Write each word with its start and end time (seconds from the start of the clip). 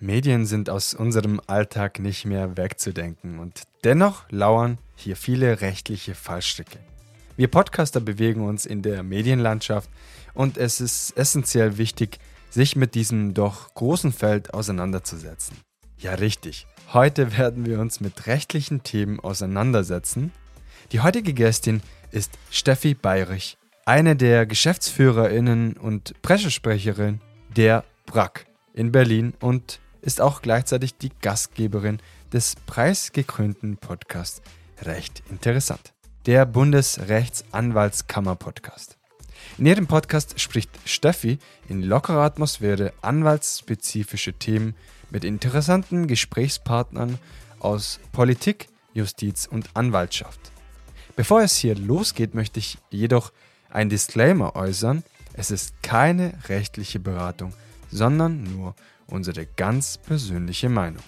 Medien 0.00 0.46
sind 0.46 0.70
aus 0.70 0.94
unserem 0.94 1.40
Alltag 1.48 1.98
nicht 1.98 2.24
mehr 2.24 2.56
wegzudenken 2.56 3.40
und 3.40 3.62
dennoch 3.82 4.30
lauern 4.30 4.78
hier 4.94 5.16
viele 5.16 5.60
rechtliche 5.60 6.14
Fallstricke. 6.14 6.78
Wir 7.36 7.48
Podcaster 7.48 8.00
bewegen 8.00 8.42
uns 8.42 8.64
in 8.64 8.82
der 8.82 9.02
Medienlandschaft 9.02 9.90
und 10.34 10.56
es 10.56 10.80
ist 10.80 11.16
essentiell 11.16 11.78
wichtig, 11.78 12.18
sich 12.48 12.76
mit 12.76 12.94
diesem 12.94 13.34
doch 13.34 13.74
großen 13.74 14.12
Feld 14.12 14.54
auseinanderzusetzen. 14.54 15.56
Ja, 15.98 16.14
richtig. 16.14 16.66
Heute 16.92 17.36
werden 17.36 17.66
wir 17.66 17.80
uns 17.80 18.00
mit 18.00 18.26
rechtlichen 18.28 18.84
Themen 18.84 19.18
auseinandersetzen. 19.18 20.32
Die 20.92 21.00
heutige 21.00 21.34
Gästin 21.34 21.82
ist 22.12 22.38
Steffi 22.50 22.94
Bayrich, 22.94 23.58
eine 23.84 24.14
der 24.14 24.46
Geschäftsführerinnen 24.46 25.76
und 25.76 26.14
Pressesprecherin 26.22 27.20
der 27.56 27.84
BRAC 28.06 28.46
in 28.74 28.92
Berlin 28.92 29.34
und 29.40 29.80
ist 30.00 30.20
auch 30.20 30.42
gleichzeitig 30.42 30.96
die 30.96 31.12
Gastgeberin 31.22 32.00
des 32.32 32.56
preisgekrönten 32.66 33.76
Podcasts 33.76 34.42
Recht 34.82 35.22
Interessant, 35.30 35.92
der 36.26 36.46
Bundesrechtsanwaltskammer-Podcast. 36.46 38.98
In 39.56 39.66
ihrem 39.66 39.86
Podcast 39.86 40.40
spricht 40.40 40.70
Steffi 40.84 41.38
in 41.68 41.82
lockerer 41.82 42.22
Atmosphäre 42.22 42.92
anwaltsspezifische 43.02 44.34
Themen 44.34 44.74
mit 45.10 45.24
interessanten 45.24 46.06
Gesprächspartnern 46.06 47.18
aus 47.60 47.98
Politik, 48.12 48.68
Justiz 48.92 49.46
und 49.46 49.70
Anwaltschaft. 49.74 50.40
Bevor 51.16 51.42
es 51.42 51.56
hier 51.56 51.74
losgeht, 51.74 52.34
möchte 52.34 52.60
ich 52.60 52.78
jedoch 52.90 53.32
ein 53.70 53.88
Disclaimer 53.88 54.54
äußern. 54.54 55.02
Es 55.32 55.50
ist 55.50 55.82
keine 55.82 56.34
rechtliche 56.48 57.00
Beratung, 57.00 57.52
sondern 57.90 58.44
nur 58.44 58.74
unsere 59.10 59.46
ganz 59.46 59.98
persönliche 59.98 60.68
Meinung. 60.68 61.02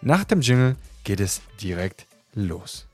Nach 0.00 0.24
dem 0.24 0.40
Jingle 0.40 0.76
geht 1.04 1.20
es 1.20 1.42
direkt 1.60 2.06
los. 2.34 2.86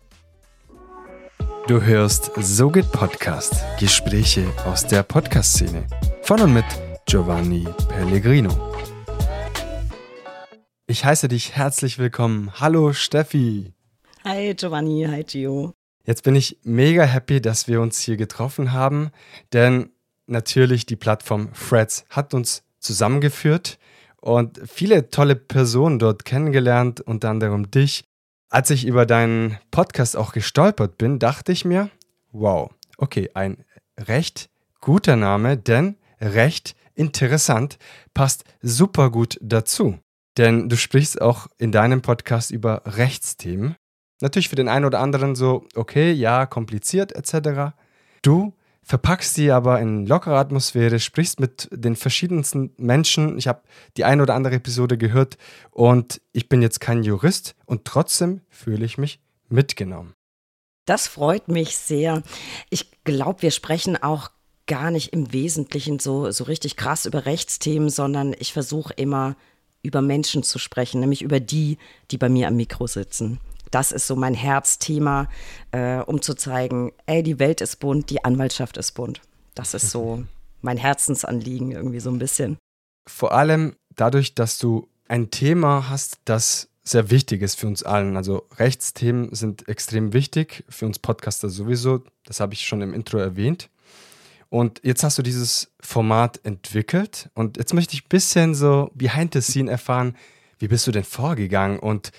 Du 1.68 1.80
hörst 1.80 2.32
So 2.36 2.70
geht 2.70 2.90
Podcast, 2.92 3.54
Gespräche 3.78 4.46
aus 4.66 4.86
der 4.86 5.02
Podcast-Szene. 5.02 5.86
Von 6.22 6.40
und 6.40 6.52
mit 6.52 6.64
Giovanni 7.06 7.66
Pellegrino. 7.88 8.72
Ich 10.86 11.04
heiße 11.04 11.28
dich 11.28 11.56
herzlich 11.56 11.98
willkommen. 11.98 12.52
Hallo 12.60 12.92
Steffi. 12.92 13.72
Hi 14.24 14.54
Giovanni, 14.54 15.06
hi 15.08 15.22
Gio. 15.24 15.72
Jetzt 16.04 16.24
bin 16.24 16.34
ich 16.34 16.58
mega 16.64 17.04
happy, 17.04 17.40
dass 17.40 17.68
wir 17.68 17.80
uns 17.80 18.00
hier 18.00 18.16
getroffen 18.16 18.72
haben, 18.72 19.10
denn 19.52 19.90
natürlich 20.26 20.84
die 20.84 20.96
Plattform 20.96 21.54
Freds 21.54 22.04
hat 22.10 22.34
uns 22.34 22.64
zusammengeführt 22.80 23.78
und 24.22 24.60
viele 24.64 25.10
tolle 25.10 25.34
Personen 25.34 25.98
dort 25.98 26.24
kennengelernt, 26.24 27.00
unter 27.00 27.28
anderem 27.28 27.70
dich. 27.70 28.04
Als 28.48 28.70
ich 28.70 28.86
über 28.86 29.04
deinen 29.04 29.58
Podcast 29.70 30.16
auch 30.16 30.32
gestolpert 30.32 30.96
bin, 30.96 31.18
dachte 31.18 31.52
ich 31.52 31.64
mir, 31.64 31.90
wow, 32.30 32.70
okay, 32.98 33.30
ein 33.34 33.64
recht 33.98 34.48
guter 34.80 35.16
Name, 35.16 35.56
denn 35.56 35.96
recht 36.20 36.76
interessant 36.94 37.78
passt 38.14 38.44
super 38.60 39.10
gut 39.10 39.38
dazu. 39.42 39.98
Denn 40.38 40.68
du 40.68 40.76
sprichst 40.76 41.20
auch 41.20 41.48
in 41.58 41.72
deinem 41.72 42.00
Podcast 42.00 42.52
über 42.52 42.82
Rechtsthemen. 42.84 43.74
Natürlich 44.20 44.48
für 44.48 44.56
den 44.56 44.68
einen 44.68 44.84
oder 44.84 45.00
anderen 45.00 45.34
so, 45.34 45.66
okay, 45.74 46.12
ja, 46.12 46.46
kompliziert 46.46 47.12
etc. 47.12 47.74
Du 48.22 48.54
verpackst 48.82 49.34
sie 49.34 49.50
aber 49.50 49.80
in 49.80 50.06
lockerer 50.06 50.38
Atmosphäre, 50.38 50.98
sprichst 50.98 51.40
mit 51.40 51.68
den 51.72 51.96
verschiedensten 51.96 52.72
Menschen. 52.76 53.38
Ich 53.38 53.48
habe 53.48 53.62
die 53.96 54.04
eine 54.04 54.22
oder 54.22 54.34
andere 54.34 54.56
Episode 54.56 54.98
gehört 54.98 55.38
und 55.70 56.20
ich 56.32 56.48
bin 56.48 56.62
jetzt 56.62 56.80
kein 56.80 57.02
Jurist 57.02 57.54
und 57.64 57.84
trotzdem 57.84 58.40
fühle 58.48 58.84
ich 58.84 58.98
mich 58.98 59.20
mitgenommen. 59.48 60.14
Das 60.84 61.06
freut 61.06 61.48
mich 61.48 61.76
sehr. 61.76 62.22
Ich 62.70 62.90
glaube, 63.04 63.42
wir 63.42 63.52
sprechen 63.52 64.02
auch 64.02 64.30
gar 64.66 64.90
nicht 64.90 65.12
im 65.12 65.32
Wesentlichen 65.32 65.98
so, 65.98 66.30
so 66.30 66.44
richtig 66.44 66.76
krass 66.76 67.06
über 67.06 67.26
Rechtsthemen, 67.26 67.88
sondern 67.88 68.34
ich 68.38 68.52
versuche 68.52 68.92
immer 68.94 69.36
über 69.82 70.00
Menschen 70.00 70.42
zu 70.42 70.58
sprechen, 70.58 71.00
nämlich 71.00 71.22
über 71.22 71.40
die, 71.40 71.78
die 72.10 72.18
bei 72.18 72.28
mir 72.28 72.48
am 72.48 72.56
Mikro 72.56 72.86
sitzen. 72.86 73.40
Das 73.72 73.90
ist 73.90 74.06
so 74.06 74.14
mein 74.14 74.34
Herzthema, 74.34 75.28
äh, 75.72 75.98
um 75.98 76.22
zu 76.22 76.34
zeigen, 76.34 76.92
ey, 77.06 77.22
die 77.22 77.40
Welt 77.40 77.60
ist 77.60 77.80
bunt, 77.80 78.10
die 78.10 78.24
Anwaltschaft 78.24 78.76
ist 78.76 78.92
bunt. 78.92 79.20
Das 79.54 79.74
ist 79.74 79.90
so 79.90 80.22
mein 80.60 80.76
Herzensanliegen 80.76 81.72
irgendwie 81.72 82.00
so 82.00 82.10
ein 82.10 82.18
bisschen. 82.18 82.58
Vor 83.08 83.32
allem 83.32 83.74
dadurch, 83.96 84.34
dass 84.34 84.58
du 84.58 84.88
ein 85.08 85.30
Thema 85.30 85.88
hast, 85.88 86.18
das 86.24 86.68
sehr 86.84 87.10
wichtig 87.10 87.42
ist 87.42 87.58
für 87.58 87.66
uns 87.66 87.82
allen. 87.82 88.16
Also 88.16 88.46
Rechtsthemen 88.58 89.34
sind 89.34 89.68
extrem 89.68 90.12
wichtig, 90.12 90.64
für 90.68 90.86
uns 90.86 90.98
Podcaster 90.98 91.48
sowieso. 91.48 92.02
Das 92.24 92.40
habe 92.40 92.54
ich 92.54 92.66
schon 92.66 92.82
im 92.82 92.92
Intro 92.92 93.18
erwähnt. 93.18 93.70
Und 94.48 94.80
jetzt 94.82 95.02
hast 95.02 95.16
du 95.16 95.22
dieses 95.22 95.72
Format 95.80 96.40
entwickelt 96.44 97.30
und 97.32 97.56
jetzt 97.56 97.72
möchte 97.72 97.94
ich 97.94 98.04
ein 98.04 98.08
bisschen 98.10 98.54
so 98.54 98.90
behind 98.94 99.32
the 99.32 99.40
scene 99.40 99.70
erfahren, 99.70 100.14
wie 100.58 100.68
bist 100.68 100.86
du 100.86 100.92
denn 100.92 101.04
vorgegangen 101.04 101.78
und 101.78 102.12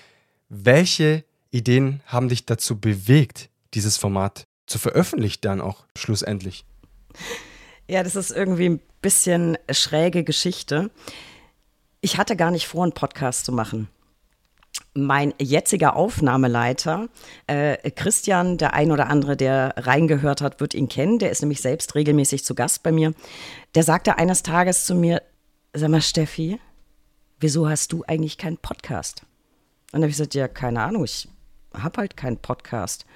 welche 0.48 1.24
Ideen 1.54 2.00
haben 2.06 2.28
dich 2.28 2.46
dazu 2.46 2.80
bewegt, 2.80 3.48
dieses 3.74 3.96
Format 3.96 4.44
zu 4.66 4.78
veröffentlichen 4.78 5.40
dann 5.42 5.60
auch 5.60 5.84
schlussendlich? 5.96 6.64
Ja, 7.88 8.02
das 8.02 8.16
ist 8.16 8.32
irgendwie 8.32 8.70
ein 8.70 8.80
bisschen 9.02 9.56
schräge 9.70 10.24
Geschichte. 10.24 10.90
Ich 12.00 12.18
hatte 12.18 12.34
gar 12.34 12.50
nicht 12.50 12.66
vor, 12.66 12.82
einen 12.82 12.92
Podcast 12.92 13.44
zu 13.44 13.52
machen. 13.52 13.88
Mein 14.94 15.32
jetziger 15.40 15.94
Aufnahmeleiter, 15.94 17.08
äh, 17.46 17.90
Christian, 17.90 18.58
der 18.58 18.74
ein 18.74 18.90
oder 18.90 19.08
andere, 19.08 19.36
der 19.36 19.74
reingehört 19.76 20.40
hat, 20.40 20.60
wird 20.60 20.74
ihn 20.74 20.88
kennen. 20.88 21.20
Der 21.20 21.30
ist 21.30 21.42
nämlich 21.42 21.60
selbst 21.60 21.94
regelmäßig 21.94 22.44
zu 22.44 22.56
Gast 22.56 22.82
bei 22.82 22.90
mir. 22.90 23.12
Der 23.76 23.84
sagte 23.84 24.18
eines 24.18 24.42
Tages 24.42 24.86
zu 24.86 24.94
mir: 24.94 25.22
Sag 25.72 25.90
mal, 25.90 26.02
Steffi, 26.02 26.58
wieso 27.38 27.68
hast 27.68 27.92
du 27.92 28.02
eigentlich 28.08 28.38
keinen 28.38 28.58
Podcast? 28.58 29.22
Und 29.22 29.92
dann 29.92 30.02
habe 30.02 30.10
ich 30.10 30.16
gesagt: 30.16 30.34
Ja, 30.34 30.48
keine 30.48 30.82
Ahnung, 30.82 31.04
ich 31.04 31.28
habe 31.82 31.98
halt 31.98 32.16
keinen 32.16 32.38
Podcast. 32.38 33.06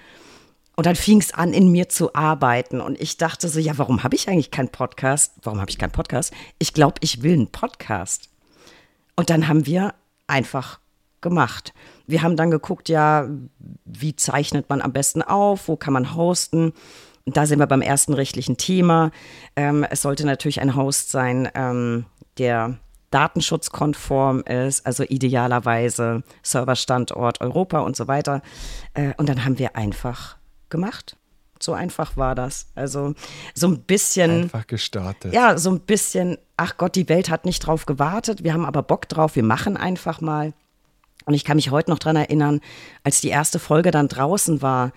Und 0.77 0.87
dann 0.87 0.97
fing 0.97 1.19
es 1.19 1.35
an, 1.35 1.53
in 1.53 1.73
mir 1.73 1.89
zu 1.89 2.15
arbeiten. 2.15 2.81
Und 2.81 3.01
ich 3.01 3.17
dachte 3.17 3.49
so, 3.49 3.59
ja, 3.59 3.77
warum 3.79 4.05
habe 4.05 4.15
ich 4.15 4.29
eigentlich 4.29 4.53
keinen 4.53 4.69
Podcast? 4.69 5.33
Warum 5.43 5.61
habe 5.61 5.71
ich 5.71 5.79
keinen 5.79 5.91
Podcast? 5.91 6.33
Ich 6.59 6.73
glaube, 6.73 6.97
ich 7.01 7.23
will 7.23 7.33
einen 7.33 7.51
Podcast. 7.51 8.29
Und 9.17 9.29
dann 9.31 9.49
haben 9.49 9.67
wir 9.67 9.95
einfach 10.29 10.79
gemacht. 11.21 11.73
Wir 12.07 12.23
haben 12.23 12.37
dann 12.37 12.53
geguckt, 12.53 12.89
ja, 12.89 13.29
wie 13.85 14.15
zeichnet 14.15 14.69
man 14.69 14.81
am 14.81 14.93
besten 14.93 15.23
auf? 15.23 15.67
Wo 15.67 15.77
kann 15.77 15.93
man 15.93 16.15
hosten? 16.15 16.73
Und 17.25 17.37
da 17.37 17.45
sind 17.45 17.59
wir 17.59 17.67
beim 17.67 17.83
ersten 17.83 18.15
rechtlichen 18.15 18.57
Thema. 18.57 19.11
Ähm, 19.57 19.85
es 19.91 20.03
sollte 20.03 20.25
natürlich 20.25 20.61
ein 20.61 20.77
Host 20.77 21.11
sein, 21.11 21.49
ähm, 21.55 22.07
der 22.39 22.79
datenschutzkonform 23.11 24.41
ist, 24.43 24.87
also 24.87 25.03
idealerweise 25.05 26.23
Serverstandort 26.43 27.41
Europa 27.41 27.81
und 27.81 27.97
so 27.97 28.09
weiter. 28.09 28.43
Äh, 28.95 29.15
und 29.17 29.29
dann 29.29 29.45
haben 29.45 29.59
wir 29.59 29.77
einfach 29.77 30.37
gemacht. 30.69 31.17
So 31.61 31.73
einfach 31.73 32.17
war 32.17 32.35
das. 32.35 32.69
Also 32.75 33.15
so 33.55 33.69
ein 33.69 33.83
bisschen. 33.83 34.43
Einfach 34.43 34.67
gestartet. 34.67 35.33
Ja, 35.33 35.59
so 35.59 35.71
ein 35.71 35.81
bisschen, 35.81 36.39
ach 36.57 36.77
Gott, 36.77 36.95
die 36.95 37.09
Welt 37.09 37.31
hat 37.31 37.45
nicht 37.45 37.61
drauf 37.61 37.87
gewartet. 37.87 38.45
Wir 38.45 38.53
haben 38.53 38.65
aber 38.65 38.83
Bock 38.83 39.09
drauf, 39.09 39.37
wir 39.37 39.43
machen 39.43 39.77
einfach 39.77 40.21
mal. 40.21 40.53
Und 41.25 41.35
ich 41.35 41.45
kann 41.45 41.57
mich 41.57 41.71
heute 41.71 41.91
noch 41.91 41.99
daran 41.99 42.17
erinnern, 42.17 42.61
als 43.03 43.21
die 43.21 43.29
erste 43.29 43.59
Folge 43.59 43.91
dann 43.91 44.09
draußen 44.09 44.63
war, 44.63 44.93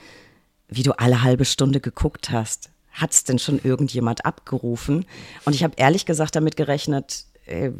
wie 0.68 0.84
du 0.84 0.98
alle 0.98 1.24
halbe 1.24 1.46
Stunde 1.46 1.82
geguckt 1.82 2.30
hast. 2.30 2.70
Hat 2.92 3.12
es 3.12 3.24
denn 3.24 3.40
schon 3.40 3.60
irgendjemand 3.62 4.26
abgerufen? 4.26 5.06
Und 5.46 5.54
ich 5.54 5.64
habe 5.64 5.74
ehrlich 5.78 6.06
gesagt 6.06 6.36
damit 6.36 6.56
gerechnet, 6.56 7.26
äh, 7.46 7.72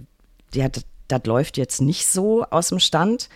ja, 0.54 0.70
das, 0.70 0.84
läuft 1.26 1.58
jetzt 1.58 1.82
nicht 1.82 2.08
so 2.08 2.46
aus 2.46 2.70
dem 2.70 2.80
Stand. 2.80 3.30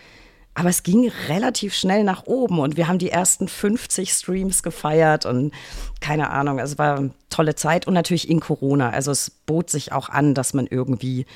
Aber 0.54 0.70
es 0.70 0.82
ging 0.82 1.12
relativ 1.28 1.74
schnell 1.74 2.02
nach 2.02 2.24
oben 2.24 2.60
und 2.60 2.78
wir 2.78 2.88
haben 2.88 2.98
die 2.98 3.10
ersten 3.10 3.46
50 3.46 4.10
Streams 4.10 4.62
gefeiert 4.62 5.26
und 5.26 5.52
keine 6.00 6.30
Ahnung, 6.30 6.58
es 6.58 6.78
war 6.78 6.96
eine 6.96 7.10
tolle 7.28 7.56
Zeit 7.56 7.86
und 7.86 7.92
natürlich 7.92 8.30
in 8.30 8.40
Corona. 8.40 8.88
Also 8.88 9.10
es 9.10 9.30
bot 9.30 9.68
sich 9.68 9.92
auch 9.92 10.08
an, 10.08 10.32
dass 10.32 10.54
man 10.54 10.66
irgendwie 10.66 11.26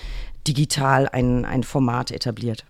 digital 0.49 1.07
ein, 1.07 1.45
ein 1.45 1.65
Format 1.65 2.13
etabliert. 2.13 2.65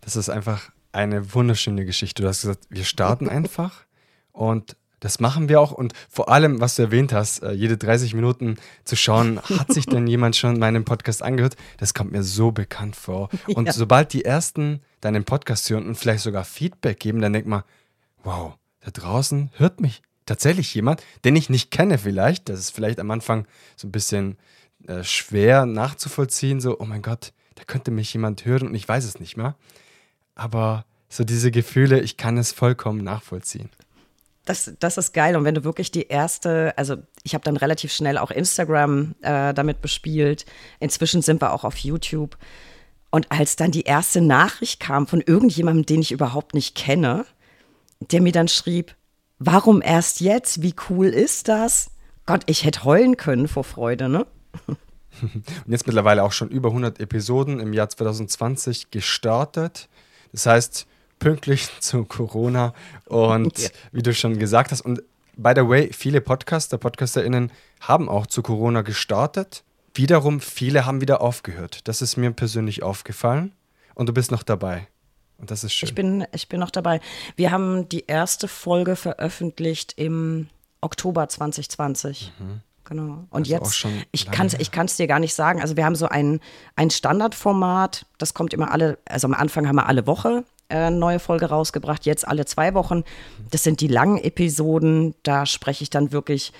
Das 0.00 0.14
ist 0.14 0.28
einfach 0.28 0.70
eine 0.92 1.34
wunderschöne 1.34 1.84
Geschichte. 1.84 2.22
Du 2.22 2.28
hast 2.28 2.42
gesagt, 2.42 2.64
wir 2.70 2.84
starten 2.84 3.28
einfach 3.28 3.82
und 4.30 4.76
das 5.00 5.20
machen 5.20 5.48
wir 5.48 5.60
auch 5.60 5.72
und 5.72 5.92
vor 6.08 6.28
allem, 6.28 6.60
was 6.60 6.76
du 6.76 6.82
erwähnt 6.82 7.12
hast, 7.12 7.42
äh, 7.42 7.52
jede 7.52 7.76
30 7.76 8.14
Minuten 8.14 8.56
zu 8.84 8.96
schauen, 8.96 9.40
hat 9.58 9.72
sich 9.72 9.86
denn 9.86 10.06
jemand 10.06 10.36
schon 10.36 10.58
meinen 10.58 10.84
Podcast 10.84 11.22
angehört? 11.22 11.56
Das 11.78 11.94
kommt 11.94 12.12
mir 12.12 12.22
so 12.22 12.50
bekannt 12.50 12.96
vor. 12.96 13.28
Und 13.54 13.66
ja. 13.66 13.72
sobald 13.72 14.12
die 14.12 14.24
ersten 14.24 14.80
deinen 15.00 15.24
Podcast 15.24 15.70
hören 15.70 15.86
und 15.86 15.94
vielleicht 15.94 16.24
sogar 16.24 16.44
Feedback 16.44 16.98
geben, 16.98 17.20
dann 17.20 17.32
denkt 17.32 17.48
man, 17.48 17.62
wow, 18.24 18.54
da 18.80 18.90
draußen 18.90 19.50
hört 19.56 19.80
mich 19.80 20.02
tatsächlich 20.26 20.74
jemand, 20.74 21.02
den 21.24 21.36
ich 21.36 21.48
nicht 21.50 21.70
kenne 21.70 21.98
vielleicht. 21.98 22.48
Das 22.48 22.58
ist 22.58 22.70
vielleicht 22.70 22.98
am 22.98 23.10
Anfang 23.10 23.46
so 23.76 23.86
ein 23.86 23.92
bisschen 23.92 24.36
äh, 24.86 25.04
schwer 25.04 25.66
nachzuvollziehen, 25.66 26.60
so, 26.60 26.78
oh 26.80 26.84
mein 26.84 27.02
Gott, 27.02 27.32
da 27.54 27.64
könnte 27.64 27.90
mich 27.90 28.12
jemand 28.12 28.44
hören 28.44 28.68
und 28.68 28.74
ich 28.74 28.88
weiß 28.88 29.04
es 29.04 29.20
nicht 29.20 29.36
mehr. 29.36 29.54
Aber 30.34 30.84
so 31.08 31.24
diese 31.24 31.50
Gefühle, 31.50 32.00
ich 32.00 32.16
kann 32.16 32.38
es 32.38 32.52
vollkommen 32.52 33.02
nachvollziehen. 33.02 33.70
Das, 34.48 34.72
das 34.78 34.96
ist 34.96 35.12
geil. 35.12 35.36
Und 35.36 35.44
wenn 35.44 35.54
du 35.54 35.62
wirklich 35.62 35.90
die 35.90 36.06
erste, 36.06 36.72
also 36.78 36.96
ich 37.22 37.34
habe 37.34 37.44
dann 37.44 37.58
relativ 37.58 37.92
schnell 37.92 38.16
auch 38.16 38.30
Instagram 38.30 39.14
äh, 39.20 39.52
damit 39.52 39.82
bespielt. 39.82 40.46
Inzwischen 40.80 41.20
sind 41.20 41.42
wir 41.42 41.52
auch 41.52 41.64
auf 41.64 41.76
YouTube. 41.76 42.38
Und 43.10 43.30
als 43.30 43.56
dann 43.56 43.72
die 43.72 43.82
erste 43.82 44.22
Nachricht 44.22 44.80
kam 44.80 45.06
von 45.06 45.20
irgendjemandem, 45.20 45.84
den 45.84 46.00
ich 46.00 46.12
überhaupt 46.12 46.54
nicht 46.54 46.74
kenne, 46.74 47.26
der 48.00 48.22
mir 48.22 48.32
dann 48.32 48.48
schrieb, 48.48 48.94
warum 49.38 49.82
erst 49.82 50.20
jetzt? 50.20 50.62
Wie 50.62 50.74
cool 50.88 51.08
ist 51.08 51.48
das? 51.48 51.90
Gott, 52.24 52.44
ich 52.46 52.64
hätte 52.64 52.84
heulen 52.84 53.18
können 53.18 53.48
vor 53.48 53.64
Freude, 53.64 54.08
ne? 54.08 54.26
Und 55.20 55.44
jetzt 55.66 55.86
mittlerweile 55.86 56.22
auch 56.22 56.32
schon 56.32 56.48
über 56.48 56.68
100 56.68 57.00
Episoden 57.00 57.60
im 57.60 57.74
Jahr 57.74 57.90
2020 57.90 58.90
gestartet. 58.90 59.90
Das 60.32 60.46
heißt, 60.46 60.86
pünktlich 61.18 61.68
zu 61.80 62.04
Corona 62.04 62.74
und 63.06 63.58
ja. 63.58 63.68
wie 63.92 64.02
du 64.02 64.14
schon 64.14 64.38
gesagt 64.38 64.72
hast. 64.72 64.80
Und 64.82 65.02
by 65.36 65.52
the 65.54 65.68
way, 65.68 65.90
viele 65.92 66.20
Podcaster, 66.20 66.78
PodcasterInnen 66.78 67.52
haben 67.80 68.08
auch 68.08 68.26
zu 68.26 68.42
Corona 68.42 68.82
gestartet. 68.82 69.64
Wiederum, 69.94 70.40
viele 70.40 70.86
haben 70.86 71.00
wieder 71.00 71.20
aufgehört. 71.20 71.88
Das 71.88 72.02
ist 72.02 72.16
mir 72.16 72.30
persönlich 72.30 72.82
aufgefallen. 72.82 73.52
Und 73.94 74.08
du 74.08 74.12
bist 74.12 74.30
noch 74.30 74.42
dabei. 74.42 74.86
Und 75.38 75.50
das 75.50 75.64
ist 75.64 75.72
schön. 75.72 75.88
Ich 75.88 75.94
bin, 75.94 76.26
ich 76.32 76.48
bin 76.48 76.60
noch 76.60 76.70
dabei. 76.70 77.00
Wir 77.36 77.50
haben 77.50 77.88
die 77.88 78.04
erste 78.06 78.48
Folge 78.48 78.96
veröffentlicht 78.96 79.94
im 79.96 80.48
Oktober 80.80 81.28
2020. 81.28 82.32
Mhm. 82.38 82.60
Genau. 82.84 83.26
Und 83.30 83.52
also 83.52 83.52
jetzt, 83.52 83.86
ich 84.12 84.30
kann 84.30 84.46
es 84.46 84.54
ich 84.54 84.70
kann's 84.70 84.96
dir 84.96 85.06
gar 85.06 85.18
nicht 85.18 85.34
sagen. 85.34 85.60
Also 85.60 85.76
wir 85.76 85.84
haben 85.84 85.94
so 85.94 86.08
ein, 86.08 86.40
ein 86.74 86.90
Standardformat, 86.90 88.06
das 88.16 88.32
kommt 88.32 88.54
immer 88.54 88.70
alle, 88.70 88.98
also 89.04 89.26
am 89.26 89.34
Anfang 89.34 89.68
haben 89.68 89.76
wir 89.76 89.86
alle 89.86 90.06
Woche 90.06 90.44
äh, 90.68 90.90
neue 90.90 91.18
Folge 91.18 91.46
rausgebracht, 91.46 92.06
jetzt 92.06 92.26
alle 92.26 92.44
zwei 92.44 92.74
Wochen. 92.74 93.04
Das 93.50 93.62
sind 93.62 93.80
die 93.80 93.88
langen 93.88 94.18
Episoden, 94.18 95.14
da 95.22 95.46
spreche 95.46 95.82
ich 95.82 95.90
dann 95.90 96.12
wirklich 96.12 96.52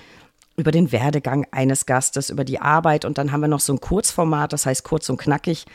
über 0.55 0.71
den 0.71 0.91
Werdegang 0.91 1.47
eines 1.51 1.85
Gastes, 1.85 2.29
über 2.29 2.43
die 2.43 2.59
Arbeit 2.59 3.05
und 3.05 3.17
dann 3.17 3.31
haben 3.31 3.41
wir 3.41 3.47
noch 3.47 3.61
so 3.61 3.73
ein 3.73 3.79
Kurzformat, 3.79 4.51
das 4.51 4.65
heißt 4.65 4.83
kurz 4.83 5.09
und 5.09 5.17
knackig 5.17 5.65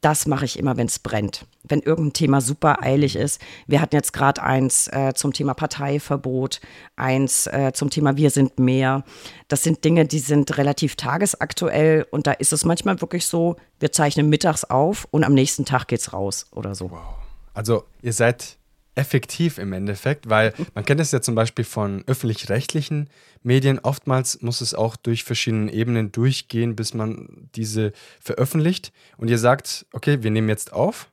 das 0.00 0.26
mache 0.26 0.44
ich 0.44 0.58
immer, 0.58 0.76
wenn 0.76 0.86
es 0.86 0.98
brennt. 0.98 1.44
Wenn 1.64 1.80
irgendein 1.80 2.12
Thema 2.12 2.40
super 2.40 2.82
eilig 2.82 3.16
ist. 3.16 3.40
Wir 3.66 3.80
hatten 3.80 3.96
jetzt 3.96 4.12
gerade 4.12 4.42
eins 4.42 4.86
äh, 4.88 5.12
zum 5.14 5.32
Thema 5.32 5.54
Parteiverbot, 5.54 6.60
eins 6.96 7.46
äh, 7.48 7.72
zum 7.74 7.90
Thema 7.90 8.16
Wir 8.16 8.30
sind 8.30 8.58
mehr. 8.58 9.04
Das 9.48 9.64
sind 9.64 9.84
Dinge, 9.84 10.06
die 10.06 10.20
sind 10.20 10.56
relativ 10.56 10.94
tagesaktuell 10.94 12.06
und 12.10 12.26
da 12.26 12.32
ist 12.32 12.52
es 12.52 12.64
manchmal 12.64 13.00
wirklich 13.00 13.26
so, 13.26 13.56
wir 13.80 13.90
zeichnen 13.90 14.28
mittags 14.28 14.64
auf 14.64 15.08
und 15.10 15.24
am 15.24 15.34
nächsten 15.34 15.64
Tag 15.64 15.88
geht's 15.88 16.12
raus 16.12 16.46
oder 16.52 16.74
so. 16.74 16.90
Wow. 16.90 17.27
Also 17.58 17.82
ihr 18.02 18.12
seid 18.12 18.56
effektiv 18.94 19.58
im 19.58 19.72
Endeffekt, 19.72 20.30
weil 20.30 20.54
man 20.76 20.84
kennt 20.84 21.00
es 21.00 21.10
ja 21.10 21.20
zum 21.20 21.34
Beispiel 21.34 21.64
von 21.64 22.04
öffentlich-rechtlichen 22.06 23.10
Medien. 23.42 23.80
Oftmals 23.80 24.42
muss 24.42 24.60
es 24.60 24.74
auch 24.74 24.94
durch 24.94 25.24
verschiedene 25.24 25.72
Ebenen 25.72 26.12
durchgehen, 26.12 26.76
bis 26.76 26.94
man 26.94 27.50
diese 27.56 27.90
veröffentlicht. 28.20 28.92
Und 29.16 29.28
ihr 29.28 29.38
sagt, 29.38 29.86
okay, 29.92 30.22
wir 30.22 30.30
nehmen 30.30 30.48
jetzt 30.48 30.72
auf 30.72 31.10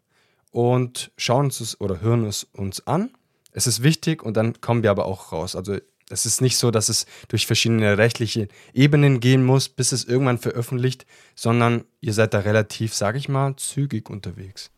und 0.52 1.12
schauen 1.18 1.46
uns 1.46 1.62
es 1.62 1.82
oder 1.82 2.00
hören 2.02 2.26
es 2.26 2.44
uns 2.44 2.86
an. 2.86 3.10
Es 3.52 3.66
ist 3.66 3.82
wichtig 3.82 4.22
und 4.22 4.38
dann 4.38 4.62
kommen 4.62 4.84
wir 4.84 4.92
aber 4.92 5.06
auch 5.06 5.32
raus. 5.32 5.56
Also 5.56 5.80
es 6.12 6.28
ist 6.28 6.42
nicht 6.42 6.58
so, 6.58 6.70
dass 6.70 6.90
es 6.90 7.08
durch 7.28 7.48
verschiedene 7.48 7.98
rechtliche 7.98 8.50
Ebenen 8.72 9.20
gehen 9.20 9.44
muss, 9.44 9.68
bis 9.68 9.92
es 9.92 10.06
irgendwann 10.06 10.38
veröffentlicht, 10.38 11.08
sondern 11.34 11.86
ihr 12.02 12.14
seid 12.14 12.36
da 12.36 12.40
relativ, 12.42 12.94
sage 12.94 13.18
ich 13.18 13.30
mal, 13.30 13.56
zügig 13.56 14.12
unterwegs. 14.12 14.70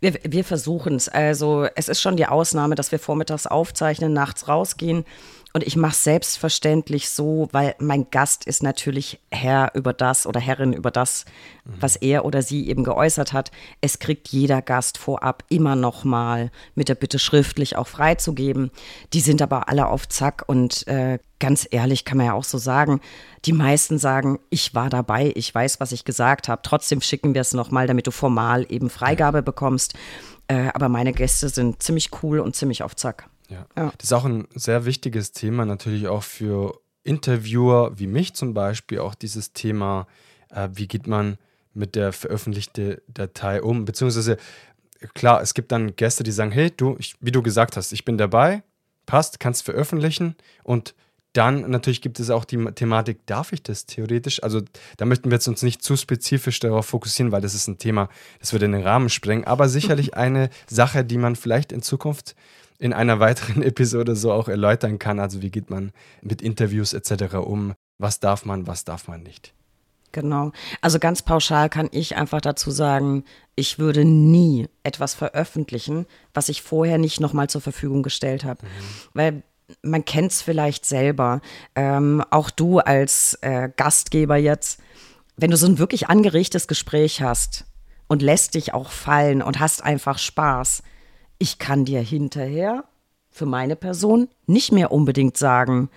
Wir, 0.00 0.14
wir 0.22 0.44
versuchen 0.44 0.96
es. 0.96 1.08
Also 1.08 1.66
es 1.74 1.88
ist 1.88 2.00
schon 2.00 2.16
die 2.16 2.26
Ausnahme, 2.26 2.74
dass 2.74 2.92
wir 2.92 2.98
vormittags 2.98 3.46
aufzeichnen, 3.46 4.12
nachts 4.12 4.48
rausgehen. 4.48 5.04
Und 5.52 5.64
ich 5.64 5.76
mache 5.76 5.92
es 5.92 6.04
selbstverständlich 6.04 7.10
so, 7.10 7.48
weil 7.50 7.74
mein 7.80 8.08
Gast 8.10 8.44
ist 8.44 8.62
natürlich 8.62 9.18
Herr 9.32 9.72
über 9.74 9.92
das 9.92 10.26
oder 10.26 10.38
Herrin 10.38 10.72
über 10.72 10.92
das, 10.92 11.24
mhm. 11.64 11.72
was 11.80 11.96
er 11.96 12.24
oder 12.24 12.42
sie 12.42 12.68
eben 12.68 12.84
geäußert 12.84 13.32
hat. 13.32 13.50
Es 13.80 13.98
kriegt 13.98 14.28
jeder 14.28 14.62
Gast 14.62 14.96
vorab 14.96 15.42
immer 15.48 15.74
noch 15.74 16.04
mal 16.04 16.52
mit 16.76 16.88
der 16.88 16.94
Bitte 16.94 17.18
schriftlich 17.18 17.76
auch 17.76 17.88
freizugeben. 17.88 18.70
Die 19.12 19.20
sind 19.20 19.42
aber 19.42 19.68
alle 19.68 19.88
auf 19.88 20.08
Zack 20.08 20.44
und 20.46 20.86
äh, 20.86 21.18
ganz 21.40 21.66
ehrlich 21.68 22.04
kann 22.04 22.18
man 22.18 22.26
ja 22.26 22.32
auch 22.34 22.44
so 22.44 22.58
sagen, 22.58 23.00
die 23.44 23.52
meisten 23.52 23.98
sagen, 23.98 24.38
ich 24.50 24.74
war 24.74 24.88
dabei, 24.88 25.32
ich 25.34 25.52
weiß, 25.52 25.80
was 25.80 25.90
ich 25.90 26.04
gesagt 26.04 26.48
habe. 26.48 26.62
Trotzdem 26.62 27.00
schicken 27.00 27.34
wir 27.34 27.40
es 27.40 27.54
noch 27.54 27.72
mal, 27.72 27.88
damit 27.88 28.06
du 28.06 28.12
formal 28.12 28.66
eben 28.68 28.88
Freigabe 28.88 29.42
bekommst. 29.42 29.94
Äh, 30.46 30.68
aber 30.74 30.88
meine 30.88 31.12
Gäste 31.12 31.48
sind 31.48 31.82
ziemlich 31.82 32.10
cool 32.22 32.38
und 32.38 32.54
ziemlich 32.54 32.84
auf 32.84 32.94
Zack. 32.94 33.29
Ja. 33.50 33.66
ja. 33.76 33.92
Das 33.98 34.04
ist 34.04 34.12
auch 34.12 34.24
ein 34.24 34.48
sehr 34.54 34.84
wichtiges 34.84 35.32
Thema, 35.32 35.66
natürlich 35.66 36.08
auch 36.08 36.22
für 36.22 36.80
Interviewer 37.02 37.98
wie 37.98 38.06
mich 38.06 38.34
zum 38.34 38.54
Beispiel, 38.54 39.00
auch 39.00 39.14
dieses 39.14 39.52
Thema, 39.52 40.06
äh, 40.50 40.68
wie 40.72 40.86
geht 40.86 41.06
man 41.06 41.38
mit 41.74 41.94
der 41.94 42.12
veröffentlichten 42.12 42.98
Datei 43.08 43.62
um, 43.62 43.84
beziehungsweise 43.84 44.36
klar, 45.14 45.40
es 45.40 45.54
gibt 45.54 45.72
dann 45.72 45.96
Gäste, 45.96 46.22
die 46.22 46.32
sagen, 46.32 46.50
hey, 46.50 46.70
du, 46.70 46.96
ich, 46.98 47.14
wie 47.20 47.32
du 47.32 47.42
gesagt 47.42 47.76
hast, 47.76 47.92
ich 47.92 48.04
bin 48.04 48.18
dabei, 48.18 48.62
passt, 49.06 49.40
kannst 49.40 49.64
veröffentlichen 49.64 50.36
und 50.62 50.94
dann 51.32 51.70
natürlich 51.70 52.02
gibt 52.02 52.18
es 52.18 52.28
auch 52.28 52.44
die 52.44 52.56
Thematik, 52.74 53.24
darf 53.26 53.52
ich 53.52 53.62
das 53.62 53.86
theoretisch? 53.86 54.42
Also 54.42 54.62
da 54.96 55.04
möchten 55.04 55.30
wir 55.30 55.36
jetzt 55.36 55.46
uns 55.46 55.62
nicht 55.62 55.80
zu 55.80 55.96
spezifisch 55.96 56.58
darauf 56.58 56.86
fokussieren, 56.86 57.30
weil 57.30 57.40
das 57.40 57.54
ist 57.54 57.68
ein 57.68 57.78
Thema, 57.78 58.08
das 58.40 58.52
würde 58.52 58.68
den 58.68 58.82
Rahmen 58.82 59.08
sprengen, 59.08 59.44
aber 59.44 59.68
sicherlich 59.68 60.14
eine 60.16 60.50
Sache, 60.68 61.04
die 61.04 61.18
man 61.18 61.36
vielleicht 61.36 61.70
in 61.70 61.82
Zukunft 61.82 62.34
in 62.80 62.92
einer 62.92 63.20
weiteren 63.20 63.62
Episode 63.62 64.16
so 64.16 64.32
auch 64.32 64.48
erläutern 64.48 64.98
kann. 64.98 65.20
Also 65.20 65.42
wie 65.42 65.50
geht 65.50 65.70
man 65.70 65.92
mit 66.22 66.42
Interviews 66.42 66.92
etc. 66.92 67.34
um? 67.34 67.74
Was 67.98 68.18
darf 68.18 68.44
man, 68.44 68.66
was 68.66 68.84
darf 68.84 69.06
man 69.06 69.22
nicht? 69.22 69.54
Genau. 70.12 70.50
Also 70.80 70.98
ganz 70.98 71.22
pauschal 71.22 71.68
kann 71.68 71.88
ich 71.92 72.16
einfach 72.16 72.40
dazu 72.40 72.72
sagen, 72.72 73.24
ich 73.54 73.78
würde 73.78 74.04
nie 74.04 74.68
etwas 74.82 75.14
veröffentlichen, 75.14 76.06
was 76.34 76.48
ich 76.48 76.62
vorher 76.62 76.98
nicht 76.98 77.20
nochmal 77.20 77.48
zur 77.48 77.60
Verfügung 77.60 78.02
gestellt 78.02 78.42
habe. 78.42 78.64
Mhm. 78.64 78.68
Weil 79.14 79.42
man 79.82 80.04
kennt 80.04 80.32
es 80.32 80.42
vielleicht 80.42 80.84
selber. 80.84 81.40
Ähm, 81.76 82.24
auch 82.30 82.50
du 82.50 82.80
als 82.80 83.34
äh, 83.42 83.68
Gastgeber 83.76 84.36
jetzt, 84.36 84.80
wenn 85.36 85.52
du 85.52 85.56
so 85.56 85.66
ein 85.66 85.78
wirklich 85.78 86.08
angeregtes 86.08 86.66
Gespräch 86.66 87.22
hast 87.22 87.66
und 88.08 88.20
lässt 88.20 88.54
dich 88.54 88.74
auch 88.74 88.90
fallen 88.90 89.42
und 89.42 89.60
hast 89.60 89.84
einfach 89.84 90.18
Spaß, 90.18 90.82
ich 91.40 91.58
kann 91.58 91.84
dir 91.84 92.00
hinterher 92.00 92.84
für 93.30 93.46
meine 93.46 93.74
Person 93.74 94.28
nicht 94.46 94.70
mehr 94.70 94.92
unbedingt 94.92 95.36
sagen, 95.36 95.88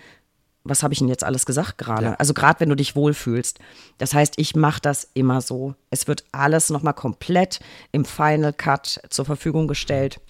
was 0.64 0.82
habe 0.82 0.94
ich 0.94 1.00
denn 1.00 1.10
jetzt 1.10 1.26
alles 1.26 1.46
gesagt 1.46 1.78
gerade? 1.78 2.06
Ja. 2.06 2.14
Also 2.14 2.34
gerade 2.34 2.62
wenn 2.62 2.70
du 2.70 2.76
dich 2.76 2.96
wohlfühlst. 2.96 3.60
Das 3.98 4.14
heißt, 4.14 4.36
ich 4.38 4.56
mache 4.56 4.80
das 4.82 5.10
immer 5.14 5.42
so. 5.42 5.76
Es 5.90 6.08
wird 6.08 6.24
alles 6.32 6.70
nochmal 6.70 6.94
komplett 6.94 7.60
im 7.92 8.06
Final 8.06 8.54
Cut 8.54 9.02
zur 9.10 9.26
Verfügung 9.26 9.68
gestellt 9.68 10.22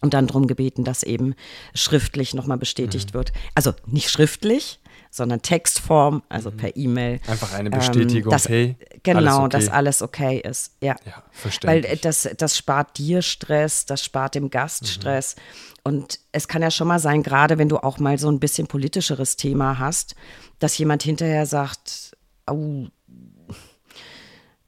und 0.00 0.14
dann 0.14 0.28
darum 0.28 0.46
gebeten, 0.46 0.84
dass 0.84 1.02
eben 1.02 1.34
schriftlich 1.74 2.34
nochmal 2.34 2.58
bestätigt 2.58 3.10
mhm. 3.10 3.14
wird. 3.14 3.32
Also 3.56 3.72
nicht 3.86 4.10
schriftlich, 4.10 4.78
sondern 5.14 5.42
Textform, 5.42 6.24
also 6.28 6.50
mhm. 6.50 6.56
per 6.56 6.76
E-Mail. 6.76 7.20
Einfach 7.28 7.54
eine 7.54 7.70
Bestätigung, 7.70 8.24
ähm, 8.24 8.30
dass, 8.30 8.48
hey, 8.48 8.76
genau, 9.04 9.44
okay. 9.44 9.48
dass 9.50 9.68
alles 9.68 10.02
okay 10.02 10.40
ist. 10.40 10.72
Ja, 10.80 10.96
ja 11.06 11.22
verständlich. 11.30 11.92
Weil 11.92 11.96
das, 11.98 12.28
das 12.36 12.58
spart 12.58 12.98
dir 12.98 13.22
Stress, 13.22 13.86
das 13.86 14.04
spart 14.04 14.34
dem 14.34 14.50
Gast 14.50 14.82
mhm. 14.82 14.86
Stress. 14.86 15.36
Und 15.84 16.18
es 16.32 16.48
kann 16.48 16.62
ja 16.62 16.70
schon 16.72 16.88
mal 16.88 16.98
sein, 16.98 17.22
gerade 17.22 17.58
wenn 17.58 17.68
du 17.68 17.78
auch 17.78 17.98
mal 17.98 18.18
so 18.18 18.28
ein 18.28 18.40
bisschen 18.40 18.66
politischeres 18.66 19.36
Thema 19.36 19.78
hast, 19.78 20.16
dass 20.58 20.76
jemand 20.78 21.04
hinterher 21.04 21.46
sagt, 21.46 22.16
oh, 22.50 22.88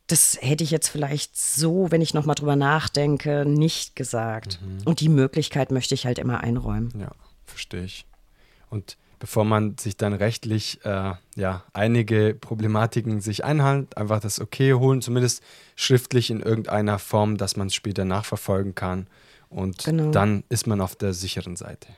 das 0.06 0.38
hätte 0.40 0.62
ich 0.62 0.70
jetzt 0.70 0.88
vielleicht 0.88 1.36
so, 1.36 1.90
wenn 1.90 2.02
ich 2.02 2.14
noch 2.14 2.24
mal 2.24 2.36
drüber 2.36 2.54
nachdenke, 2.54 3.44
nicht 3.44 3.96
gesagt. 3.96 4.60
Mhm. 4.62 4.82
Und 4.84 5.00
die 5.00 5.08
Möglichkeit 5.08 5.72
möchte 5.72 5.94
ich 5.94 6.06
halt 6.06 6.20
immer 6.20 6.42
einräumen. 6.42 6.92
Ja, 7.00 7.10
verstehe 7.44 7.82
ich. 7.82 8.06
Und 8.70 8.96
bevor 9.18 9.44
man 9.44 9.78
sich 9.78 9.96
dann 9.96 10.12
rechtlich 10.12 10.84
äh, 10.84 11.12
ja, 11.36 11.62
einige 11.72 12.34
Problematiken 12.34 13.20
sich 13.20 13.44
einhandelt, 13.44 13.96
einfach 13.96 14.20
das 14.20 14.40
Okay 14.40 14.74
holen, 14.74 15.02
zumindest 15.02 15.42
schriftlich 15.74 16.30
in 16.30 16.40
irgendeiner 16.40 16.98
Form, 16.98 17.36
dass 17.36 17.56
man 17.56 17.68
es 17.68 17.74
später 17.74 18.04
nachverfolgen 18.04 18.74
kann. 18.74 19.06
Und 19.48 19.84
genau. 19.84 20.10
dann 20.10 20.44
ist 20.48 20.66
man 20.66 20.80
auf 20.80 20.96
der 20.96 21.12
sicheren 21.12 21.56
Seite. 21.56 21.88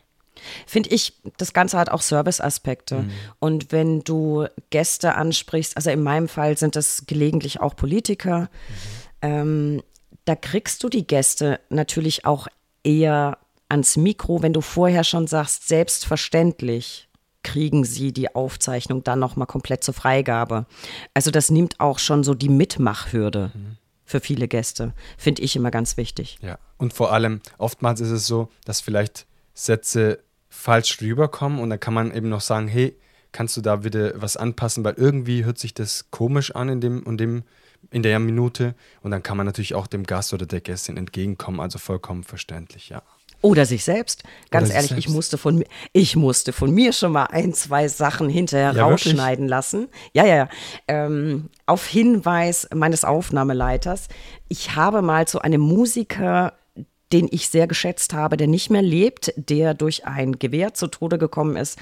Finde 0.67 0.91
ich, 0.91 1.15
das 1.37 1.53
Ganze 1.53 1.79
hat 1.79 1.91
auch 1.91 2.03
Serviceaspekte. 2.03 3.03
Mhm. 3.03 3.11
Und 3.41 3.73
wenn 3.73 4.01
du 4.01 4.47
Gäste 4.71 5.15
ansprichst, 5.15 5.77
also 5.77 5.91
in 5.91 6.03
meinem 6.03 6.29
Fall 6.29 6.57
sind 6.57 6.77
das 6.77 7.05
gelegentlich 7.07 7.61
auch 7.61 7.75
Politiker, 7.75 8.43
mhm. 8.43 8.49
ähm, 9.23 9.83
da 10.25 10.37
kriegst 10.37 10.85
du 10.85 10.89
die 10.89 11.07
Gäste 11.07 11.59
natürlich 11.71 12.25
auch 12.25 12.49
eher 12.85 13.39
ans 13.69 13.97
Mikro, 13.97 14.43
wenn 14.43 14.53
du 14.53 14.61
vorher 14.61 15.05
schon 15.05 15.27
sagst, 15.27 15.69
selbstverständlich 15.69 17.08
kriegen 17.43 17.85
sie 17.85 18.13
die 18.13 18.35
Aufzeichnung 18.35 19.05
dann 19.05 19.21
nochmal 19.21 19.47
komplett 19.47 19.85
zur 19.85 19.95
Freigabe. 19.95 20.67
Also 21.15 21.31
das 21.31 21.51
nimmt 21.51 21.81
auch 21.81 21.99
schon 21.99 22.25
so 22.25 22.35
die 22.35 22.49
Mitmachhürde. 22.49 23.53
Mhm. 23.55 23.77
für 24.05 24.21
viele 24.21 24.49
Gäste. 24.49 24.95
Finde 25.19 25.43
ich 25.43 25.55
immer 25.55 25.71
ganz 25.71 25.99
wichtig. 25.99 26.39
Ja, 26.41 26.59
und 26.79 26.95
vor 26.95 27.13
allem, 27.13 27.43
oftmals 27.59 28.01
ist 28.01 28.11
es 28.11 28.27
so, 28.27 28.49
dass 28.65 28.81
vielleicht 28.81 29.27
Sätze 29.53 30.21
falsch 30.49 31.03
rüberkommen 31.03 31.59
und 31.61 31.69
dann 31.69 31.79
kann 31.79 31.93
man 31.93 32.15
eben 32.15 32.31
noch 32.31 32.41
sagen, 32.41 32.69
hey, 32.69 32.97
kannst 33.33 33.59
du 33.59 33.61
da 33.61 33.85
wieder 33.85 34.15
was 34.21 34.39
anpassen, 34.39 34.83
weil 34.83 34.95
irgendwie 34.95 35.45
hört 35.45 35.59
sich 35.59 35.75
das 35.75 36.11
komisch 36.11 36.55
an 36.55 36.71
in 36.71 36.81
dem 36.81 37.03
und 37.03 37.19
dem 37.19 37.43
in 37.91 38.03
der 38.03 38.19
Minute 38.19 38.75
und 39.03 39.11
dann 39.11 39.23
kann 39.23 39.37
man 39.37 39.45
natürlich 39.45 39.75
auch 39.75 39.87
dem 39.87 40.05
Gast 40.05 40.33
oder 40.33 40.47
der 40.47 40.63
Gästin 40.63 40.97
entgegenkommen, 40.97 41.61
also 41.61 41.79
vollkommen 41.79 42.25
verständlich, 42.25 42.89
ja. 42.89 43.03
Oder 43.41 43.67
sich 43.67 43.85
selbst. 43.85 44.25
Ganz 44.51 44.71
ehrlich, 44.71 44.91
selbst. 44.91 45.07
ich 45.07 45.13
musste 45.13 45.39
von 45.39 45.59
mir, 45.59 45.67
ich 45.93 46.17
musste 46.17 46.53
von 46.53 46.73
mir 46.73 46.93
schon 46.93 47.13
mal 47.13 47.27
ein, 47.27 47.53
zwei 47.53 47.87
Sachen 47.87 48.29
hinterher 48.29 48.73
ja, 48.73 48.85
rausschneiden 48.85 49.45
wirklich? 49.45 49.51
lassen. 49.51 49.89
Ja, 50.13 50.27
ja, 50.27 50.37
ja. 50.37 50.49
Ähm, 50.89 51.51
auf 51.67 51.87
Hinweis 51.87 52.69
meines 52.75 53.05
Aufnahmeleiters. 53.05 54.09
Ich 54.49 54.75
habe 54.75 55.03
mal 55.03 55.29
zu 55.29 55.41
einem 55.41 55.61
Musiker 55.61 56.55
den 57.13 57.29
ich 57.31 57.49
sehr 57.49 57.67
geschätzt 57.67 58.13
habe, 58.13 58.37
der 58.37 58.49
nicht 58.49 58.71
mehr 58.71 58.83
lebt, 58.83 59.33
der 59.37 59.75
durch 59.75 60.07
ein 60.07 60.39
Gewehr 60.39 60.75
zu 60.75 60.89
Tode 60.89 61.19
gekommen 61.19 61.57
ist, 61.57 61.79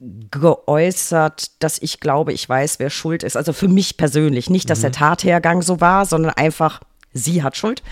geäußert, 0.00 1.62
dass 1.62 1.80
ich 1.80 1.98
glaube, 1.98 2.32
ich 2.32 2.48
weiß, 2.48 2.78
wer 2.78 2.90
schuld 2.90 3.22
ist. 3.22 3.36
Also 3.36 3.52
für 3.52 3.68
mich 3.68 3.96
persönlich. 3.96 4.48
Nicht, 4.48 4.70
dass 4.70 4.80
mhm. 4.80 4.82
der 4.82 4.92
Tathergang 4.92 5.62
so 5.62 5.80
war, 5.80 6.06
sondern 6.06 6.32
einfach, 6.32 6.80
sie 7.12 7.42
hat 7.42 7.56
Schuld. 7.56 7.82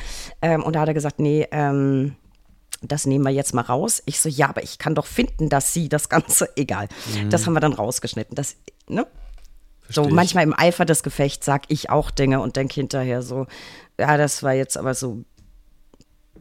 Ähm, 0.40 0.62
und 0.62 0.76
da 0.76 0.80
hat 0.80 0.88
er 0.88 0.94
gesagt, 0.94 1.18
nee, 1.18 1.48
ähm, 1.50 2.14
das 2.82 3.06
nehmen 3.06 3.24
wir 3.24 3.30
jetzt 3.30 3.54
mal 3.54 3.62
raus. 3.62 4.02
Ich 4.06 4.20
so, 4.20 4.28
ja, 4.28 4.48
aber 4.48 4.62
ich 4.62 4.78
kann 4.78 4.94
doch 4.94 5.06
finden, 5.06 5.48
dass 5.48 5.72
sie 5.72 5.88
das 5.88 6.08
Ganze, 6.08 6.48
egal. 6.56 6.88
Mhm. 7.14 7.30
Das 7.30 7.46
haben 7.46 7.54
wir 7.54 7.60
dann 7.60 7.72
rausgeschnitten. 7.72 8.34
Das, 8.34 8.56
ne? 8.88 9.06
so 9.88 10.08
manchmal 10.08 10.44
im 10.44 10.54
Eifer 10.58 10.84
des 10.84 11.02
Gefechts 11.02 11.46
sag 11.46 11.64
ich 11.68 11.90
auch 11.90 12.10
Dinge 12.10 12.40
und 12.40 12.56
denke 12.56 12.74
hinterher 12.74 13.22
so, 13.22 13.46
ja, 13.98 14.16
das 14.16 14.42
war 14.42 14.52
jetzt 14.52 14.76
aber 14.76 14.94
so 14.94 15.24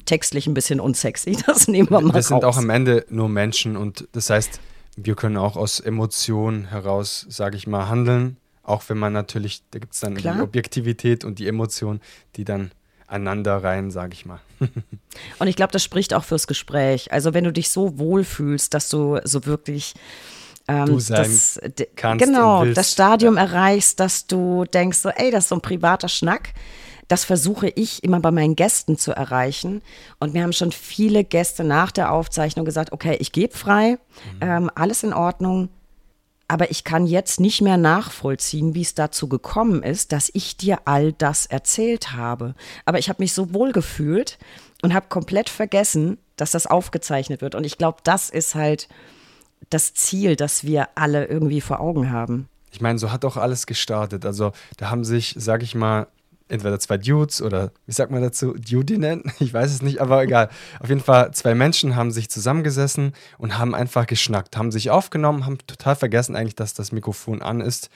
textlich 0.06 0.48
ein 0.48 0.54
bisschen 0.54 0.80
unsexy. 0.80 1.38
Das 1.48 1.68
nehmen 1.68 1.90
wir 1.90 2.02
mal 2.02 2.14
Wir 2.14 2.24
sind 2.24 2.44
auch 2.44 2.58
am 2.58 2.70
Ende 2.70 3.06
nur 3.10 3.30
Menschen 3.30 3.78
und 3.78 4.08
das 4.12 4.30
heißt, 4.30 4.60
wir 4.98 5.16
können 5.16 5.38
auch 5.38 5.58
aus 5.58 5.80
Emotionen 5.80 6.66
heraus, 6.66 7.26
sage 7.30 7.58
ich 7.58 7.68
mal, 7.68 7.88
handeln. 7.90 8.38
Auch 8.64 8.84
wenn 8.88 8.98
man 8.98 9.14
natürlich, 9.14 9.62
da 9.72 9.80
gibt 9.80 9.94
es 9.94 10.00
dann 10.00 10.16
Klar. 10.16 10.36
die 10.36 10.42
Objektivität 10.42 11.24
und 11.24 11.38
die 11.38 11.48
Emotion, 11.48 12.02
die 12.36 12.46
dann 12.46 12.72
einander 13.08 13.64
rein, 13.64 13.92
sage 13.92 14.14
ich 14.14 14.26
mal. 14.26 14.40
und 15.40 15.48
ich 15.48 15.56
glaube, 15.56 15.72
das 15.72 15.84
spricht 15.84 16.14
auch 16.14 16.24
fürs 16.24 16.48
Gespräch. 16.48 17.12
Also 17.12 17.34
wenn 17.34 17.44
du 17.44 17.52
dich 17.52 17.70
so 17.70 17.98
wohlfühlst, 17.98 18.74
dass 18.74 18.90
du 18.90 19.20
so 19.24 19.46
wirklich 19.46 19.94
ähm, 20.68 20.86
du 20.88 21.00
sein 21.00 21.24
das, 21.24 21.60
kannst 21.96 22.26
genau 22.26 22.66
das 22.66 22.92
Stadium 22.92 23.36
ja. 23.36 23.44
erreichst, 23.44 24.00
dass 24.00 24.28
du 24.28 24.66
denkst 24.66 24.98
so, 24.98 25.10
ey, 25.10 25.32
das 25.32 25.46
ist 25.46 25.50
so 25.50 25.56
ein 25.56 25.62
privater 25.62 26.10
Schnack. 26.10 26.54
Das 27.08 27.24
versuche 27.24 27.70
ich 27.70 28.04
immer 28.04 28.20
bei 28.20 28.32
meinen 28.32 28.56
Gästen 28.56 28.98
zu 28.98 29.12
erreichen. 29.12 29.84
Und 30.20 30.34
mir 30.34 30.42
haben 30.42 30.54
schon 30.54 30.72
viele 30.72 31.24
Gäste 31.24 31.64
nach 31.64 31.92
der 31.92 32.12
Aufzeichnung 32.12 32.66
gesagt, 32.66 32.92
okay, 32.94 33.16
ich 33.20 33.32
gebe 33.32 33.56
frei, 33.56 34.00
mhm. 34.34 34.40
ähm, 34.42 34.72
alles 34.74 35.04
in 35.04 35.14
Ordnung. 35.14 35.70
Aber 36.48 36.70
ich 36.70 36.84
kann 36.84 37.08
jetzt 37.08 37.40
nicht 37.40 37.62
mehr 37.62 37.78
nachvollziehen, 37.78 38.76
wie 38.76 38.84
es 38.84 38.94
dazu 38.94 39.28
gekommen 39.28 39.82
ist, 39.82 40.12
dass 40.12 40.30
ich 40.34 40.58
dir 40.58 40.80
all 40.86 41.12
das 41.12 41.48
erzählt 41.48 42.12
habe. 42.12 42.54
Aber 42.86 43.00
ich 43.00 43.10
habe 43.10 43.24
mich 43.24 43.34
so 43.34 43.54
wohl 43.54 43.72
gefühlt 43.72 44.38
und 44.84 44.94
habe 44.94 45.08
komplett 45.10 45.50
vergessen, 45.50 46.20
dass 46.36 46.52
das 46.52 46.68
aufgezeichnet 46.68 47.42
wird. 47.42 47.56
Und 47.56 47.64
ich 47.64 47.78
glaube, 47.78 47.98
das 48.04 48.30
ist 48.30 48.54
halt 48.54 48.88
das 49.72 49.96
Ziel, 49.96 50.36
das 50.36 50.64
wir 50.64 50.90
alle 50.96 51.26
irgendwie 51.26 51.62
vor 51.62 51.80
Augen 51.80 52.12
haben. 52.12 52.48
Ich 52.72 52.82
meine, 52.82 53.00
so 53.00 53.12
hat 53.12 53.26
auch 53.26 53.38
alles 53.38 53.66
gestartet. 53.66 54.26
Also 54.26 54.52
da 54.78 54.92
haben 54.92 55.04
sich, 55.04 55.34
sag 55.38 55.64
ich 55.64 55.76
mal, 55.76 56.08
entweder 56.48 56.80
zwei 56.80 56.98
Dudes 56.98 57.42
oder 57.42 57.72
wie 57.86 57.92
sagt 57.92 58.12
man 58.12 58.22
dazu, 58.22 58.54
Dudinnen, 58.54 59.24
ich 59.40 59.54
weiß 59.54 59.72
es 59.72 59.82
nicht, 59.82 60.00
aber 60.02 60.24
egal. 60.24 60.50
Auf 60.80 60.90
jeden 60.90 61.02
Fall 61.02 61.34
zwei 61.34 61.56
Menschen 61.56 61.96
haben 61.96 62.12
sich 62.12 62.30
zusammengesessen 62.30 63.14
und 63.38 63.58
haben 63.58 63.76
einfach 63.76 64.08
geschnackt, 64.08 64.58
haben 64.58 64.72
sich 64.72 64.90
aufgenommen, 64.90 65.46
haben 65.46 65.58
total 65.66 65.96
vergessen 65.96 66.36
eigentlich, 66.36 66.56
dass 66.56 66.74
das 66.74 66.92
Mikrofon 66.92 67.42
an 67.42 67.62
ist 67.62 67.90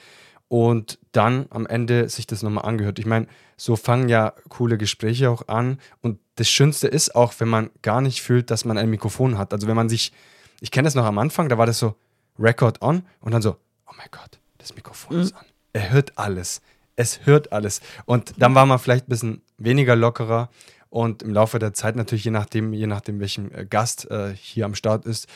und 0.48 0.98
dann 1.12 1.46
am 1.50 1.66
Ende 1.66 2.08
sich 2.08 2.26
das 2.26 2.42
nochmal 2.42 2.64
angehört. 2.64 2.98
Ich 2.98 3.06
meine, 3.06 3.28
so 3.56 3.76
fangen 3.76 4.08
ja 4.08 4.32
coole 4.48 4.78
Gespräche 4.78 5.30
auch 5.30 5.46
an 5.48 5.78
und 6.02 6.18
das 6.36 6.48
Schönste 6.48 6.88
ist 6.88 7.14
auch, 7.14 7.34
wenn 7.38 7.48
man 7.48 7.70
gar 7.82 8.00
nicht 8.00 8.22
fühlt, 8.22 8.50
dass 8.50 8.64
man 8.64 8.78
ein 8.78 8.90
Mikrofon 8.90 9.38
hat. 9.38 9.52
Also 9.52 9.68
wenn 9.68 9.76
man 9.76 9.88
sich, 9.88 10.12
ich 10.60 10.70
kenne 10.70 10.86
das 10.86 10.94
noch 10.94 11.04
am 11.04 11.18
Anfang, 11.18 11.48
da 11.48 11.58
war 11.58 11.66
das 11.66 11.78
so 11.78 11.94
Record 12.38 12.82
on 12.82 13.02
und 13.20 13.32
dann 13.32 13.42
so, 13.42 13.56
oh 13.86 13.92
mein 13.96 14.08
Gott, 14.10 14.40
das 14.58 14.74
Mikrofon 14.74 15.16
mhm. 15.16 15.22
ist 15.22 15.34
an. 15.34 15.44
Er 15.72 15.90
hört 15.90 16.18
alles 16.18 16.62
es 17.00 17.24
hört 17.24 17.52
alles. 17.52 17.80
Und 18.04 18.34
dann 18.36 18.54
war 18.54 18.66
man 18.66 18.78
vielleicht 18.78 19.06
ein 19.06 19.10
bisschen 19.10 19.42
weniger 19.56 19.96
lockerer. 19.96 20.50
Und 20.90 21.22
im 21.22 21.32
Laufe 21.32 21.58
der 21.58 21.72
Zeit 21.72 21.96
natürlich, 21.96 22.24
je 22.24 22.30
nachdem, 22.30 22.72
je 22.74 22.86
nachdem, 22.86 23.20
welchem 23.20 23.50
äh, 23.52 23.64
Gast 23.64 24.10
äh, 24.10 24.34
hier 24.34 24.66
am 24.66 24.74
Start 24.74 25.06
ist, 25.06 25.26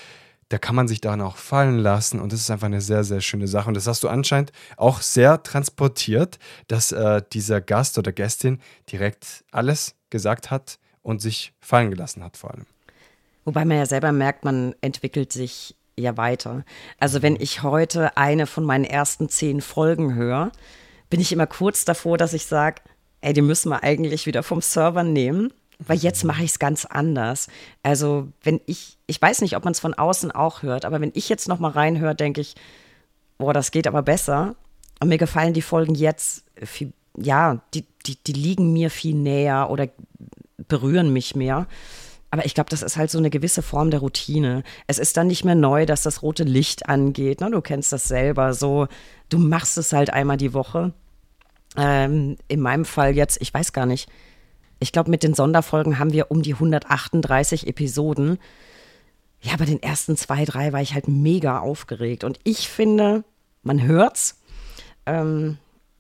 da 0.51 0.59
kann 0.59 0.75
man 0.75 0.89
sich 0.89 1.01
daran 1.01 1.23
auch 1.23 1.37
fallen 1.37 1.79
lassen. 1.79 2.21
Und 2.21 2.33
das 2.33 2.41
ist 2.41 2.51
einfach 2.51 2.67
eine 2.67 2.83
sehr, 2.83 3.03
sehr 3.03 3.23
schöne 3.23 3.49
Sache. 3.49 3.69
Und 3.69 3.75
das 3.75 3.87
hast 3.87 4.03
du 4.03 4.09
anscheinend 4.09 4.53
auch 4.77 5.01
sehr 5.01 5.43
transportiert, 5.43 6.39
dass 6.69 6.93
äh, 6.93 7.23
dieser 7.33 7.63
Gast 7.63 7.97
oder 7.99 8.13
Gästin 8.13 8.61
direkt 8.93 9.45
alles 9.51 9.95
gesagt 10.11 10.51
hat 10.51 10.79
und 11.03 11.23
sich 11.23 11.55
fallen 11.61 11.91
gelassen 11.91 12.23
hat, 12.23 12.37
vor 12.37 12.51
allem. 12.51 12.67
Wobei 13.47 13.65
man 13.65 13.79
ja 13.79 13.87
selber 13.87 14.13
merkt, 14.13 14.45
man 14.45 14.75
entwickelt 14.83 15.33
sich 15.33 15.77
ja 15.97 16.17
weiter. 16.17 16.65
Also 16.99 17.23
wenn 17.23 17.37
ich 17.37 17.63
heute 17.63 18.17
eine 18.17 18.47
von 18.47 18.65
meinen 18.65 18.85
ersten 18.85 19.29
zehn 19.29 19.61
Folgen 19.61 20.15
höre, 20.15 20.53
bin 21.11 21.21
ich 21.21 21.33
immer 21.33 21.47
kurz 21.47 21.85
davor, 21.85 22.19
dass 22.19 22.33
ich 22.33 22.47
sage, 22.47 22.83
ey, 23.21 23.33
die 23.33 23.43
müssen 23.43 23.71
wir 23.71 23.83
eigentlich 23.83 24.27
wieder 24.27 24.43
vom 24.43 24.61
Server 24.61 25.03
nehmen. 25.03 25.53
Weil 25.81 25.99
jetzt 25.99 26.23
mache 26.25 26.45
ich 26.45 26.53
es 26.53 26.59
ganz 26.61 26.85
anders. 26.85 27.49
Also, 27.83 28.29
wenn 28.43 28.61
ich, 28.67 28.97
ich 29.07 29.21
weiß 29.21 29.41
nicht, 29.41 29.57
ob 29.57 29.65
man 29.65 29.73
es 29.73 29.81
von 29.81 29.93
außen 29.93 30.31
auch 30.31 30.63
hört, 30.63 30.85
aber 30.85 31.01
wenn 31.01 31.11
ich 31.15 31.29
jetzt 31.29 31.49
noch 31.49 31.59
mal 31.59 31.73
reinhöre, 31.73 32.15
denke 32.15 32.41
ich, 32.41 32.55
boah, 33.39 33.53
das 33.53 33.73
geht 33.73 33.89
aber 33.89 34.03
besser. 34.03 34.55
Und 35.01 35.09
mir 35.09 35.19
gefallen 35.19 35.53
die 35.53 35.63
Folgen 35.63 35.97
jetzt 35.97 36.45
viel, 36.63 36.93
ja, 37.17 37.61
die, 37.75 37.85
die, 38.07 38.17
die 38.17 38.33
liegen 38.33 38.73
mir 38.73 38.89
viel 38.89 39.17
näher 39.17 39.69
oder 39.69 39.89
berühren 40.69 41.13
mich 41.13 41.35
mehr. 41.35 41.67
Aber 42.35 42.47
ich 42.47 42.55
glaube, 42.55 42.69
das 42.69 42.83
ist 42.83 42.97
halt 42.97 43.13
so 43.13 43.19
eine 43.19 43.31
gewisse 43.31 43.63
Form 43.63 43.93
der 43.93 44.01
Routine. 44.01 44.65
Es 44.89 44.99
ist 44.99 45.17
dann 45.17 45.29
nicht 45.29 45.45
mehr 45.45 45.55
neu, 45.55 45.87
dass 45.87 46.03
das 46.03 46.21
rote 46.21 46.43
Licht 46.43 46.89
angeht. 46.89 47.41
Ne? 47.41 47.49
Du 47.49 47.61
kennst 47.61 47.93
das 47.93 48.09
selber. 48.09 48.55
So, 48.55 48.89
du 49.29 49.39
machst 49.39 49.79
es 49.79 49.93
halt 49.93 50.11
einmal 50.11 50.37
die 50.37 50.53
Woche. 50.53 50.93
Ähm, 51.77 52.37
in 52.49 52.59
meinem 52.59 52.87
Fall 52.87 53.15
jetzt, 53.15 53.41
ich 53.41 53.55
weiß 53.55 53.73
gar 53.73 53.87
nicht. 53.87 54.09
Ich 54.81 54.91
glaube, 54.91 55.13
mit 55.13 55.23
den 55.23 55.35
Sonderfolgen 55.35 56.01
haben 56.01 56.13
wir 56.13 56.33
um 56.33 56.43
die 56.43 56.55
138 56.55 57.69
Episoden. 57.69 58.39
Ja, 59.41 59.55
bei 59.57 59.65
den 59.65 59.81
ersten 59.81 60.17
zwei, 60.17 60.45
drei 60.45 60.73
war 60.73 60.83
ich 60.83 60.93
halt 60.93 61.07
mega 61.07 61.61
aufgeregt. 61.61 62.25
Und 62.25 62.41
ich 62.43 62.69
finde, 62.69 63.23
man 63.63 63.81
hört's. 63.81 64.41
Ähm, 65.07 65.59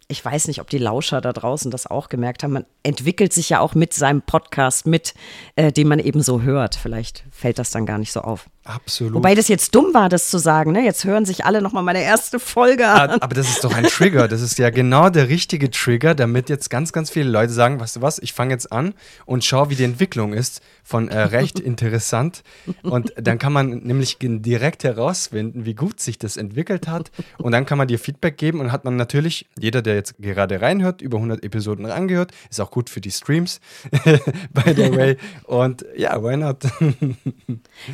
ich 0.08 0.24
weiß 0.24 0.48
nicht, 0.48 0.60
ob 0.60 0.70
die 0.70 0.78
Lauscher 0.78 1.20
da 1.20 1.32
draußen 1.32 1.70
das 1.70 1.86
auch 1.86 2.08
gemerkt 2.08 2.42
haben. 2.42 2.52
Man 2.52 2.66
entwickelt 2.82 3.32
sich 3.32 3.50
ja 3.50 3.60
auch 3.60 3.74
mit 3.74 3.94
seinem 3.94 4.22
Podcast 4.22 4.86
mit, 4.86 5.14
äh, 5.56 5.72
den 5.72 5.88
man 5.88 5.98
eben 5.98 6.22
so 6.22 6.42
hört. 6.42 6.74
Vielleicht 6.74 7.24
fällt 7.30 7.58
das 7.58 7.70
dann 7.70 7.86
gar 7.86 7.98
nicht 7.98 8.12
so 8.12 8.20
auf. 8.20 8.48
Absolut. 8.64 9.14
Wobei 9.14 9.34
das 9.34 9.48
jetzt 9.48 9.74
dumm 9.74 9.92
war, 9.92 10.08
das 10.08 10.30
zu 10.30 10.38
sagen. 10.38 10.72
Ne? 10.72 10.84
Jetzt 10.84 11.04
hören 11.04 11.26
sich 11.26 11.44
alle 11.44 11.60
nochmal 11.60 11.82
meine 11.82 12.02
erste 12.02 12.38
Folge 12.38 12.88
an. 12.88 13.10
Aber 13.20 13.34
das 13.34 13.48
ist 13.48 13.62
doch 13.62 13.74
ein 13.74 13.84
Trigger. 13.84 14.26
Das 14.26 14.40
ist 14.40 14.58
ja 14.58 14.70
genau 14.70 15.10
der 15.10 15.28
richtige 15.28 15.70
Trigger, 15.70 16.14
damit 16.14 16.48
jetzt 16.48 16.70
ganz, 16.70 16.92
ganz 16.92 17.10
viele 17.10 17.28
Leute 17.28 17.52
sagen, 17.52 17.78
weißt 17.78 17.96
du 17.96 18.02
was, 18.02 18.18
ich 18.18 18.32
fange 18.32 18.52
jetzt 18.52 18.72
an 18.72 18.94
und 19.26 19.44
schaue, 19.44 19.68
wie 19.68 19.74
die 19.74 19.84
Entwicklung 19.84 20.32
ist 20.32 20.62
von 20.82 21.08
äh, 21.08 21.18
recht 21.18 21.60
interessant. 21.60 22.42
Und 22.82 23.12
dann 23.16 23.38
kann 23.38 23.52
man 23.52 23.80
nämlich 23.84 24.16
direkt 24.20 24.84
herausfinden, 24.84 25.66
wie 25.66 25.74
gut 25.74 26.00
sich 26.00 26.18
das 26.18 26.38
entwickelt 26.38 26.88
hat. 26.88 27.10
Und 27.36 27.52
dann 27.52 27.66
kann 27.66 27.76
man 27.76 27.86
dir 27.86 27.98
Feedback 27.98 28.38
geben 28.38 28.60
und 28.60 28.72
hat 28.72 28.84
man 28.86 28.96
natürlich, 28.96 29.46
jeder, 29.58 29.82
der 29.82 29.94
jetzt 29.94 30.16
gerade 30.18 30.62
reinhört, 30.62 31.02
über 31.02 31.18
100 31.18 31.44
Episoden 31.44 31.84
angehört, 31.84 32.32
ist 32.50 32.60
auch 32.60 32.70
gut 32.70 32.88
für 32.88 33.02
die 33.02 33.10
Streams, 33.10 33.60
by 34.52 34.74
the 34.74 34.96
way. 34.96 35.16
Und 35.44 35.84
ja, 35.96 36.22
why 36.22 36.36
not? 36.36 36.58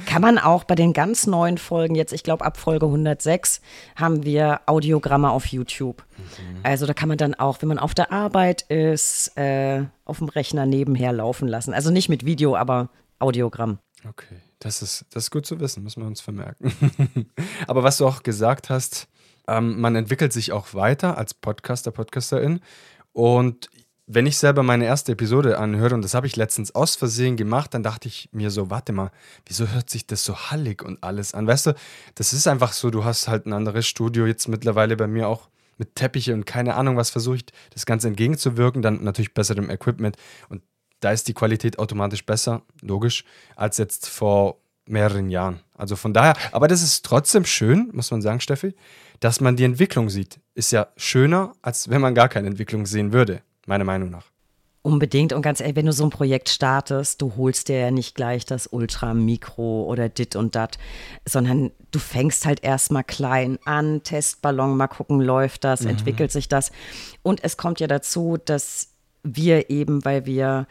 kann 0.06 0.22
man 0.22 0.38
auch 0.38 0.59
auch 0.60 0.64
bei 0.64 0.74
den 0.74 0.92
ganz 0.92 1.26
neuen 1.26 1.56
Folgen, 1.56 1.94
jetzt 1.94 2.12
ich 2.12 2.22
glaube 2.22 2.44
ab 2.44 2.58
Folge 2.58 2.84
106, 2.86 3.62
haben 3.96 4.24
wir 4.24 4.60
Audiogramme 4.66 5.30
auf 5.30 5.46
YouTube. 5.46 6.04
Mhm. 6.18 6.60
Also 6.62 6.86
da 6.86 6.92
kann 6.92 7.08
man 7.08 7.16
dann 7.16 7.34
auch, 7.34 7.62
wenn 7.62 7.68
man 7.68 7.78
auf 7.78 7.94
der 7.94 8.12
Arbeit 8.12 8.62
ist, 8.62 9.36
äh, 9.38 9.84
auf 10.04 10.18
dem 10.18 10.28
Rechner 10.28 10.66
nebenher 10.66 11.12
laufen 11.12 11.48
lassen. 11.48 11.72
Also 11.72 11.90
nicht 11.90 12.10
mit 12.10 12.26
Video, 12.26 12.56
aber 12.56 12.90
Audiogramm. 13.18 13.78
Okay, 14.06 14.36
das 14.58 14.82
ist, 14.82 15.06
das 15.12 15.24
ist 15.24 15.30
gut 15.30 15.46
zu 15.46 15.60
wissen, 15.60 15.82
müssen 15.82 16.02
wir 16.02 16.06
uns 16.06 16.20
vermerken. 16.20 16.72
aber 17.66 17.82
was 17.82 17.96
du 17.96 18.06
auch 18.06 18.22
gesagt 18.22 18.68
hast, 18.68 19.08
ähm, 19.48 19.80
man 19.80 19.96
entwickelt 19.96 20.34
sich 20.34 20.52
auch 20.52 20.74
weiter 20.74 21.16
als 21.16 21.32
Podcaster, 21.32 21.90
Podcasterin. 21.90 22.60
Und 23.12 23.70
wenn 24.12 24.26
ich 24.26 24.38
selber 24.38 24.64
meine 24.64 24.86
erste 24.86 25.12
Episode 25.12 25.58
anhöre, 25.58 25.94
und 25.94 26.02
das 26.02 26.14
habe 26.14 26.26
ich 26.26 26.34
letztens 26.34 26.74
aus 26.74 26.96
Versehen 26.96 27.36
gemacht, 27.36 27.72
dann 27.74 27.84
dachte 27.84 28.08
ich 28.08 28.28
mir 28.32 28.50
so, 28.50 28.68
warte 28.68 28.92
mal, 28.92 29.12
wieso 29.46 29.68
hört 29.68 29.88
sich 29.88 30.04
das 30.04 30.24
so 30.24 30.36
hallig 30.50 30.82
und 30.82 31.04
alles 31.04 31.32
an? 31.32 31.46
Weißt 31.46 31.66
du, 31.66 31.74
das 32.16 32.32
ist 32.32 32.48
einfach 32.48 32.72
so, 32.72 32.90
du 32.90 33.04
hast 33.04 33.28
halt 33.28 33.46
ein 33.46 33.52
anderes 33.52 33.86
Studio 33.86 34.26
jetzt 34.26 34.48
mittlerweile 34.48 34.96
bei 34.96 35.06
mir 35.06 35.28
auch 35.28 35.48
mit 35.78 35.94
Teppiche 35.94 36.34
und 36.34 36.44
keine 36.44 36.74
Ahnung 36.74 36.96
was 36.96 37.10
versucht, 37.10 37.52
das 37.72 37.86
Ganze 37.86 38.08
entgegenzuwirken, 38.08 38.82
dann 38.82 39.04
natürlich 39.04 39.32
besserem 39.32 39.70
Equipment 39.70 40.16
und 40.48 40.62
da 40.98 41.12
ist 41.12 41.28
die 41.28 41.34
Qualität 41.34 41.78
automatisch 41.78 42.26
besser, 42.26 42.62
logisch, 42.82 43.24
als 43.54 43.78
jetzt 43.78 44.08
vor 44.08 44.58
mehreren 44.86 45.30
Jahren. 45.30 45.60
Also 45.78 45.94
von 45.94 46.12
daher, 46.12 46.34
aber 46.50 46.66
das 46.66 46.82
ist 46.82 47.06
trotzdem 47.06 47.44
schön, 47.44 47.90
muss 47.92 48.10
man 48.10 48.22
sagen, 48.22 48.40
Steffi, 48.40 48.74
dass 49.20 49.40
man 49.40 49.54
die 49.54 49.64
Entwicklung 49.64 50.10
sieht. 50.10 50.40
Ist 50.54 50.72
ja 50.72 50.88
schöner, 50.96 51.52
als 51.62 51.88
wenn 51.88 52.00
man 52.00 52.14
gar 52.14 52.28
keine 52.28 52.48
Entwicklung 52.48 52.86
sehen 52.86 53.12
würde, 53.12 53.42
meiner 53.70 53.84
Meinung 53.84 54.10
nach. 54.10 54.26
Unbedingt 54.82 55.34
und 55.34 55.42
ganz 55.42 55.60
ehrlich, 55.60 55.76
wenn 55.76 55.86
du 55.86 55.92
so 55.92 56.04
ein 56.04 56.10
Projekt 56.10 56.48
startest, 56.48 57.20
du 57.20 57.36
holst 57.36 57.68
dir 57.68 57.78
ja 57.78 57.90
nicht 57.90 58.14
gleich 58.14 58.46
das 58.46 58.66
Ultra-Mikro 58.66 59.84
oder 59.84 60.08
dit 60.08 60.36
und 60.36 60.54
dat, 60.54 60.78
sondern 61.26 61.70
du 61.90 61.98
fängst 61.98 62.46
halt 62.46 62.64
erstmal 62.64 63.04
klein 63.04 63.58
an, 63.66 64.02
Testballon, 64.02 64.76
mal 64.76 64.88
gucken, 64.88 65.20
läuft 65.20 65.64
das, 65.64 65.82
mhm. 65.82 65.90
entwickelt 65.90 66.32
sich 66.32 66.48
das. 66.48 66.72
Und 67.22 67.44
es 67.44 67.58
kommt 67.58 67.80
ja 67.80 67.86
dazu, 67.88 68.38
dass 68.42 68.88
wir 69.22 69.68
eben, 69.68 70.02
weil 70.04 70.24
wir 70.24 70.66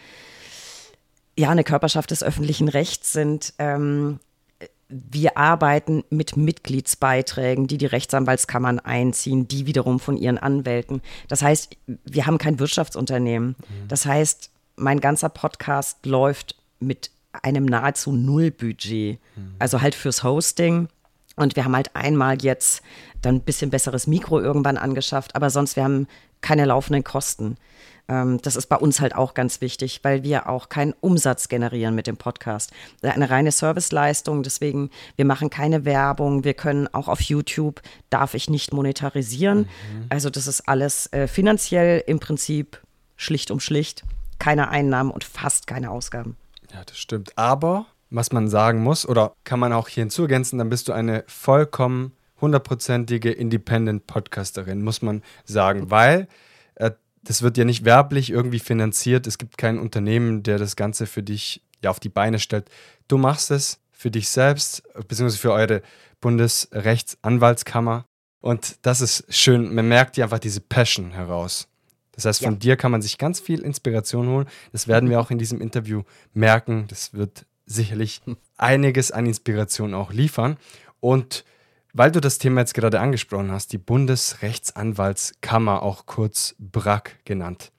ja 1.37 1.49
eine 1.51 1.63
Körperschaft 1.63 2.09
des 2.09 2.23
öffentlichen 2.23 2.67
Rechts 2.67 3.13
sind, 3.13 3.53
ähm, 3.59 4.19
wir 4.89 5.37
arbeiten 5.37 6.03
mit 6.09 6.35
Mitgliedsbeiträgen, 6.35 7.67
die 7.67 7.77
die 7.77 7.85
Rechtsanwaltskammern 7.85 8.79
einziehen, 8.79 9.47
die 9.47 9.67
wiederum 9.67 9.99
von 9.99 10.17
ihren 10.17 10.39
Anwälten. 10.39 11.01
Das 11.27 11.43
heißt, 11.43 11.77
wir 12.05 12.25
haben 12.25 12.39
kein 12.39 12.59
Wirtschaftsunternehmen. 12.59 13.49
Mhm. 13.49 13.87
Das 13.87 14.05
heißt, 14.07 14.49
mein 14.75 14.99
ganzer 14.99 15.29
Podcast 15.29 16.05
läuft 16.05 16.55
mit 16.79 17.11
einem 17.43 17.65
nahezu 17.65 18.11
Nullbudget. 18.11 19.19
Mhm. 19.35 19.55
Also 19.59 19.81
halt 19.81 19.93
fürs 19.93 20.23
Hosting. 20.23 20.87
Und 21.35 21.55
wir 21.55 21.65
haben 21.65 21.75
halt 21.75 21.95
einmal 21.95 22.41
jetzt 22.41 22.81
dann 23.21 23.35
ein 23.35 23.41
bisschen 23.41 23.69
besseres 23.69 24.07
Mikro 24.07 24.39
irgendwann 24.39 24.77
angeschafft, 24.77 25.35
aber 25.35 25.49
sonst 25.49 25.75
wir 25.75 25.83
haben 25.83 26.07
keine 26.41 26.65
laufenden 26.65 27.03
Kosten. 27.03 27.57
Ähm, 28.09 28.41
das 28.41 28.55
ist 28.55 28.67
bei 28.67 28.75
uns 28.75 28.99
halt 28.99 29.15
auch 29.15 29.33
ganz 29.33 29.61
wichtig, 29.61 30.01
weil 30.03 30.23
wir 30.23 30.49
auch 30.49 30.67
keinen 30.67 30.93
Umsatz 30.99 31.47
generieren 31.47 31.95
mit 31.95 32.07
dem 32.07 32.17
Podcast. 32.17 32.71
Eine 33.01 33.29
reine 33.29 33.51
Serviceleistung, 33.51 34.43
deswegen, 34.43 34.89
wir 35.15 35.25
machen 35.25 35.49
keine 35.49 35.85
Werbung, 35.85 36.43
wir 36.43 36.55
können 36.55 36.87
auch 36.93 37.07
auf 37.07 37.21
YouTube, 37.21 37.81
darf 38.09 38.33
ich 38.33 38.49
nicht 38.49 38.73
monetarisieren. 38.73 39.59
Mhm. 39.59 40.05
Also 40.09 40.29
das 40.29 40.47
ist 40.47 40.67
alles 40.67 41.07
äh, 41.13 41.27
finanziell 41.27 42.03
im 42.07 42.19
Prinzip 42.19 42.81
schlicht 43.15 43.51
um 43.51 43.59
schlicht, 43.59 44.03
keine 44.39 44.69
Einnahmen 44.69 45.11
und 45.11 45.23
fast 45.23 45.67
keine 45.67 45.91
Ausgaben. 45.91 46.35
Ja, 46.73 46.83
das 46.85 46.97
stimmt. 46.97 47.37
Aber 47.37 47.85
was 48.09 48.31
man 48.31 48.47
sagen 48.47 48.81
muss, 48.81 49.07
oder 49.07 49.33
kann 49.43 49.59
man 49.59 49.71
auch 49.71 49.87
hier 49.87 50.03
hinzugänzen, 50.03 50.57
dann 50.57 50.69
bist 50.69 50.87
du 50.87 50.93
eine 50.93 51.23
vollkommen 51.27 52.13
hundertprozentige 52.41 53.31
Independent-Podcasterin, 53.31 54.81
muss 54.81 55.01
man 55.01 55.21
sagen, 55.43 55.91
weil 55.91 56.21
äh, 56.21 56.27
das 57.23 57.41
wird 57.41 57.57
ja 57.57 57.65
nicht 57.65 57.85
werblich 57.85 58.29
irgendwie 58.29 58.59
finanziert. 58.59 59.27
Es 59.27 59.37
gibt 59.37 59.57
kein 59.57 59.79
Unternehmen, 59.79 60.43
der 60.43 60.57
das 60.57 60.75
Ganze 60.75 61.05
für 61.05 61.23
dich 61.23 61.61
ja, 61.83 61.89
auf 61.89 61.99
die 61.99 62.09
Beine 62.09 62.39
stellt. 62.39 62.69
Du 63.07 63.17
machst 63.17 63.51
es 63.51 63.79
für 63.91 64.11
dich 64.11 64.29
selbst, 64.29 64.83
beziehungsweise 65.07 65.37
für 65.37 65.51
eure 65.51 65.81
Bundesrechtsanwaltskammer. 66.21 68.05
Und 68.41 68.77
das 68.83 69.01
ist 69.01 69.25
schön. 69.29 69.73
Man 69.73 69.87
merkt 69.87 70.17
ja 70.17 70.25
einfach 70.25 70.39
diese 70.39 70.61
Passion 70.61 71.11
heraus. 71.11 71.67
Das 72.13 72.25
heißt, 72.25 72.43
von 72.43 72.53
ja. 72.53 72.59
dir 72.59 72.77
kann 72.77 72.91
man 72.91 73.01
sich 73.01 73.17
ganz 73.17 73.39
viel 73.39 73.61
Inspiration 73.61 74.27
holen. 74.27 74.47
Das 74.71 74.87
werden 74.87 75.09
wir 75.09 75.19
auch 75.19 75.31
in 75.31 75.37
diesem 75.37 75.61
Interview 75.61 76.03
merken. 76.33 76.85
Das 76.87 77.13
wird 77.13 77.45
sicherlich 77.65 78.21
einiges 78.57 79.11
an 79.11 79.25
Inspiration 79.25 79.93
auch 79.93 80.11
liefern. 80.11 80.57
Und 80.99 81.45
weil 81.93 82.11
du 82.11 82.21
das 82.21 82.37
Thema 82.37 82.61
jetzt 82.61 82.73
gerade 82.73 82.99
angesprochen 82.99 83.51
hast, 83.51 83.73
die 83.73 83.77
Bundesrechtsanwaltskammer, 83.77 85.83
auch 85.83 86.05
kurz 86.05 86.55
BRAC 86.59 87.23
genannt. 87.25 87.71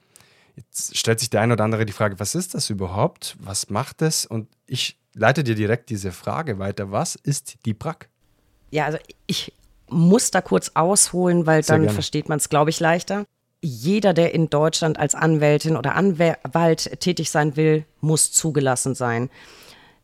Jetzt 0.57 0.97
stellt 0.97 1.21
sich 1.21 1.31
der 1.31 1.41
ein 1.41 1.53
oder 1.53 1.65
andere 1.65 1.87
die 1.87 1.93
Frage, 1.93 2.21
was 2.21 2.35
ist 2.35 2.55
das 2.55 2.71
überhaupt? 2.71 3.37
Was 3.41 3.71
macht 3.71 4.03
es? 4.03 4.27
Und 4.27 4.49
ich 4.67 4.99
leite 5.15 5.45
dir 5.45 5.55
direkt 5.55 5.91
diese 5.91 6.13
Frage 6.13 6.59
weiter. 6.59 6.91
Was 6.91 7.15
ist 7.15 7.57
die 7.65 7.73
BRAC? 7.73 8.09
Ja, 8.71 8.87
also 8.87 8.99
ich 9.27 9.53
muss 9.89 10.31
da 10.31 10.41
kurz 10.41 10.73
ausholen, 10.75 11.47
weil 11.47 11.63
Sehr 11.63 11.75
dann 11.75 11.83
gerne. 11.83 11.95
versteht 11.95 12.29
man 12.29 12.39
es, 12.39 12.49
glaube 12.49 12.71
ich, 12.71 12.81
leichter. 12.81 13.25
Jeder, 13.63 14.15
der 14.15 14.35
in 14.35 14.49
Deutschland 14.49 14.99
als 14.99 15.15
Anwältin 15.15 15.77
oder 15.77 15.95
Anwalt 15.95 17.01
tätig 17.01 17.31
sein 17.31 17.57
will, 17.57 17.85
muss 18.01 18.33
zugelassen 18.33 18.95
sein. 18.95 19.29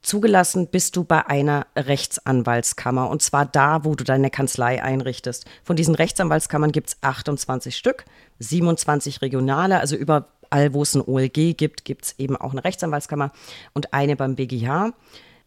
Zugelassen 0.07 0.69
bist 0.69 0.95
du 0.95 1.03
bei 1.03 1.27
einer 1.27 1.67
Rechtsanwaltskammer 1.75 3.11
und 3.11 3.23
zwar 3.23 3.45
da, 3.45 3.85
wo 3.85 3.97
du 3.97 4.05
deine 4.05 4.31
Kanzlei 4.31 4.81
einrichtest. 4.81 5.47
Von 5.65 5.75
diesen 5.75 5.97
Rechtsanwaltskammern 5.97 6.71
gibt 6.71 6.91
es 6.91 6.97
28 7.01 7.77
Stück, 7.77 8.05
27 8.39 9.21
regionale, 9.21 9.81
also 9.81 9.97
überall, 9.97 10.75
wo 10.75 10.83
es 10.83 10.95
ein 10.95 11.03
OLG 11.03 11.57
gibt, 11.57 11.85
gibt 11.85 12.05
es 12.05 12.15
eben 12.21 12.37
auch 12.37 12.53
eine 12.53 12.63
Rechtsanwaltskammer 12.63 13.33
und 13.75 13.95
eine 13.95 14.15
beim 14.15 14.37
BGH. 14.37 14.93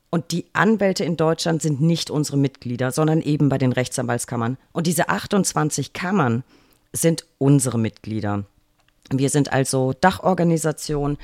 Und 0.09 0.33
die 0.33 0.45
Anwälte 0.51 1.05
in 1.05 1.15
Deutschland 1.15 1.61
sind 1.61 1.79
nicht 1.79 2.09
unsere 2.09 2.35
Mitglieder, 2.35 2.91
sondern 2.91 3.21
eben 3.21 3.47
bei 3.47 3.59
den 3.59 3.71
Rechtsanwaltskammern. 3.71 4.57
Und 4.73 4.87
diese 4.87 5.07
28 5.07 5.93
Kammern 5.93 6.43
sind 6.91 7.25
unsere 7.37 7.79
Mitglieder. 7.79 8.43
Wir 9.11 9.29
sind 9.29 9.51
also 9.51 9.93
Dachorganisation 9.99 11.17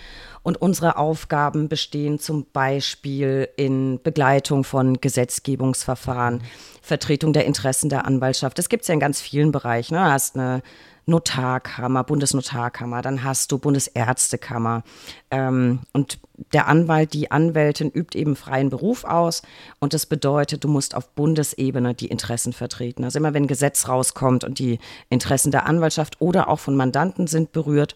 und 0.43 0.62
unsere 0.62 0.98
Aufgaben 0.98 1.69
bestehen 1.69 2.19
zum 2.19 2.45
Beispiel 2.52 3.50
in 3.58 4.00
Begleitung 4.02 4.63
von 4.63 5.00
Gesetzgebungsverfahren, 5.02 6.41
Vertretung 6.82 7.34
der 7.34 7.45
Interessen 7.45 7.89
der 7.89 8.06
Anwaltschaft. 8.06 8.58
Das 8.58 8.69
gibt 8.69 8.84
es 8.84 8.88
ja 8.88 8.93
in 8.93 9.00
ganz 9.00 9.21
vielen 9.21 9.52
Bereichen. 9.52 9.95
Ne? 9.95 10.02
Du 10.02 10.06
hast 10.06 10.36
eine 10.36 10.62
Notarkammer, 11.06 12.04
Bundesnotarkammer, 12.04 13.02
dann 13.02 13.24
hast 13.24 13.52
du 13.52 13.60
Bundesärztekammer. 13.60 14.84
Ähm, 15.30 15.80
und 15.94 16.20
der 16.54 16.68
Anwalt, 16.68 17.13
die 17.13 17.32
Anwältin 17.32 17.91
übt 17.91 18.18
eben 18.18 18.36
freien 18.36 18.70
Beruf 18.70 19.04
aus. 19.04 19.41
Und 19.80 19.94
das 19.94 20.06
bedeutet, 20.06 20.63
du 20.63 20.68
musst 20.68 20.96
auf 20.96 21.10
Bundesebene 21.10 21.94
die 21.94 22.08
Interessen 22.08 22.54
vertreten. 22.54 23.04
Also 23.04 23.20
immer 23.20 23.34
wenn 23.34 23.44
ein 23.44 23.48
Gesetz 23.48 23.88
rauskommt 23.88 24.44
und 24.44 24.60
die 24.60 24.80
Interessen 25.10 25.52
der 25.52 25.65
Anwaltschaft 25.65 26.20
oder 26.20 26.50
auch 26.50 26.60
von 26.60 26.76
Mandanten 26.76 27.28
sind 27.28 27.52
berührt, 27.52 27.96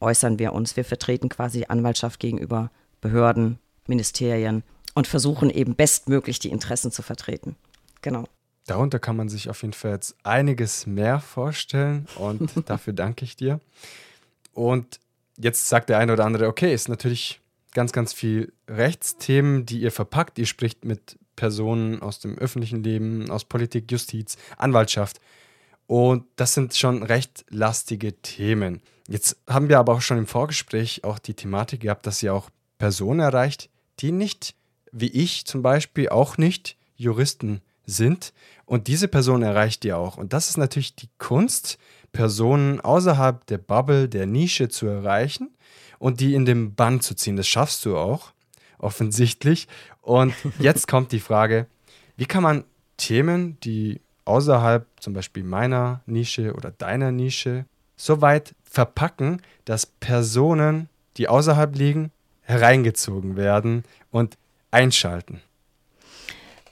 äußern 0.00 0.38
wir 0.38 0.52
uns. 0.52 0.76
Wir 0.76 0.84
vertreten 0.84 1.28
quasi 1.28 1.58
die 1.58 1.70
Anwaltschaft 1.70 2.20
gegenüber 2.20 2.70
Behörden, 3.00 3.58
Ministerien 3.86 4.62
und 4.94 5.06
versuchen 5.06 5.50
eben 5.50 5.74
bestmöglich 5.74 6.38
die 6.38 6.50
Interessen 6.50 6.90
zu 6.90 7.02
vertreten. 7.02 7.56
Genau. 8.02 8.24
Darunter 8.66 8.98
kann 8.98 9.16
man 9.16 9.28
sich 9.28 9.50
auf 9.50 9.62
jeden 9.62 9.74
Fall 9.74 9.92
jetzt 9.92 10.16
einiges 10.22 10.86
mehr 10.86 11.20
vorstellen 11.20 12.06
und 12.16 12.50
dafür 12.68 12.94
danke 12.94 13.24
ich 13.24 13.36
dir. 13.36 13.60
Und 14.54 15.00
jetzt 15.36 15.68
sagt 15.68 15.90
der 15.90 15.98
eine 15.98 16.12
oder 16.12 16.24
andere, 16.24 16.48
okay, 16.48 16.72
ist 16.72 16.88
natürlich 16.88 17.40
ganz, 17.74 17.92
ganz 17.92 18.12
viel 18.12 18.52
Rechtsthemen, 18.68 19.66
die 19.66 19.80
ihr 19.80 19.92
verpackt. 19.92 20.38
Ihr 20.38 20.46
spricht 20.46 20.84
mit 20.84 21.18
Personen 21.36 22.00
aus 22.00 22.20
dem 22.20 22.38
öffentlichen 22.38 22.82
Leben, 22.82 23.30
aus 23.30 23.44
Politik, 23.44 23.90
Justiz, 23.90 24.36
Anwaltschaft. 24.56 25.20
Und 25.86 26.24
das 26.36 26.54
sind 26.54 26.74
schon 26.74 27.02
recht 27.02 27.44
lastige 27.50 28.14
Themen. 28.22 28.80
Jetzt 29.08 29.36
haben 29.46 29.68
wir 29.68 29.78
aber 29.78 29.92
auch 29.92 30.00
schon 30.00 30.16
im 30.16 30.26
Vorgespräch 30.26 31.04
auch 31.04 31.18
die 31.18 31.34
Thematik 31.34 31.80
gehabt, 31.80 32.06
dass 32.06 32.22
ihr 32.22 32.32
auch 32.32 32.48
Personen 32.78 33.20
erreicht, 33.20 33.68
die 34.00 34.12
nicht, 34.12 34.54
wie 34.92 35.08
ich 35.08 35.44
zum 35.44 35.60
Beispiel, 35.60 36.08
auch 36.08 36.38
nicht 36.38 36.76
Juristen 36.96 37.48
sind. 37.48 37.73
Und 38.66 38.86
diese 38.88 39.08
Person 39.08 39.42
erreicht 39.42 39.84
ihr 39.84 39.98
auch. 39.98 40.16
Und 40.16 40.32
das 40.32 40.48
ist 40.48 40.56
natürlich 40.56 40.94
die 40.96 41.10
Kunst, 41.18 41.78
Personen 42.12 42.80
außerhalb 42.80 43.44
der 43.46 43.58
Bubble, 43.58 44.08
der 44.08 44.26
Nische 44.26 44.68
zu 44.68 44.86
erreichen 44.86 45.50
und 45.98 46.20
die 46.20 46.34
in 46.34 46.46
den 46.46 46.74
Bann 46.74 47.00
zu 47.00 47.14
ziehen. 47.14 47.36
Das 47.36 47.48
schaffst 47.48 47.84
du 47.84 47.98
auch, 47.98 48.32
offensichtlich. 48.78 49.68
Und 50.00 50.34
jetzt 50.58 50.88
kommt 50.88 51.12
die 51.12 51.20
Frage, 51.20 51.66
wie 52.16 52.26
kann 52.26 52.42
man 52.42 52.64
Themen, 52.96 53.58
die 53.60 54.00
außerhalb 54.24 54.86
zum 55.00 55.12
Beispiel 55.12 55.44
meiner 55.44 56.00
Nische 56.06 56.54
oder 56.54 56.70
deiner 56.70 57.12
Nische 57.12 57.66
so 57.96 58.20
weit 58.20 58.54
verpacken, 58.64 59.42
dass 59.64 59.86
Personen, 59.86 60.88
die 61.16 61.28
außerhalb 61.28 61.76
liegen, 61.76 62.10
hereingezogen 62.42 63.36
werden 63.36 63.84
und 64.10 64.36
einschalten. 64.70 65.40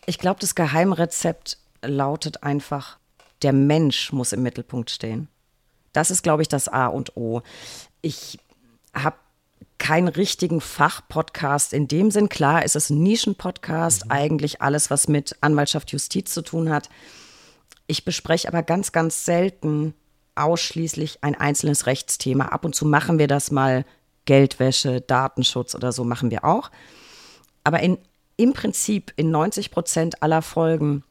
Ich 0.07 0.19
glaube, 0.19 0.41
das 0.41 0.55
Geheimrezept 0.55 1.59
lautet 1.83 2.43
einfach, 2.43 2.99
der 3.43 3.53
Mensch 3.53 4.13
muss 4.13 4.33
im 4.33 4.43
Mittelpunkt 4.43 4.91
stehen. 4.91 5.29
Das 5.93 6.11
ist, 6.11 6.23
glaube 6.23 6.43
ich, 6.43 6.49
das 6.49 6.69
A 6.69 6.87
und 6.87 7.17
O. 7.17 7.43
Ich 8.01 8.39
habe 8.95 9.17
keinen 9.79 10.09
richtigen 10.09 10.61
Fachpodcast 10.61 11.73
in 11.73 11.89
dem 11.89 12.11
Sinn. 12.11 12.29
Klar, 12.29 12.65
es 12.65 12.77
ist 12.77 12.91
ein 12.91 13.03
Nischenpodcast, 13.03 14.07
mhm. 14.07 14.11
eigentlich 14.11 14.63
alles, 14.63 14.91
was 14.91 15.09
mit 15.09 15.37
Anwaltschaft, 15.41 15.91
Justiz 15.93 16.33
zu 16.33 16.43
tun 16.43 16.71
hat. 16.71 16.89
Ich 17.87 18.05
bespreche 18.05 18.49
aber 18.49 18.63
ganz, 18.63 18.93
ganz 18.93 19.25
selten 19.25 19.95
ausschließlich 20.35 21.19
ein 21.23 21.35
einzelnes 21.35 21.87
Rechtsthema. 21.87 22.47
Ab 22.47 22.65
und 22.65 22.75
zu 22.75 22.87
machen 22.87 23.19
wir 23.19 23.27
das 23.27 23.51
mal, 23.51 23.85
Geldwäsche, 24.25 25.01
Datenschutz 25.01 25.75
oder 25.75 25.91
so 25.91 26.05
machen 26.05 26.31
wir 26.31 26.45
auch. 26.45 26.71
Aber 27.65 27.81
in, 27.81 27.99
im 28.43 28.53
Prinzip 28.53 29.13
in 29.17 29.31
90 29.31 29.71
Prozent 29.71 30.23
aller 30.23 30.43
Folgen 30.43 31.05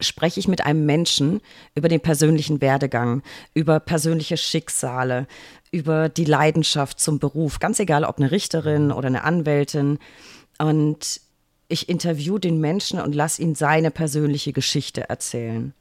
spreche 0.00 0.40
ich 0.40 0.48
mit 0.48 0.64
einem 0.64 0.86
Menschen 0.86 1.40
über 1.74 1.88
den 1.88 2.00
persönlichen 2.00 2.60
Werdegang, 2.60 3.22
über 3.54 3.80
persönliche 3.80 4.36
Schicksale, 4.36 5.26
über 5.70 6.08
die 6.08 6.24
Leidenschaft 6.24 7.00
zum 7.00 7.18
Beruf, 7.18 7.58
ganz 7.58 7.80
egal 7.80 8.04
ob 8.04 8.18
eine 8.18 8.30
Richterin 8.30 8.92
oder 8.92 9.08
eine 9.08 9.24
Anwältin. 9.24 9.98
Und 10.58 11.20
ich 11.68 11.88
interview 11.88 12.38
den 12.38 12.60
Menschen 12.60 13.00
und 13.00 13.14
lasse 13.14 13.42
ihn 13.42 13.54
seine 13.54 13.90
persönliche 13.90 14.52
Geschichte 14.52 15.08
erzählen. 15.08 15.74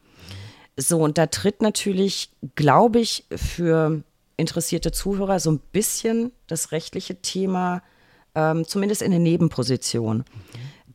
So, 0.78 1.00
und 1.00 1.18
da 1.18 1.28
tritt 1.28 1.62
natürlich, 1.62 2.30
glaube 2.56 3.00
ich, 3.00 3.26
für 3.36 4.02
interessierte 4.38 4.92
Zuhörer 4.92 5.40
so 5.40 5.52
ein 5.52 5.60
bisschen 5.72 6.32
das 6.48 6.72
rechtliche 6.72 7.22
Thema, 7.22 7.84
ähm, 8.36 8.66
zumindest 8.68 9.02
in 9.02 9.12
der 9.12 9.20
Nebenposition. 9.20 10.24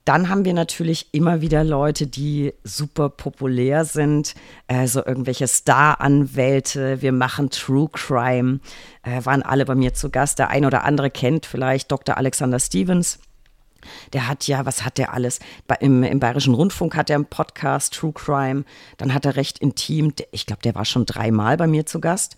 Dann 0.08 0.30
haben 0.30 0.46
wir 0.46 0.54
natürlich 0.54 1.12
immer 1.12 1.42
wieder 1.42 1.64
Leute, 1.64 2.06
die 2.06 2.54
super 2.64 3.10
populär 3.10 3.84
sind, 3.84 4.34
also 4.66 5.04
irgendwelche 5.04 5.46
Star-Anwälte. 5.46 7.02
Wir 7.02 7.12
machen 7.12 7.50
True 7.50 7.90
Crime, 7.92 8.60
äh, 9.02 9.22
waren 9.26 9.42
alle 9.42 9.66
bei 9.66 9.74
mir 9.74 9.92
zu 9.92 10.08
Gast. 10.08 10.38
Der 10.38 10.48
ein 10.48 10.64
oder 10.64 10.84
andere 10.84 11.10
kennt 11.10 11.44
vielleicht 11.44 11.92
Dr. 11.92 12.16
Alexander 12.16 12.58
Stevens. 12.58 13.18
Der 14.14 14.28
hat 14.28 14.46
ja, 14.46 14.64
was 14.64 14.82
hat 14.82 14.96
der 14.96 15.12
alles? 15.12 15.40
Im, 15.80 16.02
Im 16.02 16.20
Bayerischen 16.20 16.54
Rundfunk 16.54 16.96
hat 16.96 17.10
er 17.10 17.16
einen 17.16 17.26
Podcast, 17.26 17.92
True 17.92 18.12
Crime. 18.14 18.64
Dann 18.96 19.12
hat 19.12 19.26
er 19.26 19.36
recht 19.36 19.58
intim, 19.58 20.14
ich 20.32 20.46
glaube, 20.46 20.62
der 20.62 20.74
war 20.74 20.86
schon 20.86 21.04
dreimal 21.04 21.58
bei 21.58 21.66
mir 21.66 21.84
zu 21.84 22.00
Gast. 22.00 22.36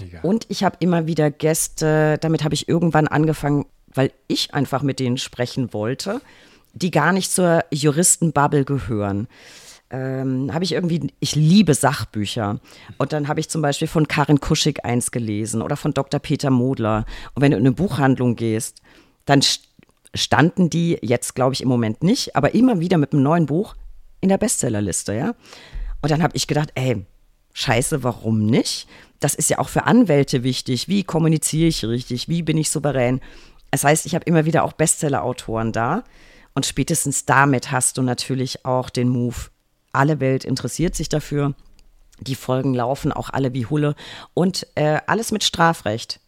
Mega. 0.00 0.20
Und 0.22 0.46
ich 0.48 0.64
habe 0.64 0.78
immer 0.80 1.06
wieder 1.06 1.30
Gäste, 1.30 2.18
damit 2.20 2.42
habe 2.42 2.54
ich 2.54 2.68
irgendwann 2.68 3.06
angefangen, 3.06 3.66
weil 3.94 4.12
ich 4.28 4.52
einfach 4.54 4.82
mit 4.82 5.00
denen 5.00 5.18
sprechen 5.18 5.72
wollte 5.72 6.20
die 6.74 6.90
gar 6.90 7.12
nicht 7.12 7.32
zur 7.32 7.64
Juristenbubble 7.70 8.64
gehören. 8.64 9.28
Ähm, 9.90 10.52
habe 10.52 10.64
ich 10.64 10.72
irgendwie, 10.72 11.12
ich 11.20 11.36
liebe 11.36 11.74
Sachbücher. 11.74 12.60
Und 12.98 13.12
dann 13.12 13.28
habe 13.28 13.40
ich 13.40 13.48
zum 13.48 13.62
Beispiel 13.62 13.88
von 13.88 14.08
Karin 14.08 14.40
Kuschig 14.40 14.84
eins 14.84 15.10
gelesen 15.12 15.62
oder 15.62 15.76
von 15.76 15.94
Dr. 15.94 16.20
Peter 16.20 16.50
Modler. 16.50 17.06
Und 17.34 17.42
wenn 17.42 17.52
du 17.52 17.56
in 17.56 17.62
eine 17.62 17.72
Buchhandlung 17.72 18.34
gehst, 18.34 18.82
dann 19.24 19.40
standen 20.14 20.68
die, 20.68 20.98
jetzt 21.00 21.34
glaube 21.34 21.54
ich 21.54 21.62
im 21.62 21.68
Moment 21.68 22.02
nicht, 22.02 22.34
aber 22.34 22.54
immer 22.54 22.80
wieder 22.80 22.98
mit 22.98 23.12
einem 23.12 23.22
neuen 23.22 23.46
Buch 23.46 23.76
in 24.20 24.28
der 24.28 24.38
Bestsellerliste, 24.38 25.14
ja. 25.14 25.34
Und 26.02 26.10
dann 26.10 26.22
habe 26.22 26.36
ich 26.36 26.46
gedacht, 26.46 26.70
ey, 26.74 27.04
scheiße, 27.52 28.02
warum 28.02 28.46
nicht? 28.46 28.86
Das 29.20 29.34
ist 29.34 29.48
ja 29.48 29.58
auch 29.58 29.68
für 29.68 29.84
Anwälte 29.84 30.42
wichtig. 30.42 30.88
Wie 30.88 31.04
kommuniziere 31.04 31.68
ich 31.68 31.84
richtig? 31.84 32.28
Wie 32.28 32.42
bin 32.42 32.58
ich 32.58 32.70
souverän? 32.70 33.20
Das 33.74 33.82
heißt, 33.82 34.06
ich 34.06 34.14
habe 34.14 34.24
immer 34.26 34.44
wieder 34.44 34.62
auch 34.62 34.72
Bestseller-Autoren 34.72 35.72
da. 35.72 36.04
Und 36.54 36.64
spätestens 36.64 37.24
damit 37.24 37.72
hast 37.72 37.98
du 37.98 38.02
natürlich 38.02 38.64
auch 38.64 38.88
den 38.88 39.08
Move. 39.08 39.34
Alle 39.90 40.20
Welt 40.20 40.44
interessiert 40.44 40.94
sich 40.94 41.08
dafür. 41.08 41.54
Die 42.20 42.36
Folgen 42.36 42.72
laufen 42.72 43.10
auch 43.10 43.30
alle 43.30 43.52
wie 43.52 43.66
Hulle. 43.66 43.96
Und 44.32 44.68
äh, 44.76 45.00
alles 45.08 45.32
mit 45.32 45.42
Strafrecht. 45.42 46.20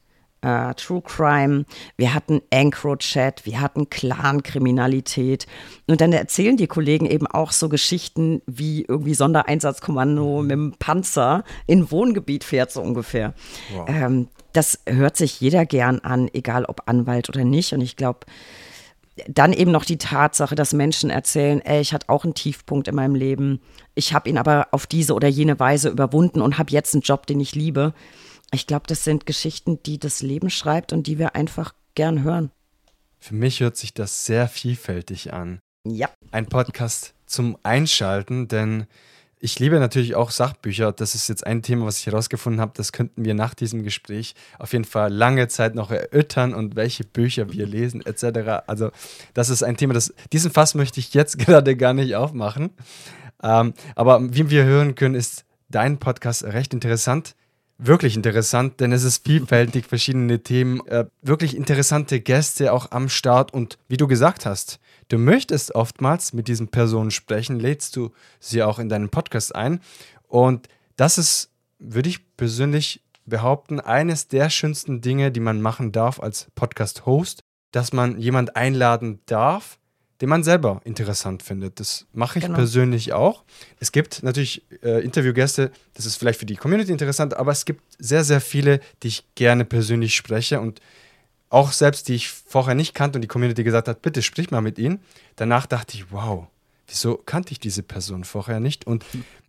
Uh, 0.45 0.73
True 0.75 1.03
Crime, 1.03 1.65
wir 1.97 2.15
hatten 2.15 2.43
Ancro-Chat, 2.53 3.47
wir 3.47 3.61
hatten 3.61 3.91
Clan-Kriminalität. 3.91 5.47
Und 5.87 6.01
dann 6.01 6.13
erzählen 6.13 6.57
die 6.57 6.67
Kollegen 6.67 7.07
eben 7.07 7.29
auch 7.29 7.53
so 7.53 7.69
Geschichten 7.69 8.43
wie 8.47 8.85
irgendwie 8.85 9.15
Sondereinsatzkommando 9.15 10.43
mit 10.43 10.51
dem 10.51 10.75
Panzer 10.79 11.45
in 11.69 11.93
Wohngebiet 11.93 12.43
fährt, 12.43 12.73
so 12.73 12.83
ungefähr. 12.83 13.35
Wow. 13.73 13.89
Ähm, 13.89 14.29
das 14.57 14.81
hört 14.87 15.17
sich 15.17 15.41
jeder 15.41 15.67
gern 15.67 16.01
an, 16.01 16.29
egal 16.33 16.65
ob 16.65 16.83
Anwalt 16.87 17.29
oder 17.29 17.45
nicht. 17.45 17.73
Und 17.73 17.83
ich 17.83 17.97
glaube, 17.97 18.21
dann 19.29 19.53
eben 19.53 19.71
noch 19.71 19.85
die 19.85 19.99
Tatsache, 19.99 20.55
dass 20.55 20.73
Menschen 20.73 21.11
erzählen, 21.11 21.61
ey, 21.61 21.81
ich 21.81 21.93
hatte 21.93 22.09
auch 22.09 22.25
einen 22.25 22.35
Tiefpunkt 22.35 22.89
in 22.89 22.95
meinem 22.95 23.15
Leben, 23.15 23.61
ich 23.95 24.13
habe 24.13 24.29
ihn 24.29 24.39
aber 24.39 24.69
auf 24.73 24.87
diese 24.87 25.15
oder 25.15 25.29
jene 25.29 25.59
Weise 25.59 25.89
überwunden 25.89 26.43
und 26.43 26.59
habe 26.59 26.71
jetzt 26.71 26.95
einen 26.95 27.03
Job, 27.03 27.27
den 27.27 27.41
ich 27.41 27.55
liebe. 27.55 27.95
Ich 28.53 28.67
glaube, 28.67 28.85
das 28.87 29.05
sind 29.05 29.27
Geschichten, 29.27 29.83
die 29.85 29.99
das 29.99 30.23
Leben 30.23 30.51
schreibt 30.51 30.93
und 30.93 31.07
die 31.07 31.19
wir 31.19 31.35
einfach 31.35 31.75
gern 31.95 32.23
hören. 32.23 32.51
Für 33.19 33.35
mich 33.35 33.61
hört 33.61 33.77
sich 33.77 33.95
das 33.95 34.27
sehr 34.27 34.49
vielfältig 34.49 35.33
an. 35.33 35.59
Ja. 35.87 36.11
Ein 36.31 36.47
Podcast 36.47 37.15
zum 37.27 37.57
Einschalten, 37.63 38.49
denn 38.49 38.87
ich 39.39 39.59
liebe 39.59 39.79
natürlich 39.79 40.15
auch 40.15 40.31
Sachbücher. 40.31 40.93
Das 40.93 41.15
ist 41.15 41.29
jetzt 41.29 41.47
ein 41.47 41.63
Thema, 41.63 41.87
was 41.87 41.99
ich 41.99 42.07
herausgefunden 42.07 42.61
habe. 42.61 42.73
Das 42.75 42.93
könnten 42.93 43.25
wir 43.25 43.35
nach 43.35 43.55
diesem 43.55 43.83
Gespräch 43.83 44.35
auf 44.59 44.73
jeden 44.73 44.85
Fall 44.85 45.13
lange 45.13 45.49
Zeit 45.49 45.75
noch 45.75 45.91
erörtern 45.91 46.55
und 46.55 46.75
welche 46.75 47.05
Bücher 47.05 47.53
wir 47.53 47.67
lesen 47.67 48.05
etc. 48.05 48.65
Also 48.67 48.91
das 49.35 49.51
ist 49.51 49.63
ein 49.63 49.77
Thema, 49.77 49.95
das 49.95 50.15
diesen 50.33 50.51
Fass 50.51 50.75
möchte 50.75 51.01
ich 51.01 51.13
jetzt 51.13 51.39
gerade 51.47 51.77
gar 51.77 51.93
nicht 51.93 52.17
aufmachen. 52.17 52.71
Ähm, 53.43 53.75
aber 53.95 54.35
wie 54.35 54.49
wir 54.49 54.65
hören 54.65 54.95
können, 54.95 55.15
ist 55.15 55.45
dein 55.69 55.99
Podcast 55.99 56.45
recht 56.45 56.73
interessant. 56.73 57.35
Wirklich 57.79 58.17
interessant, 58.17 58.81
denn 58.81 58.91
es 58.93 59.05
ist 59.05 59.27
vielfältig, 59.27 59.85
verschiedene 59.85 60.43
Themen, 60.43 60.81
äh, 60.87 61.05
wirklich 61.21 61.55
interessante 61.55 62.21
Gäste 62.21 62.73
auch 62.73 62.91
am 62.91 63.11
Start 63.11 63.53
und 63.53 63.77
wie 63.87 63.99
du 63.99 64.07
gesagt 64.07 64.47
hast, 64.47 64.81
Du 65.09 65.19
möchtest 65.19 65.75
oftmals 65.75 66.33
mit 66.33 66.49
diesen 66.49 66.69
Personen 66.69 67.11
sprechen, 67.11 67.61
lädst 67.61 67.97
du 67.97 68.13
sie 68.41 68.63
auch 68.63 68.79
in 68.79 68.89
deinen 68.89 69.09
Podcast 69.09 69.55
ein. 69.55 69.81
Und 70.27 70.69
das 70.97 71.19
ist, 71.19 71.51
würde 71.79 72.09
ich 72.09 72.37
persönlich 72.37 73.03
behaupten, 73.25 73.81
eines 73.81 74.29
der 74.29 74.51
schönsten 74.51 75.01
Dinge, 75.01 75.31
die 75.31 75.41
man 75.41 75.61
machen 75.61 75.93
darf 75.93 76.21
als 76.21 76.49
Podcast-Host, 76.55 77.41
dass 77.73 77.93
man 77.93 78.19
jemand 78.19 78.57
einladen 78.57 79.21
darf, 79.27 79.79
den 80.21 80.29
man 80.29 80.43
selber 80.43 80.81
interessant 80.85 81.43
findet. 81.43 81.79
Das 81.79 82.07
mache 82.13 82.39
ich 82.39 82.47
genau. 82.47 82.57
persönlich 82.57 83.13
auch. 83.13 83.45
Es 83.79 83.93
gibt 83.93 84.23
natürlich 84.23 84.65
äh, 84.83 85.05
Interviewgäste, 85.05 85.71
das 85.95 86.07
ist 86.07 86.17
vielleicht 86.17 86.41
für 86.41 86.47
die 86.47 86.57
Community 86.57 86.91
interessant, 86.91 87.37
aber 87.37 87.53
es 87.53 87.65
gibt 87.65 87.83
sehr, 87.99 88.25
sehr 88.25 88.41
viele, 88.41 88.81
die 89.03 89.09
ich 89.09 89.25
gerne 89.35 89.65
persönlich 89.65 90.17
spreche 90.17 90.61
und 90.61 90.81
auch 91.49 91.73
selbst 91.73 92.09
die 92.09 92.15
ich 92.15 92.29
vorher 92.29 92.75
nicht 92.75 92.95
kannte 92.95 93.19
und 93.19 93.23
die 93.23 93.29
Community 93.29 93.65
gesagt 93.65 93.89
hat, 93.89 94.03
bitte 94.03 94.23
sprich 94.23 94.51
mal 94.51 94.61
mit 94.61 94.79
ihnen. 94.79 95.01
Danach 95.37 95.67
dachte 95.67 95.97
ich, 95.97 96.11
wow, 96.11 96.47
wieso 96.87 97.17
kannte 97.17 97.53
ich 97.53 97.61
diese 97.61 97.83
Person 97.83 98.25
vorher 98.25 98.61
nicht? 98.61 98.87
Und 98.87 99.05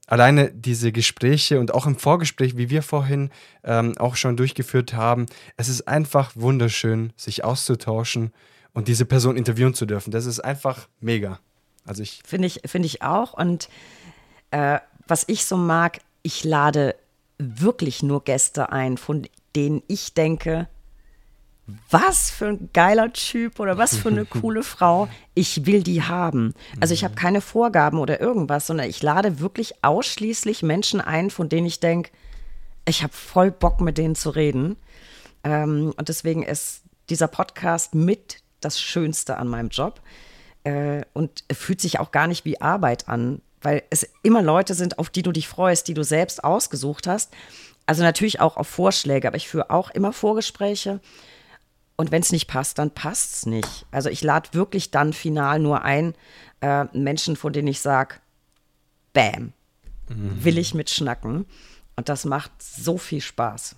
alleine 0.06 0.52
diese 0.52 0.92
Gespräche 0.92 1.60
und 1.60 1.74
auch 1.74 1.86
im 1.86 1.98
Vorgespräch, 1.98 2.58
wie 2.58 2.70
wir 2.70 2.82
vorhin 2.82 3.32
ähm, 3.64 3.98
auch 3.98 4.16
schon 4.16 4.38
durchgeführt 4.38 4.94
haben, 4.94 5.26
es 5.58 5.70
ist 5.70 5.88
einfach 5.88 6.32
wunderschön, 6.36 7.14
sich 7.18 7.44
auszutauschen 7.44 8.32
und 8.74 8.88
diese 8.88 9.06
Person 9.06 9.38
interviewen 9.38 9.74
zu 9.74 9.86
dürfen. 9.86 10.12
Das 10.12 10.26
ist 10.26 10.40
einfach 10.40 10.88
mega. 11.00 11.40
Also 11.86 12.04
ich 12.04 12.22
finde 12.26 12.48
ich 12.48 12.62
finde 12.66 12.86
ich 12.86 13.02
auch 13.02 13.34
und 13.34 13.70
äh, 14.52 14.80
was 15.08 15.24
ich 15.28 15.46
so 15.46 15.58
mag, 15.58 16.00
ich 16.22 16.44
lade 16.44 16.96
wirklich 17.38 18.04
nur 18.04 18.24
Gäste 18.24 18.72
ein, 18.72 18.98
von 18.98 19.28
denen 19.56 19.84
ich 19.88 20.14
denke, 20.14 20.68
was 21.90 22.30
für 22.30 22.48
ein 22.48 22.70
geiler 22.74 23.12
Typ 23.12 23.60
oder 23.60 23.78
was 23.78 23.98
für 23.98 24.10
eine 24.10 24.26
coole 24.42 24.64
Frau, 24.64 25.10
ich 25.34 25.66
will 25.66 25.84
die 25.84 26.02
haben. 26.04 26.54
Also 26.80 26.94
ich 26.94 27.04
habe 27.04 27.14
mhm. 27.14 27.20
keine 27.20 27.42
Vorgaben 27.42 28.00
oder 28.00 28.22
irgendwas, 28.22 28.68
sondern 28.68 28.90
ich 28.90 29.02
lade 29.04 29.40
wirklich 29.40 29.84
ausschließlich 29.84 30.64
Menschen 30.64 31.02
ein, 31.02 31.30
von 31.30 31.50
denen 31.50 31.68
ich 31.68 31.80
denke, 31.80 32.12
ich 32.88 33.04
habe 33.04 33.14
voll 33.14 33.52
Bock 33.52 33.82
mit 33.82 33.98
denen 33.98 34.16
zu 34.16 34.30
reden. 34.30 34.78
Ähm, 35.44 35.94
und 35.98 36.10
deswegen 36.10 36.44
ist 36.44 36.84
dieser 37.10 37.28
Podcast 37.28 37.96
mit 37.96 38.42
das 38.62 38.80
Schönste 38.80 39.38
an 39.38 39.50
meinem 39.50 39.70
Job 39.70 40.02
äh, 40.64 41.04
und 41.14 41.44
fühlt 41.52 41.82
sich 41.82 42.00
auch 42.00 42.12
gar 42.12 42.28
nicht 42.28 42.46
wie 42.46 42.62
Arbeit 42.62 43.10
an, 43.10 43.42
weil 43.62 43.84
es 43.90 44.10
immer 44.24 44.42
Leute 44.42 44.74
sind, 44.74 45.00
auf 45.00 45.10
die 45.10 45.22
du 45.22 45.34
dich 45.34 45.48
freust, 45.48 45.88
die 45.90 45.94
du 45.94 46.04
selbst 46.04 46.44
ausgesucht 46.44 47.08
hast. 47.08 47.34
Also 47.86 48.04
natürlich 48.04 48.40
auch 48.40 48.58
auf 48.58 48.68
Vorschläge, 48.68 49.28
aber 49.28 49.38
ich 49.38 49.50
führe 49.50 49.70
auch 49.70 49.90
immer 49.90 50.14
Vorgespräche 50.14 51.02
und 51.98 52.12
wenn 52.12 52.22
es 52.22 52.32
nicht 52.32 52.48
passt, 52.48 52.78
dann 52.78 52.92
passt 52.92 53.34
es 53.34 53.46
nicht. 53.48 53.86
Also 53.92 54.10
ich 54.10 54.22
lade 54.22 54.50
wirklich 54.54 54.92
dann 54.92 55.14
final 55.14 55.60
nur 55.60 55.82
ein, 55.82 56.14
äh, 56.62 56.86
Menschen, 56.94 57.36
von 57.36 57.54
denen 57.54 57.68
ich 57.68 57.82
sage, 57.82 58.16
bam, 59.14 59.54
mhm. 60.08 60.44
will 60.44 60.60
ich 60.60 60.76
mitschnacken. 60.76 61.46
Und 61.96 62.10
das 62.10 62.26
macht 62.26 62.52
so 62.62 63.00
viel 63.00 63.22
Spaß. 63.22 63.76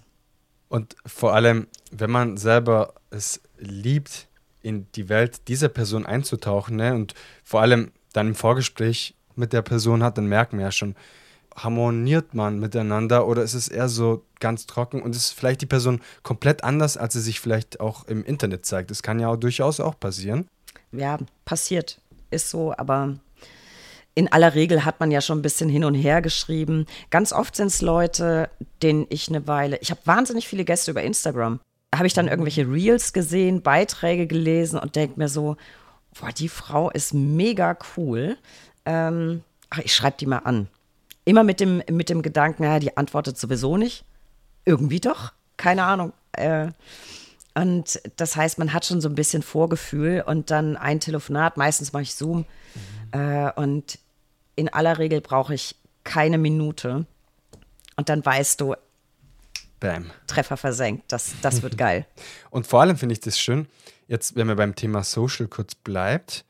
Und 0.68 0.98
vor 1.06 1.34
allem, 1.34 1.68
wenn 1.92 2.12
man 2.12 2.36
selber 2.36 2.94
es 3.10 3.42
liebt, 3.58 4.28
in 4.62 4.92
die 4.92 5.08
Welt 5.08 5.48
dieser 5.48 5.70
Person 5.70 6.06
einzutauchen, 6.06 6.76
ne? 6.76 6.94
und 6.94 7.14
vor 7.46 7.62
allem 7.62 7.94
dann 8.12 8.28
im 8.28 8.36
Vorgespräch 8.36 9.16
mit 9.36 9.54
der 9.54 9.62
Person 9.62 10.04
hat, 10.04 10.18
dann 10.18 10.28
merken 10.28 10.58
wir 10.58 10.66
ja 10.66 10.72
schon, 10.74 10.96
harmoniert 11.64 12.34
man 12.34 12.60
miteinander 12.60 13.28
oder 13.28 13.44
ist 13.44 13.54
es 13.54 13.68
eher 13.68 13.90
so 13.90 14.26
ganz 14.40 14.66
trocken 14.66 15.02
und 15.02 15.16
ist 15.16 15.32
vielleicht 15.32 15.62
die 15.62 15.66
Person 15.66 16.02
komplett 16.24 16.64
anders, 16.64 16.98
als 16.98 17.14
sie 17.14 17.22
sich 17.22 17.40
vielleicht 17.40 17.80
auch 17.80 18.06
im 18.06 18.24
Internet 18.24 18.66
zeigt? 18.66 18.92
Das 18.92 19.04
kann 19.04 19.20
ja 19.20 19.30
auch 19.30 19.38
durchaus 19.38 19.80
auch 19.80 20.00
passieren. 20.00 20.48
Ja, 20.92 21.18
passiert. 21.46 22.00
Ist 22.32 22.50
so, 22.50 22.74
aber 22.78 23.16
in 24.16 24.32
aller 24.32 24.54
Regel 24.56 24.86
hat 24.86 25.00
man 25.00 25.12
ja 25.12 25.22
schon 25.22 25.40
ein 25.40 25.44
bisschen 25.44 25.70
hin 25.70 25.84
und 25.84 25.94
her 25.94 26.22
geschrieben. 26.22 26.86
Ganz 27.10 27.32
oft 27.32 27.56
sind 27.56 27.68
es 27.68 27.82
Leute, 27.82 28.50
denen 28.82 29.06
ich 29.10 29.30
eine 29.30 29.48
Weile. 29.48 29.78
Ich 29.82 29.92
habe 29.92 30.02
wahnsinnig 30.06 30.48
viele 30.48 30.66
Gäste 30.66 30.92
über 30.92 31.04
Instagram. 31.04 31.60
Habe 31.96 32.08
ich 32.08 32.14
dann 32.14 32.28
irgendwelche 32.28 32.70
Reels 32.70 33.14
gesehen, 33.14 33.62
Beiträge 33.62 34.28
gelesen 34.28 34.78
und 34.80 34.96
denke 34.96 35.18
mir 35.18 35.30
so, 35.30 35.58
boah, 36.20 36.32
die 36.32 36.50
Frau 36.50 36.90
ist 36.90 37.14
mega 37.14 37.78
cool. 37.96 38.38
Ähm, 38.86 39.44
ach, 39.70 39.80
ich 39.80 39.94
schreibe 39.94 40.18
die 40.20 40.26
mal 40.26 40.40
an. 40.40 40.68
Immer 41.30 41.44
mit 41.44 41.60
dem, 41.60 41.84
mit 41.92 42.10
dem 42.10 42.24
Gedanken, 42.24 42.64
ja, 42.64 42.80
die 42.80 42.98
antwortet 42.98 43.38
sowieso 43.38 43.78
nicht. 43.78 44.04
Irgendwie 44.66 45.00
doch, 45.00 45.32
keine 45.58 45.84
Ahnung. 45.84 46.12
Äh, 46.32 46.70
und 47.54 48.02
das 48.16 48.36
heißt, 48.36 48.58
man 48.58 48.74
hat 48.74 48.86
schon 48.86 49.00
so 49.00 49.10
ein 49.10 49.14
bisschen 49.14 49.44
Vorgefühl 49.44 50.24
und 50.26 50.50
dann 50.50 50.76
ein 50.76 51.00
Telefonat, 51.00 51.56
meistens 51.56 51.94
mache 51.94 52.02
ich 52.02 52.16
Zoom. 52.16 52.46
Mhm. 53.14 53.20
Äh, 53.20 53.52
und 53.58 54.00
in 54.56 54.70
aller 54.70 54.98
Regel 54.98 55.22
brauche 55.22 55.54
ich 55.54 55.76
keine 56.04 56.40
Minute. 56.40 57.06
Und 57.96 58.10
dann 58.10 58.26
weißt 58.26 58.60
du, 58.62 58.74
Bam. 59.80 60.10
Treffer 60.26 60.58
versenkt. 60.58 61.12
Das, 61.12 61.34
das 61.44 61.62
wird 61.62 61.78
geil. 61.78 62.08
Und 62.50 62.66
vor 62.66 62.82
allem 62.82 62.98
finde 62.98 63.14
ich 63.14 63.20
das 63.20 63.40
schön, 63.40 63.68
jetzt, 64.08 64.36
wenn 64.36 64.48
man 64.48 64.58
beim 64.58 64.74
Thema 64.74 65.04
Social 65.04 65.48
kurz 65.48 65.76
bleibt. 65.76 66.44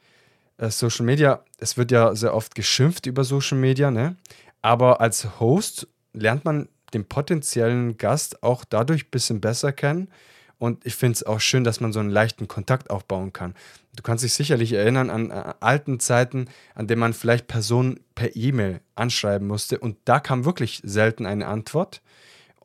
Äh, 0.57 0.69
Social 0.69 1.05
Media, 1.05 1.43
es 1.57 1.75
wird 1.75 1.91
ja 1.91 2.15
sehr 2.15 2.33
oft 2.33 2.55
geschimpft 2.55 3.07
über 3.07 3.25
Social 3.25 3.57
Media, 3.57 3.91
ne? 3.91 4.15
Aber 4.61 5.01
als 5.01 5.39
Host 5.39 5.87
lernt 6.13 6.45
man 6.45 6.69
den 6.93 7.05
potenziellen 7.05 7.97
Gast 7.97 8.43
auch 8.43 8.65
dadurch 8.65 9.05
ein 9.05 9.11
bisschen 9.11 9.41
besser 9.41 9.71
kennen. 9.71 10.09
Und 10.57 10.85
ich 10.85 10.95
finde 10.95 11.13
es 11.13 11.23
auch 11.23 11.39
schön, 11.39 11.63
dass 11.63 11.79
man 11.79 11.93
so 11.93 12.01
einen 12.01 12.09
leichten 12.09 12.49
Kontakt 12.49 12.89
aufbauen 12.89 13.31
kann. 13.31 13.55
Du 13.95 14.03
kannst 14.03 14.25
dich 14.25 14.33
sicherlich 14.33 14.73
erinnern 14.73 15.09
an 15.09 15.31
äh, 15.31 15.53
alten 15.61 16.01
Zeiten, 16.01 16.47
an 16.75 16.87
denen 16.87 16.99
man 16.99 17.13
vielleicht 17.13 17.47
Personen 17.47 18.01
per 18.13 18.35
E-Mail 18.35 18.81
anschreiben 18.95 19.47
musste. 19.47 19.79
Und 19.79 19.97
da 20.03 20.19
kam 20.19 20.43
wirklich 20.43 20.81
selten 20.83 21.25
eine 21.25 21.47
Antwort. 21.47 22.01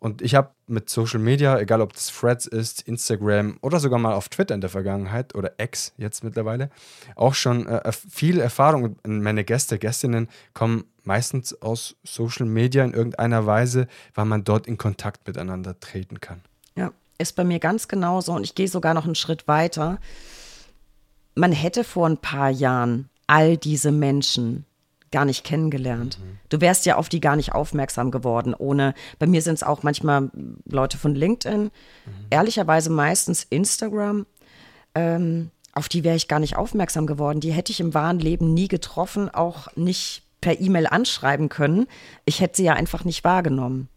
Und 0.05 0.21
ich 0.21 0.35
habe 0.35 0.51
mit 0.67 0.91
Social 0.91 1.19
Media, 1.19 1.59
egal 1.59 1.81
ob 1.81 1.95
das 1.95 2.09
Threads 2.09 2.47
ist, 2.47 2.83
Instagram 2.83 3.57
oder 3.63 3.81
sogar 3.81 3.99
mal 3.99 4.13
auf 4.13 4.29
Twitter 4.29 4.55
in 4.55 4.61
der 4.61 4.69
Vergangenheit 4.69 5.35
oder 5.35 5.53
X 5.57 5.95
jetzt 5.97 6.23
mittlerweile, 6.23 6.69
auch 7.17 7.33
schon 7.33 7.67
äh, 7.67 7.91
viel 7.91 8.39
Erfahrung. 8.39 8.97
Meine 9.07 9.45
Gäste, 9.45 9.79
Gästinnen 9.79 10.29
kommen 10.53 10.85
meistens 11.05 11.59
aus 11.63 11.97
Social 12.05 12.45
Media 12.45 12.85
in 12.85 12.93
irgendeiner 12.93 13.47
Weise, 13.47 13.87
weil 14.15 14.27
man 14.27 14.45
dort 14.45 14.67
in 14.67 14.77
Kontakt 14.77 15.27
miteinander 15.27 15.81
treten 15.81 16.21
kann. 16.21 16.43
Ja, 16.77 16.93
ist 17.17 17.35
bei 17.35 17.45
mir 17.45 17.59
ganz 17.59 17.89
genauso 17.89 18.35
und 18.35 18.45
ich 18.45 18.55
gehe 18.55 18.69
sogar 18.69 18.93
noch 18.93 19.07
einen 19.07 19.15
Schritt 19.15 19.49
weiter. 19.49 19.99
Man 21.35 21.53
hätte 21.53 21.83
vor 21.83 22.07
ein 22.07 22.19
paar 22.19 22.51
Jahren 22.51 23.09
all 23.27 23.57
diese 23.57 23.91
Menschen 23.91 24.67
gar 25.15 25.25
nicht 25.25 25.45
kennengelernt. 25.45 26.19
Mhm. 26.19 26.39
Du 26.49 26.61
wärst 26.61 26.85
ja 26.87 26.97
auf 26.97 27.09
die 27.09 27.21
gar 27.21 27.37
nicht 27.37 27.53
aufmerksam 27.53 28.11
geworden, 28.11 28.53
ohne, 28.53 28.95
bei 29.21 29.27
mir 29.27 29.41
sind 29.41 29.55
es 29.55 29.63
auch 29.63 29.85
manchmal 29.85 30.31
Leute 30.67 30.99
von 30.99 31.15
LinkedIn, 31.15 31.63
mhm. 31.63 31.71
ehrlicherweise 32.31 32.91
meistens 32.91 33.47
Instagram, 33.49 34.27
ähm, 34.97 35.51
auf 35.73 35.89
die 35.89 36.05
wäre 36.05 36.17
ich 36.17 36.29
gar 36.29 36.41
nicht 36.41 36.57
aufmerksam 36.57 37.07
geworden. 37.07 37.41
Die 37.41 37.53
hätte 37.53 37.73
ich 37.73 37.81
im 37.81 37.95
wahren 37.95 38.19
Leben 38.19 38.55
nie 38.55 38.69
getroffen, 38.69 39.29
auch 39.29 39.69
nicht 39.77 40.23
per 40.41 40.61
E-Mail 40.61 40.87
anschreiben 40.87 41.49
können. 41.49 41.87
Ich 42.25 42.41
hätte 42.41 42.57
sie 42.57 42.65
ja 42.65 42.75
einfach 42.75 43.05
nicht 43.05 43.25
wahrgenommen. 43.25 43.89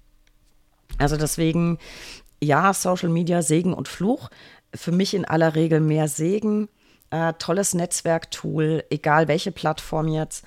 Also 0.97 1.17
deswegen, 1.17 1.77
ja, 2.41 2.73
Social 2.73 3.09
Media, 3.09 3.41
Segen 3.41 3.73
und 3.73 3.87
Fluch. 3.87 4.29
Für 4.73 4.91
mich 4.91 5.13
in 5.13 5.25
aller 5.25 5.55
Regel 5.55 5.79
mehr 5.79 6.07
Segen. 6.07 6.69
Äh, 7.09 7.33
tolles 7.33 7.73
Netzwerktool, 7.73 8.83
egal 8.89 9.27
welche 9.27 9.51
Plattform 9.51 10.07
jetzt. 10.07 10.45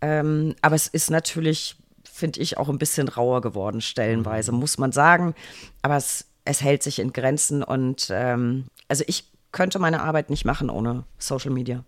Ähm, 0.00 0.54
aber 0.62 0.76
es 0.76 0.86
ist 0.86 1.10
natürlich, 1.10 1.76
finde 2.04 2.40
ich, 2.40 2.56
auch 2.58 2.68
ein 2.68 2.78
bisschen 2.78 3.08
rauer 3.08 3.40
geworden, 3.40 3.80
stellenweise, 3.80 4.52
mhm. 4.52 4.58
muss 4.58 4.78
man 4.78 4.92
sagen. 4.92 5.34
Aber 5.82 5.96
es, 5.96 6.26
es 6.44 6.62
hält 6.62 6.82
sich 6.82 6.98
in 6.98 7.12
Grenzen 7.12 7.62
und 7.62 8.08
ähm, 8.10 8.66
also 8.88 9.04
ich 9.06 9.30
könnte 9.52 9.78
meine 9.78 10.02
Arbeit 10.02 10.30
nicht 10.30 10.44
machen 10.44 10.70
ohne 10.70 11.04
Social 11.18 11.50
Media. 11.50 11.84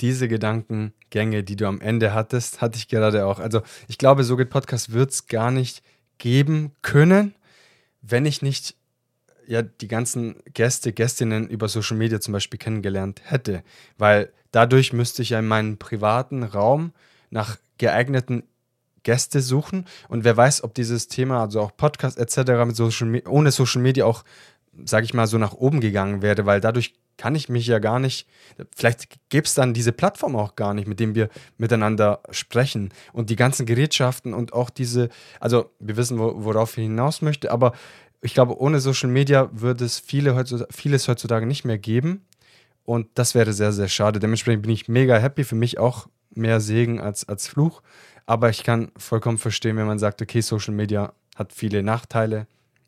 Diese 0.00 0.28
Gedankengänge, 0.28 1.42
die 1.42 1.56
du 1.56 1.66
am 1.66 1.80
Ende 1.80 2.12
hattest, 2.12 2.60
hatte 2.60 2.76
ich 2.76 2.88
gerade 2.88 3.26
auch. 3.26 3.38
Also 3.38 3.62
ich 3.88 3.96
glaube, 3.96 4.24
so 4.24 4.36
geht 4.36 4.50
Podcast 4.50 4.92
wird 4.92 5.10
es 5.10 5.26
gar 5.26 5.50
nicht 5.50 5.82
geben 6.18 6.72
können, 6.82 7.34
wenn 8.02 8.26
ich 8.26 8.42
nicht 8.42 8.76
ja 9.46 9.62
die 9.62 9.88
ganzen 9.88 10.36
Gäste, 10.52 10.92
Gästinnen 10.92 11.48
über 11.48 11.68
Social 11.68 11.96
Media 11.96 12.20
zum 12.20 12.32
Beispiel 12.32 12.58
kennengelernt 12.58 13.22
hätte. 13.24 13.62
Weil 13.96 14.32
dadurch 14.50 14.92
müsste 14.92 15.22
ich 15.22 15.30
ja 15.30 15.38
in 15.38 15.46
meinem 15.46 15.78
privaten 15.78 16.42
Raum 16.42 16.92
nach 17.30 17.56
geeigneten 17.78 18.44
Gäste 19.02 19.40
suchen. 19.40 19.86
Und 20.08 20.24
wer 20.24 20.36
weiß, 20.36 20.64
ob 20.64 20.74
dieses 20.74 21.08
Thema, 21.08 21.42
also 21.42 21.60
auch 21.60 21.76
Podcast 21.76 22.18
etc., 22.18 22.52
mit 22.66 22.76
Social, 22.76 23.22
ohne 23.28 23.52
Social 23.52 23.80
Media 23.80 24.04
auch, 24.04 24.24
sage 24.84 25.04
ich 25.04 25.14
mal, 25.14 25.26
so 25.26 25.38
nach 25.38 25.52
oben 25.52 25.80
gegangen 25.80 26.22
wäre, 26.22 26.44
weil 26.44 26.60
dadurch 26.60 26.94
kann 27.16 27.34
ich 27.34 27.48
mich 27.48 27.66
ja 27.66 27.78
gar 27.78 27.98
nicht, 27.98 28.26
vielleicht 28.74 29.16
gäbe 29.30 29.46
es 29.46 29.54
dann 29.54 29.74
diese 29.74 29.92
Plattform 29.92 30.36
auch 30.36 30.54
gar 30.56 30.74
nicht, 30.74 30.86
mit 30.86 31.00
dem 31.00 31.14
wir 31.14 31.28
miteinander 31.56 32.20
sprechen 32.30 32.92
und 33.12 33.30
die 33.30 33.36
ganzen 33.36 33.64
Gerätschaften 33.64 34.34
und 34.34 34.52
auch 34.52 34.70
diese, 34.70 35.08
also 35.40 35.70
wir 35.78 35.96
wissen, 35.96 36.18
worauf 36.18 36.76
ich 36.76 36.82
hinaus 36.82 37.22
möchte, 37.22 37.50
aber 37.50 37.72
ich 38.20 38.34
glaube, 38.34 38.60
ohne 38.60 38.80
Social 38.80 39.08
Media 39.08 39.48
würde 39.52 39.84
es 39.84 39.98
viele 39.98 40.34
heutzutage, 40.34 40.72
vieles 40.72 41.08
heutzutage 41.08 41.46
nicht 41.46 41.64
mehr 41.64 41.78
geben 41.78 42.26
und 42.84 43.08
das 43.14 43.34
wäre 43.34 43.52
sehr, 43.52 43.72
sehr 43.72 43.88
schade. 43.88 44.18
Dementsprechend 44.18 44.62
bin 44.62 44.72
ich 44.72 44.88
mega 44.88 45.16
happy, 45.16 45.44
für 45.44 45.54
mich 45.54 45.78
auch 45.78 46.08
mehr 46.36 46.60
Segen 46.60 47.00
als, 47.00 47.28
als 47.28 47.48
Fluch. 47.48 47.82
Aber 48.26 48.50
ich 48.50 48.64
kann 48.64 48.90
vollkommen 48.96 49.38
verstehen, 49.38 49.76
wenn 49.76 49.86
man 49.86 49.98
sagt, 49.98 50.20
okay, 50.20 50.40
Social 50.40 50.74
Media 50.74 51.12
hat 51.36 51.52
viele 51.52 51.82
Nachteile, 51.82 52.46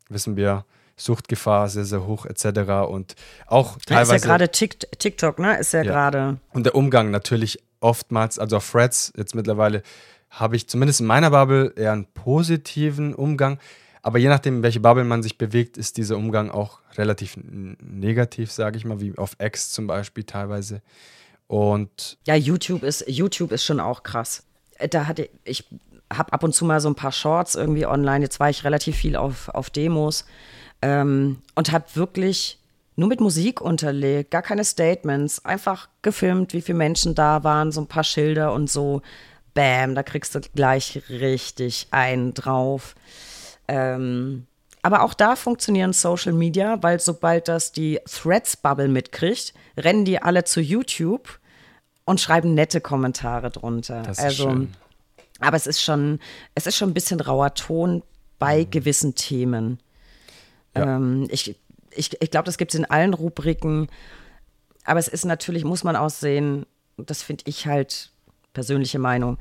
wissen 0.09 0.35
wir, 0.35 0.65
Suchtgefahr 0.97 1.69
sehr, 1.69 1.85
sehr 1.85 2.05
hoch 2.05 2.25
etc. 2.25 2.89
Und 2.89 3.15
auch 3.47 3.77
teilweise. 3.85 4.15
ist 4.15 4.25
ja 4.25 4.27
gerade 4.27 4.51
TikTok, 4.51 5.39
ne? 5.39 5.57
Ist 5.57 5.71
ja, 5.71 5.83
ja. 5.83 5.91
gerade. 5.91 6.37
Und 6.51 6.65
der 6.65 6.75
Umgang 6.75 7.09
natürlich 7.09 7.59
oftmals, 7.79 8.37
also 8.37 8.57
auf 8.57 8.69
Threads 8.69 9.13
jetzt 9.15 9.33
mittlerweile, 9.33 9.81
habe 10.29 10.55
ich 10.55 10.67
zumindest 10.67 10.99
in 10.99 11.07
meiner 11.07 11.31
Bubble 11.31 11.73
eher 11.75 11.93
einen 11.93 12.05
positiven 12.05 13.15
Umgang. 13.15 13.59
Aber 14.01 14.19
je 14.19 14.27
nachdem, 14.27 14.57
in 14.57 14.63
welche 14.63 14.79
Bubble 14.79 15.03
man 15.03 15.23
sich 15.23 15.37
bewegt, 15.37 15.77
ist 15.77 15.97
dieser 15.97 16.17
Umgang 16.17 16.51
auch 16.51 16.79
relativ 16.97 17.37
negativ, 17.37 18.51
sage 18.51 18.77
ich 18.77 18.85
mal, 18.85 19.01
wie 19.01 19.17
auf 19.17 19.35
X 19.39 19.71
zum 19.71 19.87
Beispiel 19.87 20.23
teilweise. 20.23 20.81
Und 21.49 22.19
ja, 22.27 22.35
YouTube 22.35 22.83
ist, 22.83 23.05
YouTube 23.07 23.51
ist 23.51 23.65
schon 23.65 23.79
auch 23.79 24.03
krass. 24.03 24.43
Äh, 24.77 24.87
da 24.87 25.07
hatte 25.07 25.29
ich, 25.43 25.65
habe 26.13 26.31
ab 26.31 26.43
und 26.43 26.53
zu 26.53 26.63
mal 26.63 26.79
so 26.79 26.87
ein 26.87 26.95
paar 26.95 27.11
Shorts 27.11 27.55
irgendwie 27.55 27.87
online. 27.87 28.23
Jetzt 28.23 28.39
war 28.39 28.51
ich 28.51 28.63
relativ 28.63 28.95
viel 28.95 29.15
auf, 29.15 29.49
auf 29.49 29.71
Demos 29.71 30.25
ähm, 30.83 31.41
und 31.55 31.71
habe 31.71 31.85
wirklich 31.95 32.59
nur 32.95 33.09
mit 33.09 33.19
Musik 33.19 33.61
unterlegt, 33.61 34.29
gar 34.29 34.43
keine 34.43 34.63
Statements, 34.63 35.43
einfach 35.43 35.89
gefilmt, 36.03 36.53
wie 36.53 36.61
viele 36.61 36.77
Menschen 36.77 37.15
da 37.15 37.43
waren, 37.43 37.71
so 37.71 37.81
ein 37.81 37.87
paar 37.87 38.03
Schilder 38.03 38.53
und 38.53 38.69
so. 38.69 39.01
Bam, 39.55 39.95
da 39.95 40.03
kriegst 40.03 40.35
du 40.35 40.41
gleich 40.53 41.01
richtig 41.09 41.87
einen 41.89 42.35
drauf. 42.35 42.93
Ähm, 43.67 44.45
aber 44.83 45.01
auch 45.01 45.15
da 45.15 45.35
funktionieren 45.35 45.93
Social 45.93 46.33
Media, 46.33 46.83
weil 46.83 46.99
sobald 46.99 47.47
das 47.47 47.71
die 47.71 47.99
Threads-Bubble 48.05 48.87
mitkriegt, 48.87 49.55
rennen 49.77 50.05
die 50.05 50.21
alle 50.21 50.43
zu 50.43 50.61
YouTube 50.61 51.38
und 52.09 52.19
schreiben 52.19 52.55
nette 52.55 52.81
Kommentare 52.81 53.51
drunter. 53.51 54.01
Das 54.01 54.17
ist 54.17 54.23
also, 54.23 54.49
schön. 54.49 54.73
aber 55.39 55.55
es 55.55 55.67
ist 55.67 55.79
schon, 55.79 56.19
es 56.55 56.65
ist 56.65 56.75
schon 56.75 56.89
ein 56.89 56.93
bisschen 56.95 57.19
rauer 57.19 57.53
Ton 57.53 58.01
bei 58.39 58.61
mhm. 58.61 58.71
gewissen 58.71 59.13
Themen. 59.13 59.79
Ja. 60.75 60.95
Ähm, 60.95 61.27
ich 61.29 61.55
ich, 61.91 62.19
ich 62.19 62.31
glaube, 62.31 62.45
das 62.45 62.57
gibt 62.57 62.73
es 62.73 62.79
in 62.79 62.85
allen 62.85 63.13
Rubriken. 63.13 63.89
Aber 64.85 64.99
es 64.99 65.07
ist 65.07 65.23
natürlich, 65.23 65.63
muss 65.63 65.83
man 65.83 65.95
auch 65.95 66.09
sehen, 66.09 66.65
das 66.97 67.21
finde 67.21 67.43
ich 67.45 67.67
halt 67.67 68.11
persönliche 68.53 68.99
Meinung, 68.99 69.37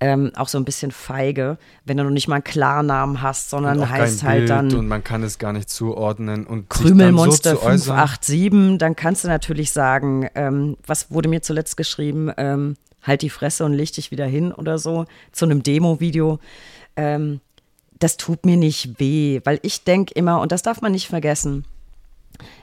ähm, 0.00 0.32
auch 0.36 0.48
so 0.48 0.58
ein 0.58 0.64
bisschen 0.64 0.90
feige, 0.90 1.58
wenn 1.84 1.96
du 1.96 2.04
noch 2.04 2.10
nicht 2.10 2.28
mal 2.28 2.36
einen 2.36 2.44
Klarnamen 2.44 3.22
hast, 3.22 3.50
sondern 3.50 3.88
heißt 3.88 4.22
halt 4.22 4.38
Bild 4.38 4.50
dann. 4.50 4.74
Und 4.74 4.88
man 4.88 5.04
kann 5.04 5.22
es 5.22 5.38
gar 5.38 5.52
nicht 5.52 5.70
zuordnen. 5.70 6.46
Und 6.46 6.68
Krümelmonster 6.68 7.52
so 7.56 7.62
587, 7.62 8.78
dann 8.78 8.96
kannst 8.96 9.24
du 9.24 9.28
natürlich 9.28 9.72
sagen, 9.72 10.28
ähm, 10.34 10.76
was 10.86 11.10
wurde 11.10 11.28
mir 11.28 11.42
zuletzt 11.42 11.76
geschrieben? 11.76 12.30
Ähm, 12.36 12.76
halt 13.02 13.22
die 13.22 13.30
Fresse 13.30 13.64
und 13.64 13.72
leg 13.72 13.92
dich 13.92 14.10
wieder 14.10 14.26
hin 14.26 14.52
oder 14.52 14.78
so, 14.78 15.04
zu 15.32 15.44
einem 15.44 15.62
Demo-Video. 15.62 16.38
Ähm, 16.96 17.40
das 17.98 18.16
tut 18.16 18.46
mir 18.46 18.56
nicht 18.56 19.00
weh, 19.00 19.40
weil 19.44 19.58
ich 19.62 19.84
denke 19.84 20.14
immer, 20.14 20.40
und 20.40 20.52
das 20.52 20.62
darf 20.62 20.80
man 20.80 20.92
nicht 20.92 21.08
vergessen, 21.08 21.64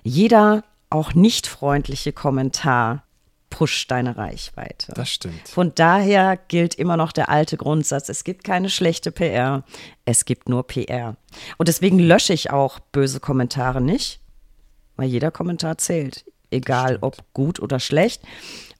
jeder 0.03 0.63
auch 0.89 1.13
nicht 1.13 1.47
freundliche 1.47 2.13
Kommentar 2.13 3.04
pusht 3.55 3.89
deine 3.89 4.17
Reichweite. 4.17 4.91
Das 4.95 5.09
stimmt. 5.09 5.47
Von 5.47 5.71
daher 5.73 6.37
gilt 6.49 6.75
immer 6.75 6.97
noch 6.97 7.13
der 7.13 7.29
alte 7.29 7.55
Grundsatz, 7.55 8.09
es 8.09 8.25
gibt 8.25 8.43
keine 8.43 8.69
schlechte 8.69 9.13
PR, 9.13 9.63
es 10.03 10.25
gibt 10.25 10.49
nur 10.49 10.67
PR. 10.67 11.15
Und 11.57 11.69
deswegen 11.69 11.97
lösche 11.97 12.33
ich 12.33 12.51
auch 12.51 12.79
böse 12.79 13.21
Kommentare 13.21 13.79
nicht, 13.79 14.19
weil 14.97 15.07
jeder 15.07 15.31
Kommentar 15.31 15.77
zählt, 15.77 16.25
egal 16.51 16.97
ob 16.99 17.15
gut 17.31 17.61
oder 17.61 17.79
schlecht. 17.79 18.23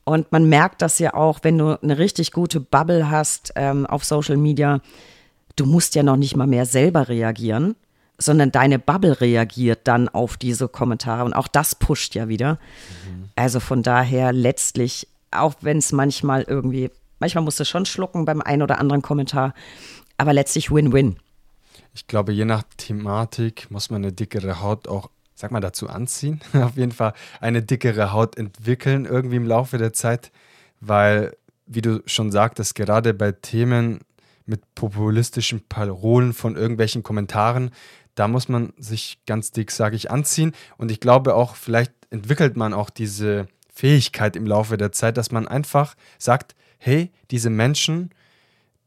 Und 0.04 0.34
man 0.34 0.50
merkt 0.50 0.82
das 0.82 1.00
ja 1.00 1.14
auch, 1.14 1.40
wenn 1.44 1.58
du 1.58 1.82
eine 1.82 1.98
richtig 1.98 2.34
gute 2.34 2.60
Bubble 2.60 3.10
hast 3.10 3.54
ähm, 3.56 3.86
auf 3.86 4.04
Social 4.04 4.36
Media, 4.36 4.82
du 5.56 5.66
musst 5.66 5.96
ja 5.96 6.04
noch 6.04 6.18
nicht 6.18 6.36
mal 6.36 6.48
mehr 6.48 6.66
selber 6.66 7.08
reagieren, 7.08 7.78
sondern 8.18 8.52
deine 8.52 8.80
Bubble 8.80 9.20
reagiert 9.20 9.82
dann 9.86 10.10
auf 10.10 10.38
diese 10.38 10.68
Kommentare 10.68 11.26
und 11.26 11.34
auch 11.34 11.48
das 11.48 11.76
pusht 11.76 12.16
ja 12.16 12.28
wieder. 12.28 12.54
Mhm. 12.54 13.30
Also 13.36 13.60
von 13.60 13.84
daher 13.84 14.32
letztlich, 14.32 15.08
auch 15.32 15.56
wenn 15.62 15.78
es 15.78 15.92
manchmal 15.92 16.44
irgendwie 16.44 16.92
Manchmal 17.20 17.44
musst 17.44 17.60
du 17.60 17.66
schon 17.66 17.86
schlucken 17.86 18.26
beim 18.26 18.42
einen 18.42 18.62
oder 18.62 18.80
anderen 18.80 19.02
Kommentar, 19.02 19.54
aber 20.18 20.34
letztlich 20.34 20.72
Win-Win. 20.72 21.18
Ich 21.94 22.08
glaube, 22.08 22.34
je 22.34 22.46
nach 22.46 22.64
Thematik 22.78 23.72
muss 23.72 23.90
man 23.90 24.04
eine 24.04 24.12
dickere 24.12 24.62
Haut 24.62 24.88
auch, 24.88 25.10
sag 25.34 25.52
mal, 25.52 25.62
dazu 25.62 25.88
anziehen. 25.88 26.42
Auf 26.54 26.76
jeden 26.76 26.92
Fall 26.92 27.14
eine 27.40 27.62
dickere 27.62 28.12
Haut 28.12 28.38
entwickeln, 28.38 29.06
irgendwie 29.06 29.38
im 29.38 29.48
Laufe 29.48 29.78
der 29.78 29.94
Zeit, 29.94 30.32
weil, 30.82 31.36
wie 31.66 31.82
du 31.82 32.04
schon 32.06 32.32
sagtest, 32.32 32.76
gerade 32.76 33.14
bei 33.14 33.32
Themen 33.32 34.02
mit 34.46 34.76
populistischen 34.76 35.62
Parolen 35.68 36.34
von 36.34 36.56
irgendwelchen 36.56 37.02
Kommentaren, 37.02 37.72
da 38.16 38.28
muss 38.28 38.50
man 38.50 38.74
sich 38.78 39.20
ganz 39.26 39.52
dick, 39.52 39.72
sage 39.72 39.96
ich, 39.96 40.10
anziehen. 40.10 40.54
Und 40.78 40.90
ich 40.92 41.00
glaube 41.00 41.36
auch, 41.36 41.56
vielleicht 41.56 41.94
entwickelt 42.10 42.56
man 42.58 42.74
auch 42.74 42.90
diese 42.90 43.48
Fähigkeit 43.74 44.36
im 44.36 44.48
Laufe 44.48 44.78
der 44.78 44.92
Zeit, 44.92 45.18
dass 45.18 45.32
man 45.32 45.48
einfach 45.48 45.96
sagt, 46.18 46.56
hey, 46.78 47.12
diese 47.32 47.50
Menschen, 47.50 48.12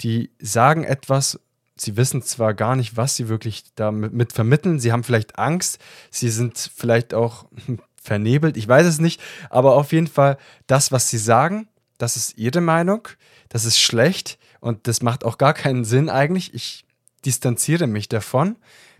die 0.00 0.30
sagen 0.38 0.84
etwas, 0.84 1.38
sie 1.76 1.96
wissen 1.96 2.22
zwar 2.22 2.54
gar 2.54 2.74
nicht, 2.74 2.96
was 2.96 3.16
sie 3.16 3.28
wirklich 3.28 3.64
damit 3.74 4.32
vermitteln, 4.32 4.80
sie 4.80 4.92
haben 4.92 5.04
vielleicht 5.04 5.38
Angst, 5.38 5.78
sie 6.10 6.30
sind 6.30 6.70
vielleicht 6.74 7.14
auch 7.14 7.46
vernebelt, 8.02 8.56
ich 8.56 8.66
weiß 8.66 8.86
es 8.86 9.00
nicht, 9.00 9.20
aber 9.50 9.74
auf 9.74 9.92
jeden 9.92 10.06
Fall 10.06 10.38
das, 10.66 10.90
was 10.92 11.10
sie 11.10 11.18
sagen, 11.18 11.68
das 11.98 12.16
ist 12.16 12.38
ihre 12.38 12.60
Meinung, 12.60 13.08
das 13.48 13.64
ist 13.64 13.78
schlecht 13.78 14.38
und 14.60 14.86
das 14.86 15.02
macht 15.02 15.24
auch 15.24 15.36
gar 15.36 15.54
keinen 15.54 15.84
Sinn 15.84 16.08
eigentlich. 16.08 16.54
Ich 16.54 16.84
distanziere 17.24 17.86
mich 17.86 18.08
davon. 18.08 18.56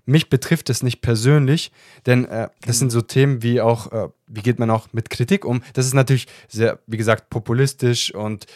Mich 0.09 0.31
betrifft 0.31 0.71
es 0.71 0.83
nicht 0.83 1.03
persönlich, 1.03 1.71
denn 2.07 2.25
äh, 2.25 2.49
das 2.63 2.79
sind 2.79 2.89
so 2.89 3.03
Themen 3.03 3.43
wie 3.43 3.61
auch, 3.61 3.93
äh, 3.93 4.09
wie 4.27 4.41
geht 4.41 4.59
man 4.59 4.71
auch 4.71 4.89
mit 4.93 5.11
Kritik 5.11 5.45
um. 5.45 5.63
Das 5.75 5.85
ist 5.85 5.93
natürlich 5.93 6.27
sehr, 6.49 6.79
wie 6.87 6.97
gesagt, 6.97 7.29
populistisch 7.29 8.15
und 8.15 8.47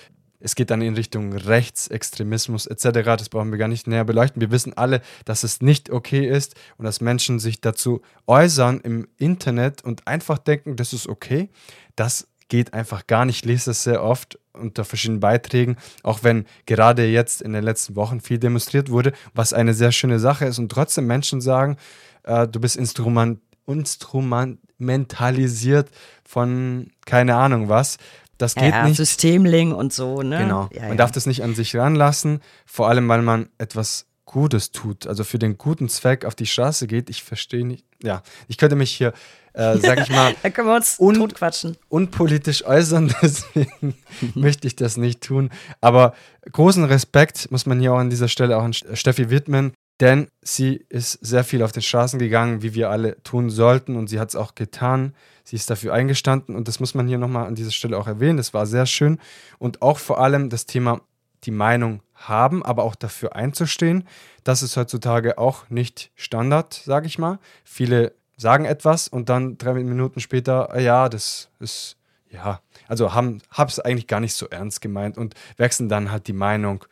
es 0.41 0.55
geht 0.55 0.71
dann 0.71 0.81
in 0.81 0.95
Richtung 0.95 1.35
Rechtsextremismus 1.35 2.67
etc. 2.67 3.05
Das 3.19 3.29
brauchen 3.29 3.51
wir 3.51 3.59
gar 3.59 3.69
nicht 3.69 3.87
näher 3.87 4.07
beleuchten. 4.07 4.41
Wir 4.41 4.51
wissen 4.51 4.73
alle, 4.79 5.03
dass 5.27 5.45
es 5.45 5.61
nicht 5.61 5.91
okay 5.91 6.27
ist 6.27 6.55
und 6.79 6.87
dass 6.87 7.03
Menschen 7.03 7.39
sich 7.39 7.61
dazu 7.61 8.01
äußern 8.27 8.81
im 8.81 9.07
Internet 9.19 9.85
und 9.85 10.09
einfach 10.09 10.39
denken, 10.39 10.77
das 10.77 10.95
ist 10.95 11.07
okay. 11.07 11.51
Das 11.97 12.29
geht 12.53 12.73
einfach 12.75 13.07
gar 13.07 13.25
nicht. 13.25 13.37
Ich 13.37 13.45
lese 13.47 13.71
das 13.71 13.83
sehr 13.83 14.05
oft 14.05 14.39
unter 14.53 14.85
verschiedenen 14.85 15.21
Beiträgen, 15.21 15.79
auch 16.03 16.23
wenn 16.23 16.45
gerade 16.67 17.07
jetzt 17.07 17.41
in 17.41 17.55
den 17.55 17.65
letzten 17.65 17.97
Wochen 17.97 18.21
viel 18.21 18.39
demonstriert 18.39 18.91
wurde, 18.91 19.15
was 19.33 19.55
eine 19.55 19.73
sehr 19.73 19.91
schöne 19.91 20.19
Sache 20.19 20.45
ist 20.45 20.59
und 20.59 20.71
trotzdem 20.71 21.07
Menschen 21.07 21.41
sagen, 21.41 21.79
äh, 22.25 22.47
du 22.47 22.61
bist 22.61 22.77
Instrument, 22.77 23.41
instrumentalisiert 23.67 25.89
von 26.25 26.91
keine 27.07 27.37
Ahnung 27.37 27.71
was. 27.71 27.97
Das 28.37 28.55
geht 28.55 28.75
ja, 28.75 28.87
nicht. 28.87 28.99
Systemling 28.99 29.73
und 29.73 29.95
so, 29.95 30.21
ne? 30.21 30.41
Genau. 30.41 30.69
Ja, 30.75 30.83
man 30.83 30.91
ja. 30.91 30.97
darf 30.97 31.11
das 31.11 31.25
nicht 31.25 31.43
an 31.43 31.55
sich 31.55 31.75
ranlassen, 31.75 32.43
vor 32.67 32.91
allem 32.91 33.09
weil 33.09 33.23
man 33.23 33.49
etwas 33.57 34.05
Gutes 34.25 34.71
tut, 34.71 35.07
also 35.07 35.25
für 35.25 35.39
den 35.39 35.59
guten 35.59 35.89
Zweck 35.89 36.25
auf 36.25 36.35
die 36.35 36.47
Straße 36.47 36.87
geht. 36.87 37.11
Ich 37.11 37.23
verstehe 37.23 37.67
nicht. 37.67 37.85
Ja, 38.03 38.23
ich 38.47 38.57
könnte 38.57 38.77
mich 38.77 38.93
hier, 38.93 39.13
äh, 39.53 39.77
sag 39.79 40.01
ich 40.01 40.11
mal, 40.11 40.35
da 40.43 40.51
können 40.51 40.69
wir 40.69 40.77
uns 40.77 40.99
un 40.99 41.17
totquatschen. 41.17 41.77
unpolitisch 41.89 42.65
äußern, 42.65 43.13
deswegen 43.23 43.95
möchte 44.35 44.67
ich 44.67 44.77
das 44.77 44.97
nicht 44.97 45.23
tun. 45.23 45.51
Aber 45.81 46.15
großen 46.51 46.85
Respekt 46.85 47.51
muss 47.51 47.67
man 47.67 47.81
hier 47.81 47.93
auch 47.93 47.99
an 47.99 48.11
dieser 48.11 48.29
Stelle 48.29 48.57
auch 48.57 48.63
an 48.63 48.73
Steffi 48.73 49.29
widmen, 49.29 49.73
denn 50.01 50.29
sie 50.41 50.85
ist 50.89 51.13
sehr 51.21 51.45
viel 51.45 51.63
auf 51.63 51.73
den 51.73 51.83
Straßen 51.83 52.19
gegangen, 52.19 52.63
wie 52.63 52.75
wir 52.75 52.91
alle 52.91 53.23
tun 53.25 53.51
sollten 53.51 53.97
und 53.97 54.09
sie 54.09 54.21
hat 54.21 54.31
es 54.31 54.37
auch 54.37 54.55
getan. 54.55 55.15
Sie 55.45 55.57
ist 55.57 55.69
dafür 55.69 55.93
eingestanden 55.93 56.55
und 56.55 56.69
das 56.69 56.81
muss 56.81 56.95
man 56.95 57.09
hier 57.09 57.19
nochmal 57.19 57.47
an 57.47 57.57
dieser 57.57 57.73
Stelle 57.73 57.99
auch 57.99 58.07
erwähnen. 58.07 58.37
Das 58.37 58.55
war 58.55 58.67
sehr 58.67 58.87
schön 58.87 59.19
und 59.59 59.83
auch 59.83 59.99
vor 59.99 60.21
allem 60.21 60.49
das 60.49 60.67
Thema 60.67 61.01
die 61.45 61.51
Meinung 61.51 62.03
haben, 62.29 62.65
aber 62.65 62.85
auch 62.85 62.95
dafür 62.95 63.37
einzustehen. 63.37 64.07
Das 64.45 64.63
ist 64.63 64.77
heutzutage 64.77 65.39
auch 65.39 65.69
nicht 65.71 66.11
Standard, 66.15 66.75
sage 66.75 67.07
ich 67.07 67.19
mal. 67.19 67.39
Viele 67.65 68.13
sagen 68.37 68.65
etwas 68.65 69.09
und 69.09 69.29
dann 69.29 69.59
drei 69.59 69.75
Minuten 69.75 70.21
später, 70.21 70.79
ja, 70.81 71.09
das 71.09 71.49
ist, 71.61 71.97
ja, 72.31 72.61
also 72.89 73.15
haben 73.15 73.41
es 73.57 73.81
eigentlich 73.81 74.07
gar 74.07 74.21
nicht 74.21 74.35
so 74.35 74.47
ernst 74.49 74.81
gemeint 74.81 75.17
und 75.17 75.35
wechseln 75.57 75.89
dann 75.89 76.11
halt 76.11 76.27
die 76.27 76.33
Meinung. 76.33 76.85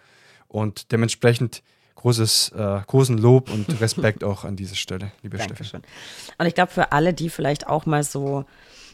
Und 0.48 0.92
dementsprechend 0.92 1.62
großes, 1.96 2.50
äh, 2.50 2.80
großen 2.86 3.18
Lob 3.18 3.50
und 3.50 3.68
Respekt 3.80 4.24
auch 4.24 4.44
an 4.44 4.56
dieser 4.56 4.76
Stelle, 4.76 5.12
liebe 5.22 5.38
Dankeschön. 5.38 5.82
Steffi. 5.82 6.34
Und 6.38 6.46
ich 6.46 6.54
glaube, 6.54 6.72
für 6.72 6.92
alle, 6.92 7.12
die 7.12 7.30
vielleicht 7.30 7.66
auch 7.66 7.86
mal 7.86 8.02
so 8.02 8.44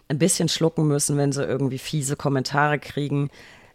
ein 0.08 0.18
bisschen 0.18 0.48
schlucken 0.48 0.86
müssen, 0.86 1.16
wenn 1.16 1.32
sie 1.32 1.44
irgendwie 1.44 1.78
fiese 1.78 2.16
Kommentare 2.16 2.78
kriegen, 2.78 3.30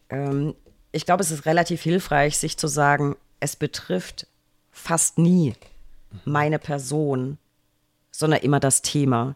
ähm, 0.10 0.56
ich 0.92 1.06
glaube, 1.06 1.24
es 1.24 1.32
ist 1.32 1.46
relativ 1.46 1.82
hilfreich, 1.82 2.38
sich 2.38 2.58
zu 2.58 2.68
sagen, 2.68 3.16
es 3.40 3.56
betrifft 3.56 4.28
fast 4.72 5.18
nie 5.18 5.54
meine 6.26 6.60
Person, 6.60 7.38
sondern 8.12 8.42
immer 8.42 8.60
das 8.60 8.82
Thema, 8.82 9.36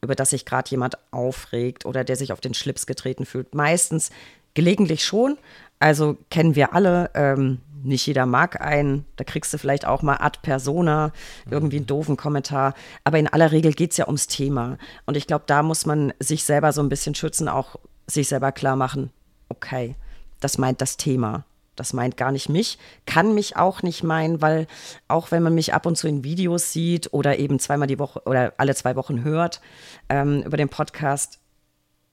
über 0.00 0.14
das 0.14 0.30
sich 0.30 0.44
gerade 0.44 0.70
jemand 0.70 0.98
aufregt 1.10 1.86
oder 1.86 2.04
der 2.04 2.16
sich 2.16 2.32
auf 2.32 2.40
den 2.40 2.54
Schlips 2.54 2.86
getreten 2.86 3.26
fühlt. 3.26 3.54
Meistens, 3.54 4.10
gelegentlich 4.54 5.04
schon. 5.04 5.36
Also 5.80 6.16
kennen 6.30 6.54
wir 6.54 6.74
alle, 6.74 7.10
ähm, 7.14 7.60
nicht 7.82 8.06
jeder 8.06 8.24
mag 8.24 8.60
einen. 8.60 9.04
Da 9.16 9.24
kriegst 9.24 9.52
du 9.52 9.58
vielleicht 9.58 9.86
auch 9.86 10.02
mal 10.02 10.16
ad 10.20 10.38
persona 10.42 11.12
irgendwie 11.50 11.76
einen 11.76 11.86
doofen 11.86 12.16
Kommentar. 12.16 12.74
Aber 13.02 13.18
in 13.18 13.28
aller 13.28 13.52
Regel 13.52 13.72
geht 13.72 13.90
es 13.90 13.98
ja 13.98 14.06
ums 14.06 14.26
Thema. 14.26 14.78
Und 15.04 15.16
ich 15.16 15.26
glaube, 15.26 15.44
da 15.46 15.62
muss 15.62 15.84
man 15.84 16.14
sich 16.18 16.44
selber 16.44 16.72
so 16.72 16.82
ein 16.82 16.88
bisschen 16.88 17.14
schützen, 17.14 17.48
auch 17.48 17.76
sich 18.06 18.28
selber 18.28 18.52
klar 18.52 18.76
machen, 18.76 19.10
okay, 19.48 19.96
das 20.44 20.58
meint 20.58 20.82
das 20.82 20.98
Thema. 20.98 21.44
Das 21.74 21.92
meint 21.92 22.16
gar 22.16 22.30
nicht 22.30 22.48
mich, 22.48 22.78
kann 23.06 23.34
mich 23.34 23.56
auch 23.56 23.82
nicht 23.82 24.04
meinen, 24.04 24.40
weil 24.40 24.68
auch 25.08 25.32
wenn 25.32 25.42
man 25.42 25.54
mich 25.54 25.74
ab 25.74 25.86
und 25.86 25.96
zu 25.96 26.06
in 26.06 26.22
Videos 26.22 26.72
sieht 26.72 27.12
oder 27.12 27.38
eben 27.38 27.58
zweimal 27.58 27.88
die 27.88 27.98
Woche 27.98 28.22
oder 28.26 28.52
alle 28.58 28.76
zwei 28.76 28.94
Wochen 28.94 29.24
hört 29.24 29.60
ähm, 30.08 30.42
über 30.42 30.56
den 30.56 30.68
Podcast, 30.68 31.40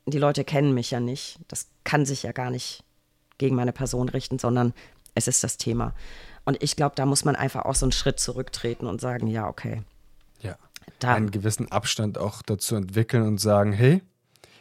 die 0.08 0.18
Leute 0.18 0.44
kennen 0.44 0.74
mich 0.74 0.90
ja 0.90 1.00
nicht. 1.00 1.40
Das 1.48 1.68
kann 1.84 2.06
sich 2.06 2.24
ja 2.24 2.32
gar 2.32 2.50
nicht 2.50 2.84
gegen 3.38 3.56
meine 3.56 3.74
Person 3.74 4.10
richten, 4.10 4.40
sondern 4.40 4.74
es 5.14 5.28
ist 5.28 5.44
das 5.44 5.58
Thema. 5.58 5.94
Und 6.44 6.64
ich 6.64 6.76
glaube, 6.76 6.96
da 6.96 7.06
muss 7.06 7.24
man 7.24 7.36
einfach 7.36 7.66
auch 7.66 7.76
so 7.76 7.86
einen 7.86 7.92
Schritt 7.92 8.20
zurücktreten 8.20 8.88
und 8.88 9.00
sagen, 9.00 9.28
ja, 9.28 9.48
okay. 9.48 9.84
Ja. 10.40 10.56
Da. 10.98 11.14
Einen 11.14 11.30
gewissen 11.32 11.72
Abstand 11.72 12.18
auch 12.18 12.42
dazu 12.42 12.76
entwickeln 12.76 13.24
und 13.24 13.40
sagen, 13.40 13.74
hey, 13.74 14.02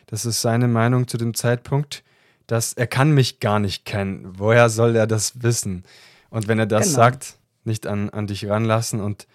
das 0.08 0.26
ist 0.26 0.42
seine 0.42 0.68
Meinung 0.68 1.08
zu 1.08 1.16
dem 1.16 1.32
Zeitpunkt 1.34 2.02
dass 2.50 2.72
er 2.72 2.88
kann 2.88 3.12
mich 3.12 3.38
gar 3.38 3.60
nicht 3.60 3.84
kennen. 3.84 4.32
Woher 4.36 4.70
soll 4.70 4.96
er 4.96 5.06
das 5.06 5.44
wissen? 5.44 5.84
Und 6.30 6.48
wenn 6.48 6.58
er 6.58 6.66
das 6.66 6.86
genau. 6.86 6.96
sagt, 6.96 7.38
nicht 7.64 7.86
an, 7.86 8.10
an 8.10 8.26
dich 8.26 8.48
ranlassen. 8.48 9.00
Und 9.00 9.28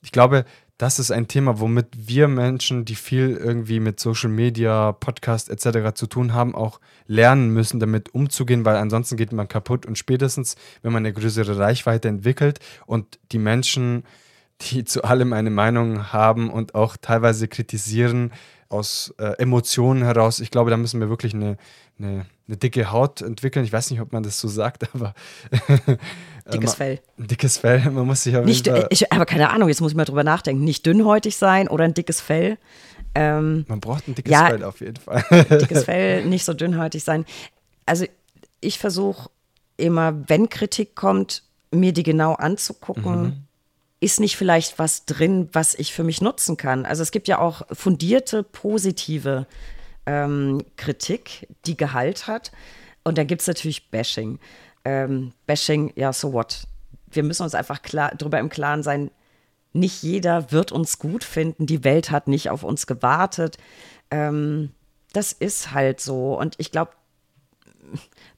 ich 0.00 0.12
glaube, 0.12 0.46
das 0.78 0.98
ist 0.98 1.10
ein 1.10 1.28
Thema, 1.28 1.60
womit 1.60 1.88
wir 2.08 2.26
Menschen, 2.26 2.86
die 2.86 2.94
viel 2.94 3.36
irgendwie 3.36 3.80
mit 3.80 4.00
Social 4.00 4.30
Media, 4.30 4.92
Podcast 4.92 5.50
etc. 5.50 5.94
zu 5.94 6.06
tun 6.06 6.32
haben, 6.32 6.54
auch 6.54 6.80
lernen 7.06 7.50
müssen, 7.50 7.80
damit 7.80 8.14
umzugehen, 8.14 8.64
weil 8.64 8.76
ansonsten 8.76 9.18
geht 9.18 9.32
man 9.32 9.46
kaputt. 9.46 9.84
Und 9.84 9.98
spätestens, 9.98 10.56
wenn 10.80 10.92
man 10.92 11.04
eine 11.04 11.12
größere 11.12 11.58
Reichweite 11.58 12.08
entwickelt 12.08 12.60
und 12.86 13.18
die 13.30 13.38
Menschen, 13.38 14.04
die 14.62 14.84
zu 14.84 15.04
allem 15.04 15.34
eine 15.34 15.50
Meinung 15.50 16.14
haben 16.14 16.48
und 16.48 16.74
auch 16.74 16.96
teilweise 16.96 17.46
kritisieren 17.46 18.32
aus 18.68 19.14
äh, 19.18 19.38
Emotionen 19.38 20.02
heraus, 20.02 20.40
ich 20.40 20.50
glaube, 20.50 20.70
da 20.70 20.76
müssen 20.76 21.00
wir 21.00 21.08
wirklich 21.08 21.34
eine, 21.34 21.56
eine 21.98 22.26
eine 22.46 22.56
dicke 22.56 22.90
Haut 22.90 23.22
entwickeln. 23.22 23.64
Ich 23.64 23.72
weiß 23.72 23.90
nicht, 23.90 24.00
ob 24.00 24.12
man 24.12 24.22
das 24.22 24.38
so 24.38 24.48
sagt, 24.48 24.88
aber. 24.94 25.14
dickes 26.52 26.74
Fell. 26.74 27.00
Ein 27.18 27.26
dickes 27.26 27.58
Fell, 27.58 27.80
man 27.90 28.06
muss 28.06 28.22
sich 28.22 28.36
auf 28.36 28.44
nicht, 28.44 28.70
ich, 28.90 29.12
Aber 29.12 29.26
keine 29.26 29.50
Ahnung, 29.50 29.68
jetzt 29.68 29.80
muss 29.80 29.92
ich 29.92 29.96
mal 29.96 30.04
drüber 30.04 30.24
nachdenken. 30.24 30.64
Nicht 30.64 30.84
dünnhäutig 30.86 31.36
sein 31.36 31.68
oder 31.68 31.84
ein 31.84 31.94
dickes 31.94 32.20
Fell. 32.20 32.58
Ähm, 33.14 33.64
man 33.68 33.80
braucht 33.80 34.08
ein 34.08 34.14
dickes 34.14 34.32
ja, 34.32 34.46
Fell 34.46 34.64
auf 34.64 34.80
jeden 34.80 34.96
Fall. 34.96 35.24
dickes 35.60 35.84
Fell, 35.84 36.24
nicht 36.26 36.44
so 36.44 36.52
dünnhäutig 36.52 37.02
sein. 37.04 37.24
Also, 37.86 38.06
ich 38.60 38.78
versuche 38.78 39.30
immer, 39.76 40.28
wenn 40.28 40.48
Kritik 40.48 40.94
kommt, 40.94 41.44
mir 41.70 41.92
die 41.92 42.02
genau 42.02 42.34
anzugucken. 42.34 43.22
Mhm. 43.22 43.44
Ist 44.04 44.20
nicht 44.20 44.36
vielleicht 44.36 44.78
was 44.78 45.06
drin, 45.06 45.48
was 45.54 45.74
ich 45.74 45.94
für 45.94 46.04
mich 46.04 46.20
nutzen 46.20 46.58
kann? 46.58 46.84
Also, 46.84 47.02
es 47.02 47.10
gibt 47.10 47.26
ja 47.26 47.38
auch 47.38 47.62
fundierte, 47.72 48.42
positive 48.42 49.46
ähm, 50.04 50.62
Kritik, 50.76 51.48
die 51.64 51.74
Gehalt 51.74 52.26
hat. 52.26 52.52
Und 53.02 53.16
dann 53.16 53.26
gibt 53.26 53.40
es 53.40 53.46
natürlich 53.46 53.90
Bashing. 53.90 54.40
Ähm, 54.84 55.32
Bashing, 55.46 55.90
ja, 55.96 56.12
so 56.12 56.34
what? 56.34 56.66
Wir 57.10 57.22
müssen 57.22 57.44
uns 57.44 57.54
einfach 57.54 57.80
klar, 57.80 58.12
darüber 58.14 58.38
im 58.40 58.50
Klaren 58.50 58.82
sein, 58.82 59.10
nicht 59.72 60.02
jeder 60.02 60.52
wird 60.52 60.70
uns 60.70 60.98
gut 60.98 61.24
finden. 61.24 61.64
Die 61.64 61.82
Welt 61.82 62.10
hat 62.10 62.28
nicht 62.28 62.50
auf 62.50 62.62
uns 62.62 62.86
gewartet. 62.86 63.56
Ähm, 64.10 64.72
das 65.14 65.32
ist 65.32 65.72
halt 65.72 66.02
so. 66.02 66.38
Und 66.38 66.56
ich 66.58 66.70
glaube, 66.70 66.92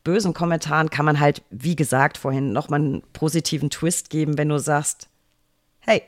bösen 0.05 0.33
Kommentaren 0.33 0.91
kann 0.91 1.07
man 1.07 1.19
halt, 1.19 1.43
wie 1.51 1.75
gesagt 1.75 2.19
vorhin, 2.19 2.53
nochmal 2.53 2.79
einen 2.79 3.03
positiven 3.13 3.69
Twist 3.69 4.11
geben, 4.11 4.39
wenn 4.39 4.49
du 4.49 4.61
sagst, 4.61 5.09
hey, 5.87 6.03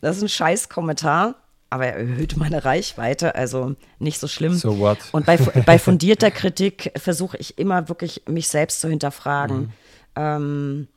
das 0.00 0.18
ist 0.18 0.22
ein 0.22 0.28
scheiß 0.28 0.68
Kommentar, 0.68 1.34
aber 1.68 1.86
er 1.86 1.96
erhöht 1.96 2.36
meine 2.36 2.64
Reichweite, 2.64 3.34
also 3.34 3.76
nicht 3.98 4.18
so 4.18 4.28
schlimm. 4.28 4.54
So 4.54 4.78
what? 4.78 4.98
Und 5.12 5.26
bei, 5.26 5.36
bei 5.36 5.78
fundierter 5.80 6.30
Kritik 6.30 6.92
versuche 6.96 7.36
ich 7.36 7.58
immer 7.58 7.88
wirklich, 7.88 8.22
mich 8.28 8.48
selbst 8.48 8.80
zu 8.80 8.88
hinterfragen. 8.88 9.58
Mhm. 9.58 9.72
Ähm, 10.16 10.88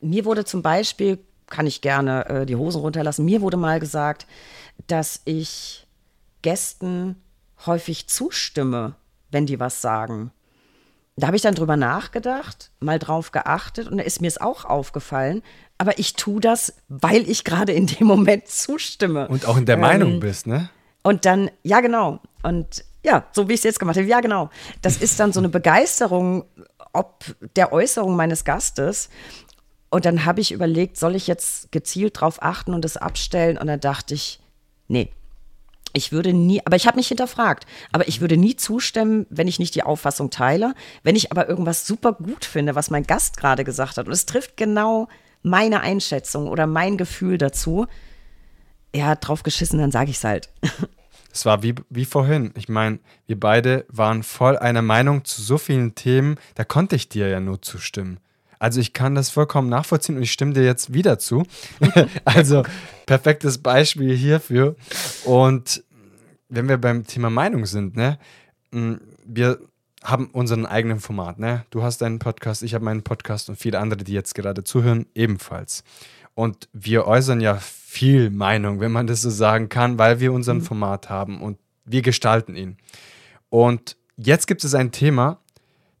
mir 0.00 0.24
wurde 0.24 0.44
zum 0.44 0.62
Beispiel, 0.62 1.18
kann 1.46 1.66
ich 1.66 1.80
gerne 1.80 2.26
äh, 2.26 2.46
die 2.46 2.56
Hosen 2.56 2.80
runterlassen, 2.80 3.24
mir 3.24 3.40
wurde 3.40 3.56
mal 3.56 3.80
gesagt, 3.80 4.26
dass 4.86 5.22
ich 5.24 5.86
Gästen 6.42 7.16
häufig 7.66 8.08
zustimme, 8.08 8.94
wenn 9.30 9.46
die 9.46 9.60
was 9.60 9.80
sagen. 9.80 10.32
Da 11.16 11.26
habe 11.26 11.36
ich 11.36 11.42
dann 11.42 11.54
drüber 11.54 11.76
nachgedacht, 11.76 12.70
mal 12.80 12.98
drauf 12.98 13.32
geachtet 13.32 13.86
und 13.88 13.98
da 13.98 14.04
ist 14.04 14.20
mir 14.20 14.28
es 14.28 14.40
auch 14.40 14.64
aufgefallen. 14.64 15.42
Aber 15.82 15.98
ich 15.98 16.14
tue 16.14 16.40
das, 16.40 16.74
weil 16.88 17.28
ich 17.28 17.42
gerade 17.42 17.72
in 17.72 17.88
dem 17.88 18.06
Moment 18.06 18.46
zustimme. 18.46 19.26
Und 19.26 19.46
auch 19.46 19.56
in 19.56 19.66
der 19.66 19.74
ähm, 19.74 19.80
Meinung 19.80 20.20
bist, 20.20 20.46
ne? 20.46 20.70
Und 21.02 21.24
dann, 21.24 21.50
ja, 21.64 21.80
genau. 21.80 22.20
Und 22.44 22.84
ja, 23.04 23.26
so 23.32 23.48
wie 23.48 23.54
ich 23.54 23.58
es 23.58 23.64
jetzt 23.64 23.80
gemacht 23.80 23.96
habe, 23.96 24.06
ja, 24.06 24.20
genau. 24.20 24.48
Das 24.80 24.96
ist 24.96 25.18
dann 25.18 25.32
so 25.32 25.40
eine 25.40 25.48
Begeisterung, 25.48 26.44
ob 26.92 27.24
der 27.56 27.72
Äußerung 27.72 28.14
meines 28.14 28.44
Gastes. 28.44 29.08
Und 29.90 30.04
dann 30.04 30.24
habe 30.24 30.40
ich 30.40 30.52
überlegt, 30.52 30.98
soll 30.98 31.16
ich 31.16 31.26
jetzt 31.26 31.72
gezielt 31.72 32.20
drauf 32.20 32.40
achten 32.44 32.74
und 32.74 32.84
es 32.84 32.96
abstellen? 32.96 33.58
Und 33.58 33.66
dann 33.66 33.80
dachte 33.80 34.14
ich, 34.14 34.38
nee, 34.86 35.10
ich 35.94 36.12
würde 36.12 36.32
nie, 36.32 36.64
aber 36.64 36.76
ich 36.76 36.86
habe 36.86 36.96
mich 36.96 37.08
hinterfragt, 37.08 37.66
aber 37.90 38.06
ich 38.06 38.20
würde 38.20 38.36
nie 38.36 38.54
zustimmen, 38.54 39.26
wenn 39.30 39.48
ich 39.48 39.58
nicht 39.58 39.74
die 39.74 39.82
Auffassung 39.82 40.30
teile. 40.30 40.74
Wenn 41.02 41.16
ich 41.16 41.32
aber 41.32 41.48
irgendwas 41.48 41.88
super 41.88 42.12
gut 42.12 42.44
finde, 42.44 42.76
was 42.76 42.88
mein 42.88 43.02
Gast 43.02 43.36
gerade 43.36 43.64
gesagt 43.64 43.96
hat, 43.96 44.06
und 44.06 44.12
es 44.12 44.26
trifft 44.26 44.56
genau 44.56 45.08
meine 45.42 45.80
Einschätzung 45.80 46.48
oder 46.48 46.66
mein 46.66 46.96
Gefühl 46.96 47.38
dazu, 47.38 47.86
er 48.92 49.06
hat 49.06 49.26
drauf 49.26 49.42
geschissen, 49.42 49.78
dann 49.78 49.90
sage 49.90 50.10
ich 50.10 50.16
es 50.16 50.24
halt. 50.24 50.50
Es 51.34 51.46
war 51.46 51.62
wie, 51.62 51.74
wie 51.88 52.04
vorhin. 52.04 52.52
Ich 52.58 52.68
meine, 52.68 52.98
wir 53.26 53.40
beide 53.40 53.86
waren 53.88 54.22
voll 54.22 54.58
einer 54.58 54.82
Meinung 54.82 55.24
zu 55.24 55.40
so 55.40 55.56
vielen 55.56 55.94
Themen, 55.94 56.36
da 56.56 56.64
konnte 56.64 56.94
ich 56.94 57.08
dir 57.08 57.28
ja 57.28 57.40
nur 57.40 57.62
zustimmen. 57.62 58.20
Also 58.58 58.80
ich 58.80 58.92
kann 58.92 59.14
das 59.14 59.30
vollkommen 59.30 59.70
nachvollziehen 59.70 60.16
und 60.16 60.22
ich 60.22 60.32
stimme 60.32 60.52
dir 60.52 60.62
jetzt 60.62 60.92
wieder 60.92 61.18
zu. 61.18 61.44
also 62.26 62.64
perfektes 63.06 63.58
Beispiel 63.58 64.14
hierfür. 64.14 64.76
Und 65.24 65.82
wenn 66.50 66.68
wir 66.68 66.76
beim 66.76 67.06
Thema 67.06 67.30
Meinung 67.30 67.64
sind, 67.64 67.96
ne, 67.96 68.18
wir 68.70 69.58
haben 70.04 70.26
unseren 70.26 70.66
eigenen 70.66 71.00
Format, 71.00 71.38
ne? 71.38 71.64
Du 71.70 71.82
hast 71.82 71.98
deinen 71.98 72.18
Podcast, 72.18 72.62
ich 72.62 72.74
habe 72.74 72.84
meinen 72.84 73.02
Podcast 73.02 73.48
und 73.48 73.56
viele 73.56 73.78
andere, 73.78 74.02
die 74.02 74.12
jetzt 74.12 74.34
gerade 74.34 74.64
zuhören, 74.64 75.06
ebenfalls. 75.14 75.84
Und 76.34 76.68
wir 76.72 77.06
äußern 77.06 77.40
ja 77.40 77.56
viel 77.56 78.30
Meinung, 78.30 78.80
wenn 78.80 78.90
man 78.90 79.06
das 79.06 79.22
so 79.22 79.30
sagen 79.30 79.68
kann, 79.68 79.98
weil 79.98 80.18
wir 80.18 80.32
unseren 80.32 80.58
mhm. 80.58 80.62
Format 80.62 81.10
haben 81.10 81.40
und 81.40 81.58
wir 81.84 82.02
gestalten 82.02 82.56
ihn. 82.56 82.78
Und 83.48 83.96
jetzt 84.16 84.46
gibt 84.46 84.64
es 84.64 84.74
ein 84.74 84.92
Thema, 84.92 85.38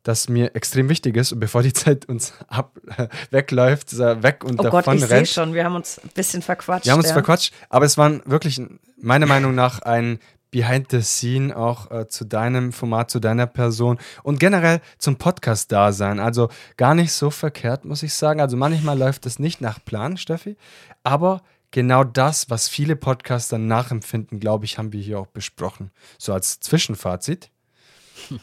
das 0.02 0.28
mir 0.28 0.54
extrem 0.56 0.88
wichtig 0.88 1.16
ist. 1.16 1.32
Und 1.32 1.40
bevor 1.40 1.62
die 1.62 1.72
Zeit 1.72 2.06
uns 2.06 2.32
ab, 2.48 2.78
äh, 2.96 3.08
wegläuft, 3.30 3.96
weg 3.98 4.44
und 4.44 4.58
oh 4.60 4.64
davon 4.64 4.82
Gott, 4.82 4.94
ich 4.94 5.02
rennt. 5.02 5.10
sehe 5.10 5.26
schon, 5.26 5.54
wir 5.54 5.64
haben 5.64 5.76
uns 5.76 6.00
ein 6.02 6.10
bisschen 6.14 6.42
verquatscht. 6.42 6.86
Wir 6.86 6.92
haben 6.92 7.00
uns 7.00 7.08
ja. 7.08 7.14
verquatscht, 7.14 7.52
aber 7.68 7.84
es 7.84 7.96
waren 7.98 8.22
wirklich 8.24 8.60
meiner 8.96 9.26
Meinung 9.26 9.54
nach 9.54 9.80
ein 9.82 10.18
Behind 10.52 10.90
the 10.90 11.00
Scene 11.00 11.56
auch 11.56 11.90
äh, 11.90 12.06
zu 12.06 12.24
deinem 12.24 12.72
Format, 12.72 13.10
zu 13.10 13.18
deiner 13.18 13.46
Person 13.46 13.98
und 14.22 14.38
generell 14.38 14.80
zum 14.98 15.16
Podcast-Dasein. 15.16 16.20
Also 16.20 16.50
gar 16.76 16.94
nicht 16.94 17.12
so 17.12 17.30
verkehrt, 17.30 17.84
muss 17.84 18.04
ich 18.04 18.14
sagen. 18.14 18.40
Also 18.40 18.56
manchmal 18.56 18.96
läuft 18.96 19.26
es 19.26 19.40
nicht 19.40 19.60
nach 19.60 19.84
Plan, 19.84 20.16
Steffi, 20.16 20.56
aber 21.02 21.42
genau 21.72 22.04
das, 22.04 22.50
was 22.50 22.68
viele 22.68 22.94
Podcaster 22.94 23.58
nachempfinden, 23.58 24.38
glaube 24.38 24.66
ich, 24.66 24.78
haben 24.78 24.92
wir 24.92 25.00
hier 25.00 25.18
auch 25.18 25.26
besprochen. 25.26 25.90
So 26.18 26.32
als 26.32 26.60
Zwischenfazit. 26.60 27.50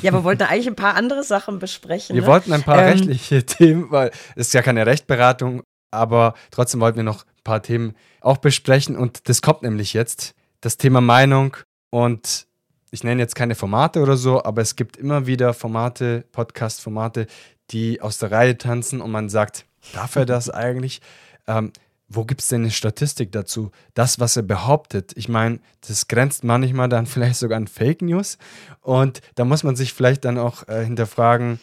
Ja, 0.00 0.12
wir 0.12 0.22
wollten 0.22 0.44
eigentlich 0.44 0.68
ein 0.68 0.76
paar 0.76 0.94
andere 0.94 1.24
Sachen 1.24 1.58
besprechen. 1.58 2.14
Wir 2.14 2.22
ne? 2.22 2.28
wollten 2.28 2.52
ein 2.52 2.62
paar 2.62 2.78
ähm, 2.78 2.92
rechtliche 2.92 3.44
Themen, 3.46 3.90
weil 3.90 4.12
es 4.36 4.46
ist 4.46 4.54
ja 4.54 4.62
keine 4.62 4.86
Rechtberatung, 4.86 5.64
aber 5.90 6.34
trotzdem 6.52 6.78
wollten 6.78 6.98
wir 6.98 7.02
noch 7.02 7.24
ein 7.24 7.42
paar 7.42 7.62
Themen 7.62 7.96
auch 8.20 8.36
besprechen 8.36 8.96
und 8.96 9.28
das 9.28 9.42
kommt 9.42 9.62
nämlich 9.62 9.92
jetzt. 9.92 10.36
Das 10.66 10.78
Thema 10.78 11.00
Meinung 11.00 11.56
und 11.90 12.48
ich 12.90 13.04
nenne 13.04 13.22
jetzt 13.22 13.36
keine 13.36 13.54
Formate 13.54 14.02
oder 14.02 14.16
so, 14.16 14.42
aber 14.42 14.62
es 14.62 14.74
gibt 14.74 14.96
immer 14.96 15.28
wieder 15.28 15.54
Formate, 15.54 16.24
Podcast-Formate, 16.32 17.28
die 17.70 18.00
aus 18.00 18.18
der 18.18 18.32
Reihe 18.32 18.58
tanzen 18.58 19.00
und 19.00 19.12
man 19.12 19.28
sagt, 19.28 19.64
darf 19.92 20.16
er 20.16 20.26
das 20.26 20.50
eigentlich? 20.52 21.00
Ähm, 21.46 21.72
wo 22.08 22.24
gibt 22.24 22.40
es 22.40 22.48
denn 22.48 22.62
eine 22.62 22.72
Statistik 22.72 23.30
dazu? 23.30 23.70
Das, 23.94 24.18
was 24.18 24.36
er 24.36 24.42
behauptet, 24.42 25.12
ich 25.14 25.28
meine, 25.28 25.60
das 25.86 26.08
grenzt 26.08 26.42
manchmal 26.42 26.88
dann 26.88 27.06
vielleicht 27.06 27.36
sogar 27.36 27.58
an 27.58 27.68
Fake 27.68 28.02
News. 28.02 28.36
Und 28.80 29.20
da 29.36 29.44
muss 29.44 29.62
man 29.62 29.76
sich 29.76 29.92
vielleicht 29.92 30.24
dann 30.24 30.36
auch 30.36 30.66
äh, 30.66 30.84
hinterfragen, 30.84 31.60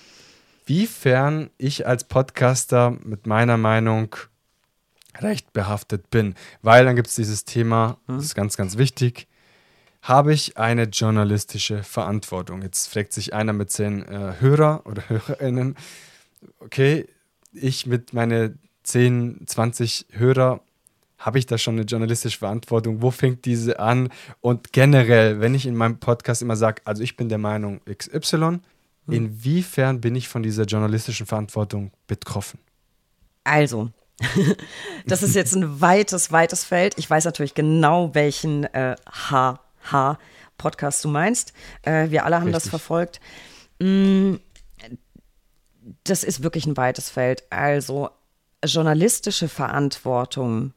wiefern 0.65 1.49
ich 1.57 1.85
als 1.85 2.05
Podcaster 2.05 2.91
mit 3.03 3.27
meiner 3.27 3.57
Meinung 3.57 4.15
recht 5.19 5.53
behaftet 5.53 6.09
bin. 6.09 6.35
Weil 6.61 6.85
dann 6.85 6.95
gibt 6.95 7.07
es 7.07 7.15
dieses 7.15 7.45
Thema, 7.45 7.97
hm? 8.07 8.17
das 8.17 8.25
ist 8.25 8.35
ganz, 8.35 8.57
ganz 8.57 8.77
wichtig. 8.77 9.27
Habe 10.01 10.33
ich 10.33 10.57
eine 10.57 10.83
journalistische 10.83 11.83
Verantwortung? 11.83 12.61
Jetzt 12.61 12.87
fragt 12.87 13.13
sich 13.13 13.33
einer 13.33 13.53
mit 13.53 13.71
zehn 13.71 14.03
äh, 14.03 14.33
Hörer 14.39 14.85
oder 14.85 15.03
HörerInnen, 15.07 15.75
okay, 16.59 17.07
ich 17.53 17.85
mit 17.85 18.13
meinen 18.13 18.59
10, 18.83 19.43
20 19.45 20.07
Hörer, 20.11 20.61
habe 21.17 21.39
ich 21.39 21.45
da 21.45 21.57
schon 21.57 21.75
eine 21.75 21.83
journalistische 21.83 22.39
Verantwortung? 22.39 23.01
Wo 23.01 23.09
fängt 23.09 23.45
diese 23.45 23.79
an? 23.79 24.09
Und 24.41 24.73
generell, 24.73 25.39
wenn 25.39 25.55
ich 25.55 25.65
in 25.65 25.75
meinem 25.75 25.99
Podcast 25.99 26.41
immer 26.41 26.57
sage, 26.57 26.81
also 26.83 27.01
ich 27.01 27.15
bin 27.15 27.29
der 27.29 27.37
Meinung 27.37 27.79
XY, 27.85 28.35
hm. 28.35 28.59
inwiefern 29.07 30.01
bin 30.01 30.15
ich 30.15 30.27
von 30.27 30.43
dieser 30.43 30.65
journalistischen 30.65 31.25
Verantwortung 31.25 31.91
betroffen? 32.07 32.59
Also, 33.45 33.91
das 35.05 35.23
ist 35.23 35.35
jetzt 35.35 35.55
ein 35.55 35.81
weites, 35.81 36.31
weites 36.31 36.63
Feld. 36.63 36.95
Ich 36.97 37.09
weiß 37.09 37.25
natürlich 37.25 37.53
genau, 37.53 38.13
welchen 38.13 38.65
äh, 38.65 38.95
HH-Podcast 39.05 41.03
du 41.03 41.09
meinst. 41.09 41.53
Äh, 41.83 42.09
wir 42.09 42.25
alle 42.25 42.37
haben 42.37 42.47
Richtig. 42.47 42.63
das 42.63 42.69
verfolgt. 42.69 43.19
Mm, 43.79 44.35
das 46.03 46.23
ist 46.23 46.43
wirklich 46.43 46.65
ein 46.65 46.77
weites 46.77 47.09
Feld. 47.09 47.43
Also 47.49 48.09
journalistische 48.63 49.49
Verantwortung 49.49 50.73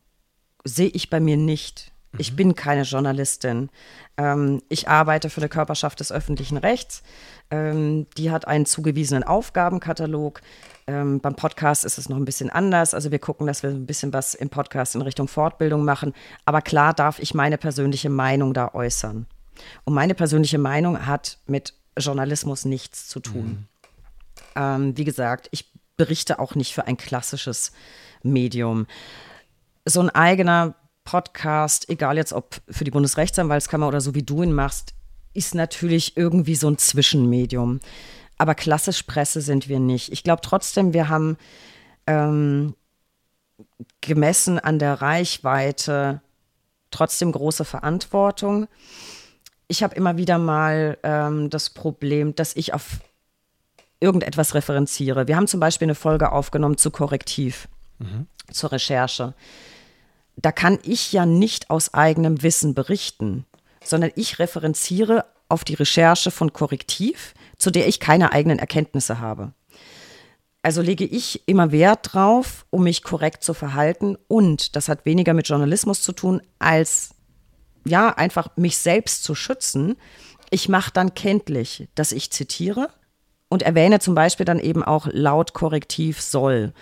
sehe 0.64 0.88
ich 0.88 1.10
bei 1.10 1.20
mir 1.20 1.36
nicht. 1.36 1.92
Ich 2.18 2.32
mhm. 2.32 2.36
bin 2.36 2.54
keine 2.54 2.82
Journalistin. 2.82 3.70
Ähm, 4.16 4.62
ich 4.68 4.88
arbeite 4.88 5.30
für 5.30 5.40
eine 5.40 5.48
Körperschaft 5.48 6.00
des 6.00 6.12
öffentlichen 6.12 6.56
Rechts. 6.56 7.02
Ähm, 7.50 8.06
die 8.16 8.30
hat 8.30 8.46
einen 8.46 8.66
zugewiesenen 8.66 9.24
Aufgabenkatalog. 9.24 10.40
Ähm, 10.86 11.20
beim 11.20 11.34
Podcast 11.34 11.84
ist 11.84 11.98
es 11.98 12.08
noch 12.08 12.16
ein 12.16 12.24
bisschen 12.24 12.50
anders. 12.50 12.94
Also 12.94 13.10
wir 13.10 13.18
gucken, 13.18 13.46
dass 13.46 13.62
wir 13.62 13.70
ein 13.70 13.86
bisschen 13.86 14.12
was 14.12 14.34
im 14.34 14.48
Podcast 14.48 14.94
in 14.94 15.02
Richtung 15.02 15.28
Fortbildung 15.28 15.84
machen. 15.84 16.12
Aber 16.44 16.62
klar 16.62 16.94
darf 16.94 17.18
ich 17.18 17.34
meine 17.34 17.58
persönliche 17.58 18.10
Meinung 18.10 18.54
da 18.54 18.72
äußern. 18.72 19.26
Und 19.84 19.94
meine 19.94 20.14
persönliche 20.14 20.58
Meinung 20.58 21.06
hat 21.06 21.38
mit 21.46 21.74
Journalismus 21.98 22.64
nichts 22.64 23.08
zu 23.08 23.20
tun. 23.20 23.46
Mhm. 23.46 23.66
Ähm, 24.54 24.96
wie 24.96 25.04
gesagt, 25.04 25.48
ich 25.50 25.70
berichte 25.96 26.38
auch 26.38 26.54
nicht 26.54 26.74
für 26.74 26.86
ein 26.86 26.96
klassisches 26.96 27.72
Medium. 28.22 28.86
So 29.84 30.00
ein 30.00 30.10
eigener 30.10 30.74
Podcast, 31.06 31.88
egal 31.88 32.18
jetzt 32.18 32.34
ob 32.34 32.60
für 32.68 32.84
die 32.84 32.90
Bundesrechtsanwaltskammer 32.90 33.88
oder 33.88 34.02
so 34.02 34.14
wie 34.14 34.22
du 34.22 34.42
ihn 34.42 34.52
machst, 34.52 34.92
ist 35.32 35.54
natürlich 35.54 36.18
irgendwie 36.18 36.56
so 36.56 36.68
ein 36.68 36.76
Zwischenmedium. 36.76 37.80
Aber 38.36 38.54
klassisch 38.54 39.04
Presse 39.04 39.40
sind 39.40 39.68
wir 39.68 39.80
nicht. 39.80 40.12
Ich 40.12 40.22
glaube 40.22 40.42
trotzdem, 40.42 40.92
wir 40.92 41.08
haben 41.08 41.38
ähm, 42.06 42.74
gemessen 44.02 44.58
an 44.58 44.78
der 44.78 45.00
Reichweite 45.00 46.20
trotzdem 46.90 47.32
große 47.32 47.64
Verantwortung. 47.64 48.68
Ich 49.68 49.82
habe 49.82 49.94
immer 49.94 50.16
wieder 50.16 50.38
mal 50.38 50.98
ähm, 51.02 51.50
das 51.50 51.70
Problem, 51.70 52.34
dass 52.34 52.54
ich 52.54 52.74
auf 52.74 53.00
irgendetwas 54.00 54.54
referenziere. 54.54 55.26
Wir 55.26 55.36
haben 55.36 55.48
zum 55.48 55.60
Beispiel 55.60 55.86
eine 55.86 55.94
Folge 55.94 56.32
aufgenommen 56.32 56.76
zu 56.76 56.90
Korrektiv, 56.90 57.68
mhm. 57.98 58.26
zur 58.50 58.72
Recherche. 58.72 59.34
Da 60.36 60.52
kann 60.52 60.78
ich 60.82 61.12
ja 61.12 61.26
nicht 61.26 61.70
aus 61.70 61.94
eigenem 61.94 62.42
Wissen 62.42 62.74
berichten, 62.74 63.46
sondern 63.82 64.10
ich 64.16 64.38
referenziere 64.38 65.24
auf 65.48 65.64
die 65.64 65.74
Recherche 65.74 66.30
von 66.30 66.52
Korrektiv, 66.52 67.34
zu 67.56 67.70
der 67.70 67.88
ich 67.88 68.00
keine 68.00 68.32
eigenen 68.32 68.58
Erkenntnisse 68.58 69.20
habe. 69.20 69.52
Also 70.62 70.82
lege 70.82 71.04
ich 71.04 71.46
immer 71.46 71.70
Wert 71.70 72.12
drauf, 72.12 72.66
um 72.70 72.82
mich 72.82 73.02
korrekt 73.02 73.44
zu 73.44 73.54
verhalten 73.54 74.16
und 74.26 74.74
das 74.74 74.88
hat 74.88 75.06
weniger 75.06 75.32
mit 75.32 75.48
Journalismus 75.48 76.02
zu 76.02 76.12
tun, 76.12 76.42
als 76.58 77.10
ja, 77.84 78.10
einfach 78.10 78.48
mich 78.56 78.78
selbst 78.78 79.22
zu 79.22 79.36
schützen. 79.36 79.96
Ich 80.50 80.68
mache 80.68 80.90
dann 80.92 81.14
kenntlich, 81.14 81.88
dass 81.94 82.10
ich 82.10 82.32
zitiere, 82.32 82.88
und 83.48 83.62
erwähne 83.62 84.00
zum 84.00 84.14
Beispiel 84.14 84.46
dann 84.46 84.58
eben 84.58 84.82
auch 84.82 85.08
laut 85.10 85.52
Korrektiv 85.52 86.20
soll. 86.20 86.72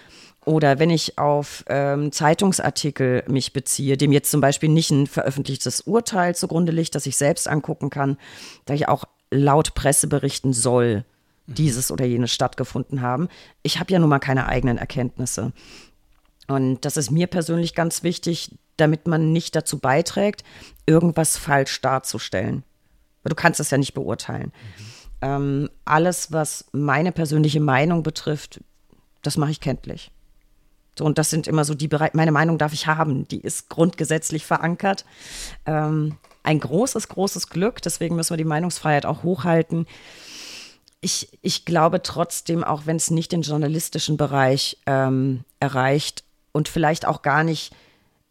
Oder 0.44 0.78
wenn 0.78 0.90
ich 0.90 1.18
auf 1.18 1.64
ähm, 1.68 2.12
Zeitungsartikel 2.12 3.24
mich 3.28 3.52
beziehe, 3.52 3.96
dem 3.96 4.12
jetzt 4.12 4.30
zum 4.30 4.40
Beispiel 4.40 4.68
nicht 4.68 4.90
ein 4.90 5.06
veröffentlichtes 5.06 5.82
Urteil 5.82 6.34
zugrunde 6.34 6.72
liegt, 6.72 6.94
das 6.94 7.06
ich 7.06 7.16
selbst 7.16 7.48
angucken 7.48 7.90
kann, 7.90 8.18
da 8.66 8.74
ich 8.74 8.88
auch 8.88 9.04
laut 9.30 9.74
Presse 9.74 10.06
berichten 10.06 10.52
soll, 10.52 11.04
dieses 11.46 11.90
oder 11.90 12.04
jenes 12.04 12.32
stattgefunden 12.32 13.00
haben. 13.00 13.28
Ich 13.62 13.78
habe 13.78 13.92
ja 13.92 13.98
nun 13.98 14.08
mal 14.08 14.18
keine 14.18 14.46
eigenen 14.46 14.78
Erkenntnisse. 14.78 15.52
Und 16.46 16.84
das 16.84 16.96
ist 16.96 17.10
mir 17.10 17.26
persönlich 17.26 17.74
ganz 17.74 18.02
wichtig, 18.02 18.50
damit 18.76 19.06
man 19.06 19.32
nicht 19.32 19.54
dazu 19.56 19.78
beiträgt, 19.78 20.44
irgendwas 20.86 21.36
falsch 21.36 21.80
darzustellen. 21.80 22.64
Weil 23.22 23.30
du 23.30 23.36
kannst 23.36 23.60
es 23.60 23.70
ja 23.70 23.78
nicht 23.78 23.94
beurteilen. 23.94 24.52
Mhm. 24.52 24.84
Ähm, 25.22 25.70
alles, 25.84 26.32
was 26.32 26.66
meine 26.72 27.12
persönliche 27.12 27.60
Meinung 27.60 28.02
betrifft, 28.02 28.60
das 29.22 29.36
mache 29.36 29.52
ich 29.52 29.60
kenntlich. 29.60 30.10
So, 30.98 31.04
und 31.04 31.18
das 31.18 31.30
sind 31.30 31.46
immer 31.46 31.64
so 31.64 31.74
die 31.74 31.88
Bereiche, 31.88 32.16
meine 32.16 32.32
Meinung 32.32 32.58
darf 32.58 32.72
ich 32.72 32.86
haben, 32.86 33.26
die 33.28 33.40
ist 33.40 33.68
grundgesetzlich 33.68 34.46
verankert. 34.46 35.04
Ähm, 35.66 36.16
ein 36.42 36.60
großes, 36.60 37.08
großes 37.08 37.48
Glück, 37.48 37.82
deswegen 37.82 38.16
müssen 38.16 38.30
wir 38.30 38.36
die 38.36 38.44
Meinungsfreiheit 38.44 39.06
auch 39.06 39.22
hochhalten. 39.22 39.86
Ich, 41.00 41.38
ich 41.42 41.64
glaube 41.64 42.02
trotzdem, 42.02 42.64
auch 42.64 42.86
wenn 42.86 42.96
es 42.96 43.10
nicht 43.10 43.32
den 43.32 43.42
journalistischen 43.42 44.16
Bereich 44.16 44.78
ähm, 44.86 45.44
erreicht 45.60 46.24
und 46.52 46.68
vielleicht 46.68 47.06
auch 47.06 47.22
gar 47.22 47.44
nicht 47.44 47.74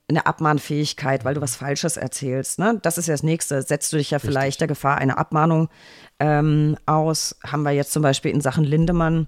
eine 0.08 0.26
Abmahnfähigkeit, 0.26 1.26
weil 1.26 1.36
du 1.36 1.42
was 1.42 1.56
Falsches 1.56 1.98
erzählst. 1.98 2.60
Ne? 2.60 2.80
Das 2.82 2.98
ist 2.98 3.08
ja 3.08 3.14
das 3.14 3.24
Nächste. 3.24 3.62
Setzt 3.62 3.92
du 3.94 3.98
dich 3.98 4.12
ja 4.12 4.18
Richtig. 4.18 4.30
vielleicht 4.30 4.62
der 4.62 4.68
Gefahr 4.68 4.98
einer 4.98 5.18
Abmahnung 5.18 5.70
ähm, 6.20 6.78
aus? 6.86 7.36
Haben 7.46 7.64
wir 7.64 7.72
jetzt 7.72 7.94
zum 7.94 8.04
Beispiel 8.04 8.32
in 8.32 8.42
Sachen 8.42 8.64
Lindemann 8.64 9.28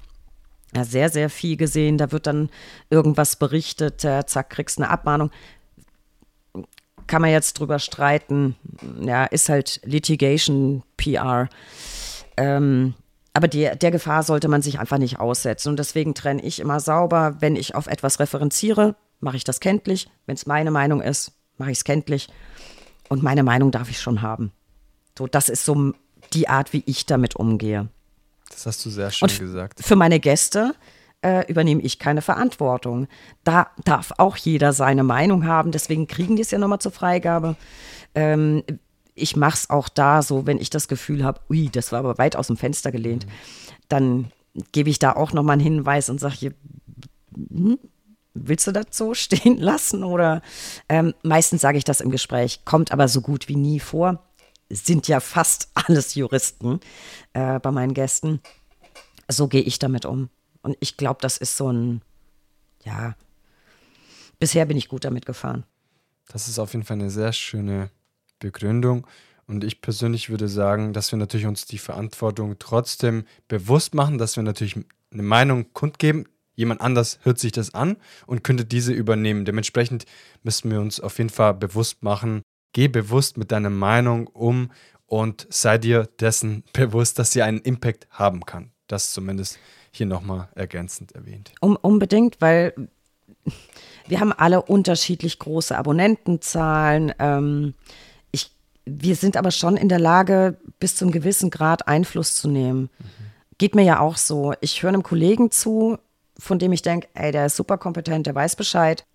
ja, 0.74 0.84
sehr, 0.84 1.10
sehr 1.10 1.30
viel 1.30 1.58
gesehen. 1.58 1.98
Da 1.98 2.12
wird 2.12 2.28
dann 2.28 2.50
irgendwas 2.90 3.36
berichtet, 3.36 4.04
äh, 4.04 4.26
zack, 4.26 4.50
kriegst 4.50 4.78
eine 4.78 4.90
Abmahnung. 4.90 5.32
Kann 7.08 7.22
man 7.22 7.32
jetzt 7.32 7.60
drüber 7.60 7.80
streiten. 7.80 8.56
Ja, 9.02 9.26
ist 9.26 9.50
halt 9.50 9.82
Litigation 9.84 10.84
PR. 10.98 11.50
Ähm, 12.38 12.96
aber 13.34 13.48
der, 13.48 13.76
der 13.76 13.92
Gefahr 13.92 14.24
sollte 14.24 14.48
man 14.48 14.62
sich 14.62 14.80
einfach 14.80 14.98
nicht 14.98 15.20
aussetzen. 15.20 15.70
Und 15.70 15.78
deswegen 15.78 16.14
trenne 16.14 16.42
ich 16.42 16.60
immer 16.60 16.80
sauber, 16.80 17.38
wenn 17.42 17.56
ich 17.56 17.76
auf 17.76 17.88
etwas 17.88 18.20
referenziere, 18.20 18.96
mache 19.20 19.38
ich 19.38 19.44
das 19.44 19.60
kenntlich. 19.60 20.10
Wenn 20.26 20.36
es 20.36 20.46
meine 20.46 20.72
Meinung 20.72 21.02
ist, 21.02 21.34
mache 21.58 21.72
ich 21.72 21.80
es 21.80 21.84
kenntlich. 21.84 22.30
Und 23.10 23.24
meine 23.24 23.44
Meinung 23.44 23.72
darf 23.72 23.90
ich 23.90 24.00
schon 24.00 24.22
haben. 24.22 24.52
So, 25.18 25.28
das 25.28 25.50
ist 25.50 25.66
so 25.66 25.94
die 26.34 26.48
Art, 26.50 26.74
wie 26.74 26.84
ich 26.86 27.06
damit 27.06 27.36
umgehe. 27.36 27.90
Das 28.50 28.66
hast 28.66 28.86
du 28.86 28.90
sehr 28.90 29.12
schön 29.12 29.30
Und 29.30 29.40
gesagt. 29.40 29.84
Für 29.84 29.96
meine 29.96 30.20
Gäste 30.20 30.76
äh, 31.22 31.50
übernehme 31.50 31.82
ich 31.82 32.00
keine 32.00 32.22
Verantwortung. 32.22 33.08
Da 33.44 33.72
darf 33.84 34.14
auch 34.18 34.38
jeder 34.38 34.74
seine 34.74 35.04
Meinung 35.04 35.46
haben. 35.46 35.72
Deswegen 35.72 36.08
kriegen 36.08 36.36
die 36.36 36.44
es 36.44 36.52
ja 36.52 36.60
nochmal 36.60 36.80
zur 36.80 36.92
Freigabe. 36.92 37.56
Ähm, 38.14 38.64
ich 39.16 39.36
mache 39.36 39.56
es 39.56 39.70
auch 39.70 39.90
da 39.90 40.22
so, 40.22 40.46
wenn 40.46 40.60
ich 40.60 40.70
das 40.70 40.88
Gefühl 40.88 41.24
habe, 41.24 41.42
ui, 41.50 41.70
das 41.72 41.92
war 41.92 42.00
aber 42.00 42.18
weit 42.18 42.36
aus 42.36 42.48
dem 42.48 42.58
Fenster 42.58 42.92
gelehnt, 42.92 43.26
mhm. 43.26 43.32
dann 43.90 44.32
gebe 44.72 44.90
ich 44.90 45.00
da 45.00 45.14
auch 45.14 45.34
nochmal 45.34 45.54
einen 45.54 45.64
Hinweis 45.64 46.10
und 46.10 46.20
sage, 46.20 46.54
hm, 47.36 47.80
willst 48.34 48.68
du 48.68 48.72
das 48.72 48.86
so 48.92 49.14
stehen 49.14 49.58
lassen? 49.60 50.04
Oder 50.04 50.42
ähm, 50.90 51.14
meistens 51.24 51.62
sage 51.62 51.78
ich 51.78 51.84
das 51.84 52.02
im 52.02 52.12
Gespräch, 52.12 52.66
kommt 52.66 52.92
aber 52.92 53.08
so 53.08 53.22
gut 53.22 53.48
wie 53.48 53.56
nie 53.56 53.80
vor. 53.80 54.25
Sind 54.70 55.08
ja 55.08 55.20
fast 55.20 55.70
alles 55.74 56.16
Juristen 56.16 56.80
äh, 57.34 57.60
bei 57.60 57.72
meinen 57.72 57.94
Gästen. 57.94 58.42
So 59.28 59.48
gehe 59.48 59.62
ich 59.62 59.80
damit 59.80 60.06
um. 60.06 60.30
Und 60.62 60.78
ich 60.80 60.98
glaube, 60.98 61.20
das 61.22 61.38
ist 61.38 61.58
so 61.58 61.72
ein, 61.72 62.02
ja, 62.84 63.16
bisher 64.40 64.66
bin 64.66 64.78
ich 64.78 64.90
gut 64.90 65.06
damit 65.06 65.26
gefahren. 65.26 65.64
Das 66.28 66.48
ist 66.48 66.58
auf 66.58 66.74
jeden 66.74 66.86
Fall 66.86 66.98
eine 66.98 67.12
sehr 67.12 67.34
schöne 67.34 67.92
Begründung. 68.40 69.06
Und 69.48 69.64
ich 69.64 69.82
persönlich 69.82 70.30
würde 70.30 70.48
sagen, 70.48 70.92
dass 70.94 71.12
wir 71.12 71.20
natürlich 71.20 71.46
uns 71.46 71.66
die 71.66 71.78
Verantwortung 71.78 72.58
trotzdem 72.58 73.26
bewusst 73.48 73.94
machen, 73.94 74.18
dass 74.18 74.36
wir 74.36 74.44
natürlich 74.44 74.76
eine 75.12 75.24
Meinung 75.24 75.72
kundgeben, 75.74 76.28
jemand 76.56 76.82
anders 76.82 77.20
hört 77.24 77.40
sich 77.40 77.52
das 77.52 77.74
an 77.74 77.98
und 78.26 78.44
könnte 78.44 78.66
diese 78.66 78.92
übernehmen. 78.94 79.46
Dementsprechend 79.46 80.06
müssen 80.44 80.72
wir 80.72 80.82
uns 80.82 81.00
auf 81.00 81.18
jeden 81.18 81.30
Fall 81.30 81.54
bewusst 81.54 82.02
machen, 82.02 82.42
geh 82.76 82.90
bewusst 82.90 83.38
mit 83.38 83.54
deiner 83.54 83.70
Meinung 83.70 84.28
um 84.28 84.70
und 85.08 85.48
sei 85.50 85.78
dir 85.78 86.10
dessen 86.20 86.64
bewusst, 86.74 87.18
dass 87.18 87.32
sie 87.32 87.42
einen 87.42 87.60
Impact 87.60 88.08
haben 88.12 88.46
kann. 88.46 88.72
Das 88.88 89.14
zumindest 89.14 89.58
hier 89.92 90.06
nochmal 90.06 90.50
ergänzend 90.56 91.14
erwähnt. 91.14 91.54
Um, 91.62 91.78
unbedingt, 91.78 92.42
weil 92.42 92.74
wir 94.08 94.20
haben 94.20 94.34
alle 94.34 94.62
unterschiedlich 94.62 95.40
große 95.40 95.76
Abonnentenzahlen. 95.76 97.14
Ähm, 97.18 97.76
ich, 98.32 98.52
wir 98.84 99.16
sind 99.16 99.38
aber 99.38 99.52
schon 99.52 99.78
in 99.78 99.88
der 99.88 100.00
Lage, 100.00 100.58
bis 100.78 100.98
zu 100.98 101.06
einem 101.06 101.14
gewissen 101.14 101.52
Grad 101.52 101.88
Einfluss 101.88 102.36
zu 102.36 102.50
nehmen. 102.50 102.82
Mhm. 103.00 103.06
Geht 103.58 103.74
mir 103.74 103.84
ja 103.84 104.02
auch 104.02 104.18
so. 104.18 104.54
Ich 104.60 104.84
höre 104.84 104.90
einem 104.90 105.02
Kollegen 105.04 105.50
zu, 105.50 105.98
von 106.38 106.60
dem 106.60 106.74
ich 106.74 106.82
denke, 106.82 107.08
ey, 107.14 107.32
der 107.32 107.46
ist 107.46 107.56
super 107.56 107.78
kompetent, 107.78 108.28
der 108.28 108.36
weiß 108.36 108.58
Bescheid. 108.58 109.06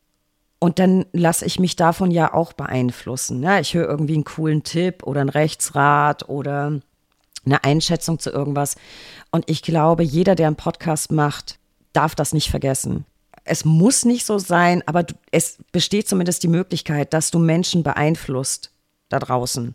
Und 0.60 0.78
dann 0.78 1.06
lasse 1.12 1.46
ich 1.46 1.58
mich 1.58 1.74
davon 1.74 2.10
ja 2.10 2.34
auch 2.34 2.52
beeinflussen. 2.52 3.42
Ja, 3.42 3.58
ich 3.58 3.74
höre 3.74 3.88
irgendwie 3.88 4.14
einen 4.14 4.24
coolen 4.24 4.62
Tipp 4.62 5.02
oder 5.04 5.22
einen 5.22 5.30
Rechtsrat 5.30 6.28
oder 6.28 6.80
eine 7.46 7.64
Einschätzung 7.64 8.18
zu 8.18 8.30
irgendwas. 8.30 8.76
Und 9.30 9.48
ich 9.48 9.62
glaube, 9.62 10.02
jeder, 10.02 10.34
der 10.34 10.48
einen 10.48 10.56
Podcast 10.56 11.10
macht, 11.10 11.58
darf 11.94 12.14
das 12.14 12.34
nicht 12.34 12.50
vergessen. 12.50 13.06
Es 13.44 13.64
muss 13.64 14.04
nicht 14.04 14.26
so 14.26 14.38
sein, 14.38 14.82
aber 14.86 15.06
es 15.30 15.58
besteht 15.72 16.06
zumindest 16.08 16.42
die 16.42 16.48
Möglichkeit, 16.48 17.14
dass 17.14 17.30
du 17.30 17.38
Menschen 17.38 17.82
beeinflusst 17.82 18.70
da 19.08 19.18
draußen. 19.18 19.74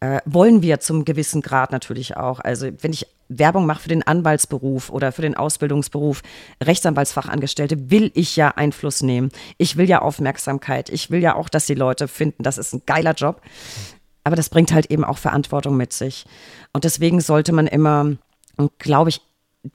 Äh, 0.00 0.20
wollen 0.26 0.62
wir 0.62 0.80
zum 0.80 1.04
gewissen 1.04 1.40
Grad 1.40 1.72
natürlich 1.72 2.16
auch. 2.16 2.40
Also 2.40 2.68
wenn 2.80 2.92
ich 2.92 3.06
Werbung 3.28 3.66
mache 3.66 3.82
für 3.82 3.88
den 3.88 4.02
Anwaltsberuf 4.02 4.90
oder 4.90 5.10
für 5.10 5.22
den 5.22 5.36
Ausbildungsberuf, 5.36 6.22
Rechtsanwaltsfachangestellte, 6.62 7.90
will 7.90 8.10
ich 8.14 8.36
ja 8.36 8.48
Einfluss 8.48 9.02
nehmen. 9.02 9.30
Ich 9.58 9.76
will 9.76 9.88
ja 9.88 10.02
Aufmerksamkeit. 10.02 10.90
Ich 10.90 11.10
will 11.10 11.20
ja 11.20 11.34
auch, 11.34 11.48
dass 11.48 11.66
die 11.66 11.74
Leute 11.74 12.08
finden, 12.08 12.42
das 12.42 12.58
ist 12.58 12.74
ein 12.74 12.82
geiler 12.86 13.14
Job. 13.14 13.40
Aber 14.22 14.36
das 14.36 14.50
bringt 14.50 14.72
halt 14.72 14.90
eben 14.90 15.04
auch 15.04 15.18
Verantwortung 15.18 15.76
mit 15.76 15.92
sich. 15.92 16.26
Und 16.72 16.84
deswegen 16.84 17.20
sollte 17.20 17.52
man 17.52 17.66
immer, 17.66 18.16
glaube 18.78 19.10
ich, 19.10 19.20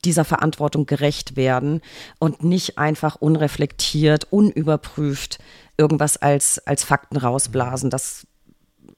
dieser 0.05 0.25
Verantwortung 0.25 0.85
gerecht 0.85 1.35
werden 1.35 1.81
und 2.19 2.43
nicht 2.43 2.77
einfach 2.77 3.15
unreflektiert, 3.15 4.27
unüberprüft 4.29 5.39
irgendwas 5.77 6.17
als, 6.17 6.59
als 6.65 6.83
Fakten 6.83 7.17
rausblasen. 7.17 7.89
Das 7.89 8.27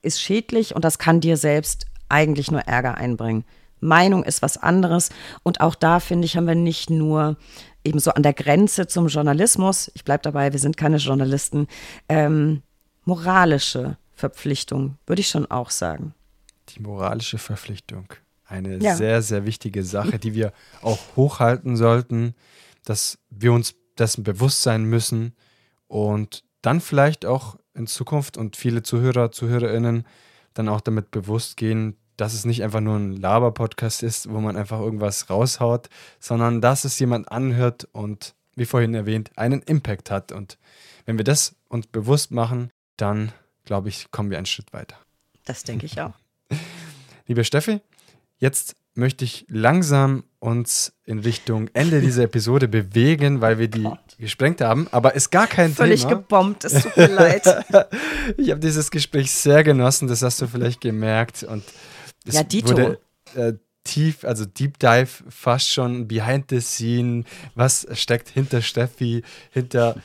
ist 0.04 0.22
schädlich 0.22 0.76
und 0.76 0.86
das 0.86 1.00
kann 1.00 1.20
dir 1.20 1.38
selbst 1.38 1.88
eigentlich 2.10 2.52
nur 2.52 2.62
Ärger 2.62 2.96
einbringen. 2.96 3.46
Meinung 3.80 4.24
ist 4.24 4.42
was 4.42 4.58
anderes. 4.58 5.10
Und 5.44 5.62
auch 5.62 5.76
da, 5.76 6.00
finde 6.00 6.26
ich, 6.26 6.38
haben 6.38 6.48
wir 6.48 6.56
nicht 6.56 6.90
nur 6.90 7.38
eben 7.84 8.00
so 8.00 8.12
an 8.12 8.24
der 8.24 8.34
Grenze 8.34 8.88
zum 8.88 9.08
Journalismus, 9.08 9.92
ich 9.94 10.04
bleibe 10.06 10.24
dabei, 10.24 10.54
wir 10.54 10.60
sind 10.60 10.78
keine 10.78 10.98
Journalisten, 10.98 11.68
ähm, 12.08 12.62
moralische 13.04 13.98
Verpflichtung, 14.14 14.98
würde 15.06 15.20
ich 15.20 15.28
schon 15.28 15.50
auch 15.52 15.70
sagen. 15.70 16.14
Die 16.70 16.82
moralische 16.82 17.38
Verpflichtung. 17.38 18.08
Eine 18.46 18.78
ja. 18.78 18.96
sehr, 18.96 19.22
sehr 19.22 19.46
wichtige 19.46 19.84
Sache, 19.84 20.18
die 20.20 20.34
wir 20.34 20.54
auch 20.82 21.00
hochhalten 21.16 21.76
sollten, 21.76 22.36
dass 22.86 23.18
wir 23.30 23.52
uns 23.52 23.76
dessen 23.98 24.24
bewusst 24.24 24.62
sein 24.62 24.86
müssen 24.86 25.34
und 25.88 26.44
dann 26.62 26.80
vielleicht 26.80 27.26
auch 27.26 27.58
in 27.74 27.88
Zukunft 27.88 28.38
und 28.38 28.56
viele 28.56 28.84
Zuhörer, 28.84 29.32
Zuhörerinnen 29.32 30.06
dann 30.54 30.70
auch 30.70 30.82
damit 30.82 31.12
bewusst 31.12 31.58
gehen, 31.58 31.98
dass 32.18 32.34
es 32.34 32.46
nicht 32.46 32.64
einfach 32.64 32.80
nur 32.80 32.96
ein 32.98 33.14
Laber-Podcast 33.18 34.04
ist, 34.04 34.30
wo 34.30 34.40
man 34.40 34.56
einfach 34.56 34.80
irgendwas 34.80 35.30
raushaut, 35.30 35.90
sondern 36.20 36.62
dass 36.62 36.86
es 36.86 37.00
jemand 37.00 37.32
anhört 37.32 37.88
und, 37.92 38.36
wie 38.56 38.66
vorhin 38.66 38.94
erwähnt, 38.94 39.32
einen 39.36 39.62
Impact 39.64 40.12
hat. 40.12 40.32
Und 40.32 40.58
wenn 41.06 41.18
wir 41.18 41.26
das 41.26 41.56
uns 41.70 41.88
bewusst 41.88 42.32
machen, 42.32 42.70
dann, 42.98 43.32
glaube 43.66 43.90
ich, 43.90 44.12
kommen 44.12 44.30
wir 44.30 44.38
einen 44.38 44.46
Schritt 44.46 44.72
weiter. 44.74 44.98
Das 45.46 45.64
denke 45.64 45.86
ich 45.86 46.00
auch. 46.00 46.14
Liebe 47.28 47.44
Steffi, 47.44 47.82
jetzt 48.38 48.76
möchte 48.94 49.26
ich 49.26 49.46
langsam 49.50 50.24
uns 50.44 50.92
in 51.06 51.20
Richtung 51.20 51.70
Ende 51.74 52.02
dieser 52.02 52.24
Episode 52.24 52.68
bewegen, 52.68 53.40
weil 53.40 53.60
wir 53.60 53.70
die 53.70 53.90
gesprengt 54.20 54.60
haben, 54.60 54.88
aber 54.92 55.16
ist 55.16 55.32
gar 55.32 55.48
kein 55.48 55.74
Völlig 55.74 56.02
Thema. 56.02 56.10
Völlig 56.10 56.28
gebombt, 56.28 56.66
es 56.66 56.84
tut 56.84 56.98
mir 56.98 57.08
leid. 57.08 57.46
ich 58.38 58.52
habe 58.52 58.60
dieses 58.60 58.92
Gespräch 58.92 59.32
sehr 59.32 59.64
genossen, 59.64 60.10
das 60.10 60.22
hast 60.22 60.42
du 60.42 60.48
vielleicht 60.48 60.82
gemerkt 60.82 61.44
und 61.44 61.64
es 62.26 62.36
ja, 62.36 62.44
Dito. 62.44 62.72
wurde 62.72 63.00
äh, 63.36 63.54
tief, 63.86 64.26
also 64.26 64.46
Deep 64.46 64.80
Dive 64.80 65.08
fast 65.30 65.70
schon 65.70 66.10
behind 66.10 66.50
the 66.50 66.60
scene, 66.60 67.24
was 67.56 67.88
steckt 67.94 68.28
hinter 68.28 68.62
Steffi, 68.62 69.24
hinter 69.50 69.96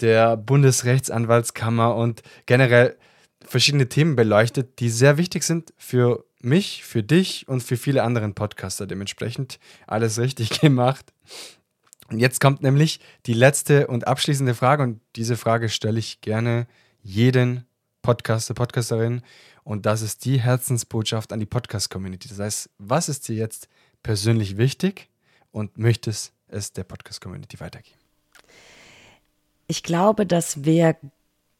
der 0.00 0.36
Bundesrechtsanwaltskammer 0.36 1.96
und 1.96 2.22
generell 2.44 2.96
verschiedene 3.40 3.88
Themen 3.88 4.14
beleuchtet, 4.14 4.78
die 4.78 4.90
sehr 4.90 5.16
wichtig 5.16 5.42
sind 5.42 5.72
für 5.78 6.25
mich, 6.40 6.84
für 6.84 7.02
dich 7.02 7.48
und 7.48 7.62
für 7.62 7.76
viele 7.76 8.02
anderen 8.02 8.34
Podcaster. 8.34 8.86
Dementsprechend 8.86 9.58
alles 9.86 10.18
richtig 10.18 10.60
gemacht. 10.60 11.12
Und 12.08 12.18
jetzt 12.18 12.40
kommt 12.40 12.62
nämlich 12.62 13.00
die 13.26 13.34
letzte 13.34 13.88
und 13.88 14.06
abschließende 14.06 14.54
Frage 14.54 14.82
und 14.82 15.00
diese 15.16 15.36
Frage 15.36 15.68
stelle 15.68 15.98
ich 15.98 16.20
gerne 16.20 16.66
jeden 17.02 17.66
Podcaster, 18.02 18.54
Podcasterin 18.54 19.22
und 19.64 19.84
das 19.84 20.02
ist 20.02 20.24
die 20.24 20.40
Herzensbotschaft 20.40 21.32
an 21.32 21.40
die 21.40 21.46
Podcast-Community. 21.46 22.28
Das 22.28 22.38
heißt, 22.38 22.70
was 22.78 23.08
ist 23.08 23.26
dir 23.26 23.34
jetzt 23.34 23.68
persönlich 24.04 24.56
wichtig 24.56 25.08
und 25.50 25.76
möchtest 25.76 26.32
es 26.46 26.72
der 26.72 26.84
Podcast-Community 26.84 27.58
weitergeben? 27.58 27.98
Ich 29.66 29.82
glaube, 29.82 30.24
dass 30.24 30.64
wir 30.64 30.96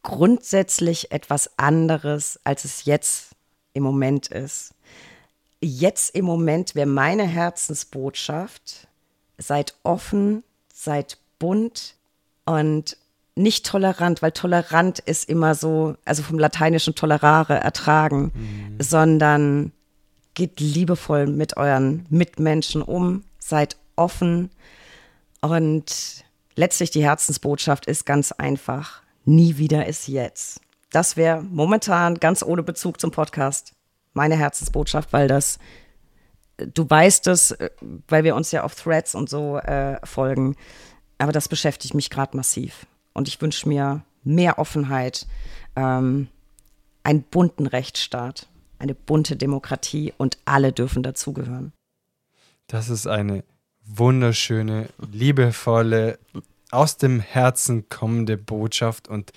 grundsätzlich 0.05 1.11
etwas 1.11 1.59
anderes, 1.59 2.39
als 2.45 2.65
es 2.65 2.85
jetzt 2.85 3.36
im 3.77 3.83
Moment 3.83 4.29
ist. 4.29 4.75
Jetzt 5.61 6.15
im 6.15 6.25
Moment 6.25 6.75
wäre 6.75 6.87
meine 6.87 7.25
Herzensbotschaft, 7.25 8.89
seid 9.39 9.75
offen, 9.83 10.43
seid 10.73 11.19
bunt 11.39 11.95
und 12.45 12.97
nicht 13.35 13.67
tolerant, 13.67 14.23
weil 14.23 14.33
tolerant 14.33 14.99
ist 14.99 15.29
immer 15.29 15.55
so, 15.55 15.97
also 16.05 16.23
vom 16.23 16.39
lateinischen 16.39 16.95
tolerare, 16.95 17.55
ertragen, 17.55 18.33
mhm. 18.35 18.83
sondern 18.83 19.73
geht 20.35 20.61
liebevoll 20.61 21.27
mit 21.27 21.57
euren 21.57 22.07
Mitmenschen 22.09 22.83
um, 22.83 23.25
seid 23.39 23.77
offen 23.95 24.51
und 25.41 26.25
letztlich 26.55 26.91
die 26.91 27.03
Herzensbotschaft 27.03 27.87
ist 27.87 28.07
ganz 28.07 28.33
einfach, 28.33 29.03
nie 29.25 29.59
wieder 29.59 29.87
ist 29.87 30.09
jetzt. 30.09 30.61
Das 30.91 31.17
wäre 31.17 31.43
momentan 31.43 32.15
ganz 32.17 32.43
ohne 32.43 32.63
Bezug 32.63 33.01
zum 33.01 33.11
Podcast 33.11 33.73
meine 34.13 34.37
Herzensbotschaft, 34.37 35.13
weil 35.13 35.29
das 35.29 35.59
du 36.59 36.89
weißt 36.89 37.27
es, 37.29 37.53
äh, 37.53 37.71
weil 38.09 38.25
wir 38.25 38.35
uns 38.35 38.53
ja 38.53 38.65
auf 38.65 38.75
Threads 38.75 39.15
und 39.15 39.29
so 39.29 39.59
äh, 39.59 39.99
folgen. 40.05 40.57
Aber 41.19 41.33
das 41.33 41.49
beschäftigt 41.49 41.95
mich 41.95 42.11
gerade 42.11 42.37
massiv. 42.37 42.87
Und 43.13 43.29
ich 43.29 43.41
wünsche 43.41 43.69
mir 43.69 44.03
mehr 44.25 44.59
Offenheit, 44.59 45.27
ähm, 45.77 46.29
einen 47.03 47.23
bunten 47.23 47.67
Rechtsstaat, 47.67 48.49
eine 48.79 48.95
bunte 48.95 49.37
Demokratie 49.37 50.13
und 50.17 50.39
alle 50.45 50.73
dürfen 50.73 51.03
dazugehören. 51.03 51.73
Das 52.67 52.89
ist 52.89 53.07
eine 53.07 53.45
wunderschöne, 53.85 54.89
liebevolle, 55.13 56.19
aus 56.73 56.97
dem 56.97 57.21
Herzen 57.21 57.89
kommende 57.89 58.37
Botschaft. 58.37 59.07
Und 59.09 59.33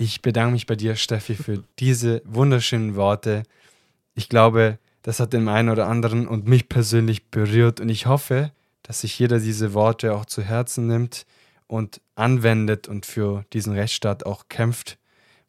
ich 0.00 0.22
bedanke 0.22 0.52
mich 0.52 0.66
bei 0.66 0.76
dir, 0.76 0.96
Steffi, 0.96 1.34
für 1.34 1.62
diese 1.78 2.22
wunderschönen 2.24 2.96
Worte. 2.96 3.42
Ich 4.14 4.30
glaube, 4.30 4.78
das 5.02 5.20
hat 5.20 5.34
den 5.34 5.46
einen 5.46 5.68
oder 5.68 5.88
anderen 5.88 6.26
und 6.26 6.48
mich 6.48 6.70
persönlich 6.70 7.26
berührt. 7.26 7.80
Und 7.80 7.90
ich 7.90 8.06
hoffe, 8.06 8.50
dass 8.82 9.02
sich 9.02 9.18
jeder 9.18 9.38
diese 9.38 9.74
Worte 9.74 10.14
auch 10.14 10.24
zu 10.24 10.40
Herzen 10.40 10.86
nimmt 10.86 11.26
und 11.66 12.00
anwendet 12.14 12.88
und 12.88 13.04
für 13.04 13.44
diesen 13.52 13.74
Rechtsstaat 13.74 14.24
auch 14.24 14.48
kämpft. 14.48 14.96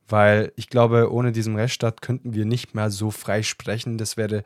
Weil 0.09 0.51
ich 0.57 0.67
glaube, 0.67 1.13
ohne 1.13 1.31
diesen 1.31 1.55
Rechtsstaat 1.55 2.01
könnten 2.01 2.33
wir 2.33 2.43
nicht 2.43 2.75
mehr 2.75 2.91
so 2.91 3.09
frei 3.09 3.43
sprechen. 3.43 3.97
Das 3.97 4.17
wäre 4.17 4.43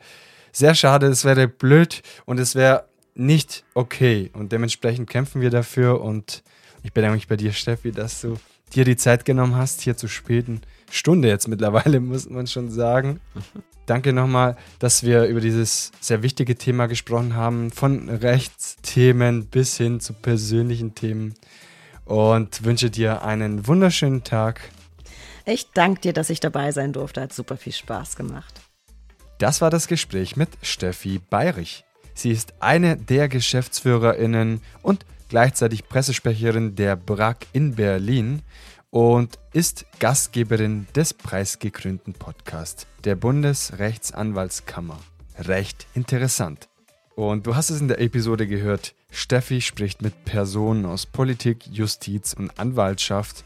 sehr 0.52 0.76
schade, 0.76 1.08
das 1.08 1.24
wäre 1.24 1.48
blöd 1.48 2.02
und 2.26 2.38
es 2.38 2.54
wäre 2.54 2.88
nicht 3.16 3.64
okay. 3.74 4.30
Und 4.34 4.52
dementsprechend 4.52 5.10
kämpfen 5.10 5.40
wir 5.40 5.50
dafür. 5.50 6.00
Und 6.00 6.44
ich 6.84 6.92
bedanke 6.92 7.16
mich 7.16 7.26
bei 7.26 7.36
dir, 7.36 7.52
Steffi, 7.52 7.90
dass 7.90 8.20
du 8.20 8.36
dir 8.74 8.84
die 8.84 8.96
Zeit 8.96 9.24
genommen 9.24 9.56
hast, 9.56 9.80
hier 9.80 9.96
zu 9.96 10.08
späten 10.08 10.60
Stunde 10.90 11.28
jetzt 11.28 11.48
mittlerweile, 11.48 12.00
muss 12.00 12.28
man 12.28 12.46
schon 12.46 12.70
sagen. 12.70 13.20
Danke 13.86 14.12
nochmal, 14.12 14.56
dass 14.78 15.04
wir 15.04 15.24
über 15.24 15.40
dieses 15.40 15.92
sehr 16.00 16.22
wichtige 16.22 16.56
Thema 16.56 16.86
gesprochen 16.86 17.34
haben, 17.34 17.70
von 17.70 18.08
Rechtsthemen 18.08 19.46
bis 19.46 19.76
hin 19.76 20.00
zu 20.00 20.12
persönlichen 20.12 20.94
Themen. 20.94 21.34
Und 22.04 22.64
wünsche 22.64 22.90
dir 22.90 23.22
einen 23.22 23.66
wunderschönen 23.66 24.22
Tag. 24.22 24.60
Ich 25.44 25.70
danke 25.72 26.00
dir, 26.00 26.12
dass 26.12 26.30
ich 26.30 26.40
dabei 26.40 26.72
sein 26.72 26.92
durfte. 26.92 27.20
Hat 27.20 27.32
super 27.32 27.56
viel 27.56 27.72
Spaß 27.72 28.16
gemacht. 28.16 28.60
Das 29.38 29.60
war 29.60 29.70
das 29.70 29.86
Gespräch 29.86 30.36
mit 30.36 30.48
Steffi 30.62 31.20
Bayrich. 31.30 31.84
Sie 32.14 32.30
ist 32.30 32.54
eine 32.60 32.96
der 32.96 33.28
GeschäftsführerInnen 33.28 34.62
und 34.82 35.04
gleichzeitig 35.28 35.88
Pressesprecherin 35.88 36.74
der 36.74 36.96
BRAC 36.96 37.46
in 37.52 37.74
Berlin 37.74 38.42
und 38.90 39.38
ist 39.52 39.86
Gastgeberin 39.98 40.86
des 40.94 41.12
preisgekrönten 41.14 42.14
Podcasts 42.14 42.86
der 43.04 43.16
Bundesrechtsanwaltskammer. 43.16 44.98
Recht 45.38 45.86
interessant. 45.94 46.68
Und 47.14 47.46
du 47.46 47.56
hast 47.56 47.70
es 47.70 47.80
in 47.80 47.88
der 47.88 48.00
Episode 48.00 48.46
gehört, 48.46 48.94
Steffi 49.10 49.60
spricht 49.60 50.02
mit 50.02 50.24
Personen 50.24 50.84
aus 50.84 51.06
Politik, 51.06 51.66
Justiz 51.66 52.34
und 52.34 52.58
Anwaltschaft 52.58 53.44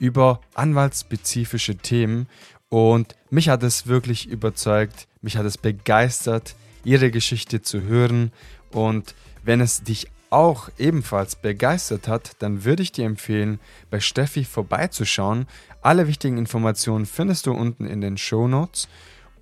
über 0.00 0.40
anwaltsspezifische 0.54 1.76
Themen 1.76 2.26
und 2.68 3.14
mich 3.30 3.48
hat 3.48 3.62
es 3.62 3.86
wirklich 3.86 4.28
überzeugt, 4.28 5.06
mich 5.20 5.36
hat 5.36 5.46
es 5.46 5.58
begeistert, 5.58 6.56
ihre 6.84 7.10
Geschichte 7.10 7.62
zu 7.62 7.82
hören 7.82 8.32
und 8.72 9.14
wenn 9.44 9.60
es 9.60 9.82
dich 9.82 10.08
auch 10.32 10.70
ebenfalls 10.78 11.36
begeistert 11.36 12.08
hat, 12.08 12.32
dann 12.38 12.64
würde 12.64 12.82
ich 12.82 12.92
dir 12.92 13.04
empfehlen, 13.04 13.60
bei 13.90 14.00
Steffi 14.00 14.44
vorbeizuschauen. 14.44 15.46
Alle 15.82 16.08
wichtigen 16.08 16.38
Informationen 16.38 17.06
findest 17.06 17.46
du 17.46 17.52
unten 17.52 17.86
in 17.86 18.00
den 18.00 18.16
Show 18.16 18.48
Notes. 18.48 18.88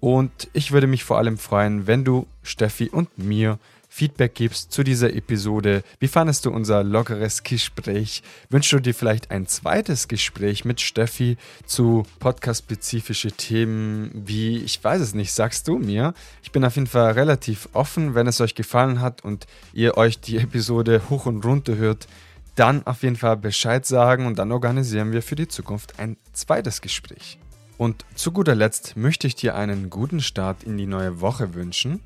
Und 0.01 0.49
ich 0.53 0.73
würde 0.73 0.87
mich 0.87 1.05
vor 1.05 1.19
allem 1.19 1.39
freuen, 1.39 1.87
wenn 1.87 2.05
du 2.05 2.27
Steffi 2.43 2.89
und 2.89 3.19
mir 3.19 3.59
Feedback 4.01 4.35
gibst 4.35 4.73
zu 4.73 4.83
dieser 4.83 5.13
Episode. 5.13 5.83
Wie 5.99 6.09
fandest 6.09 6.47
du 6.47 6.51
unser 6.51 6.83
lockeres 6.83 7.43
Gespräch? 7.43 8.23
Wünschst 8.49 8.73
du 8.73 8.81
dir 8.81 8.95
vielleicht 8.95 9.31
ein 9.31 9.47
zweites 9.47 10.09
Gespräch 10.09 10.65
mit 10.65 10.81
Steffi 10.81 11.37
zu 11.67 12.05
podcast-spezifische 12.19 13.31
Themen 13.33 14.11
wie, 14.15 14.57
ich 14.57 14.83
weiß 14.83 15.03
es 15.03 15.15
nicht, 15.15 15.35
sagst 15.35 15.69
du 15.69 15.77
mir? 15.77 16.15
Ich 16.43 16.51
bin 16.51 16.65
auf 16.65 16.77
jeden 16.77 16.87
Fall 16.87 17.13
relativ 17.13 17.69
offen, 17.75 18.15
wenn 18.15 18.27
es 18.27 18.41
euch 18.41 18.55
gefallen 18.55 19.03
hat 19.03 19.23
und 19.23 19.47
ihr 19.75 19.99
euch 19.99 20.19
die 20.19 20.39
Episode 20.39 21.03
hoch 21.11 21.27
und 21.27 21.45
runter 21.45 21.77
hört. 21.77 22.09
Dann 22.55 22.87
auf 22.87 23.03
jeden 23.03 23.17
Fall 23.17 23.37
Bescheid 23.37 23.85
sagen 23.85 24.25
und 24.25 24.39
dann 24.39 24.51
organisieren 24.51 25.13
wir 25.13 25.21
für 25.21 25.37
die 25.37 25.49
Zukunft 25.49 25.99
ein 25.99 26.17
zweites 26.33 26.81
Gespräch. 26.81 27.39
Und 27.77 28.07
zu 28.15 28.33
guter 28.33 28.55
Letzt 28.55 28.97
möchte 28.97 29.27
ich 29.27 29.35
dir 29.35 29.57
einen 29.57 29.91
guten 29.91 30.21
Start 30.21 30.63
in 30.63 30.79
die 30.79 30.87
neue 30.87 31.21
Woche 31.21 31.53
wünschen. 31.53 32.01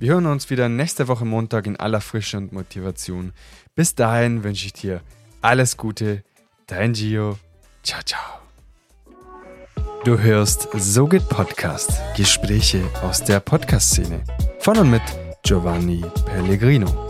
Wir 0.00 0.12
hören 0.12 0.26
uns 0.26 0.48
wieder 0.48 0.68
nächste 0.68 1.08
Woche 1.08 1.24
Montag 1.24 1.66
in 1.66 1.74
aller 1.74 2.00
Frische 2.00 2.36
und 2.36 2.52
Motivation. 2.52 3.32
Bis 3.74 3.96
dahin 3.96 4.44
wünsche 4.44 4.66
ich 4.66 4.72
dir 4.72 5.00
alles 5.42 5.76
Gute. 5.76 6.22
Dein 6.68 6.92
Gio. 6.92 7.36
Ciao, 7.82 8.00
ciao. 8.04 8.38
Du 10.04 10.16
hörst 10.16 10.68
So 10.74 11.06
geht 11.06 11.28
Podcast. 11.28 11.90
Gespräche 12.16 12.80
aus 13.02 13.24
der 13.24 13.40
Podcast-Szene. 13.40 14.22
Von 14.60 14.78
und 14.78 14.90
mit 14.90 15.02
Giovanni 15.42 16.04
Pellegrino. 16.26 17.07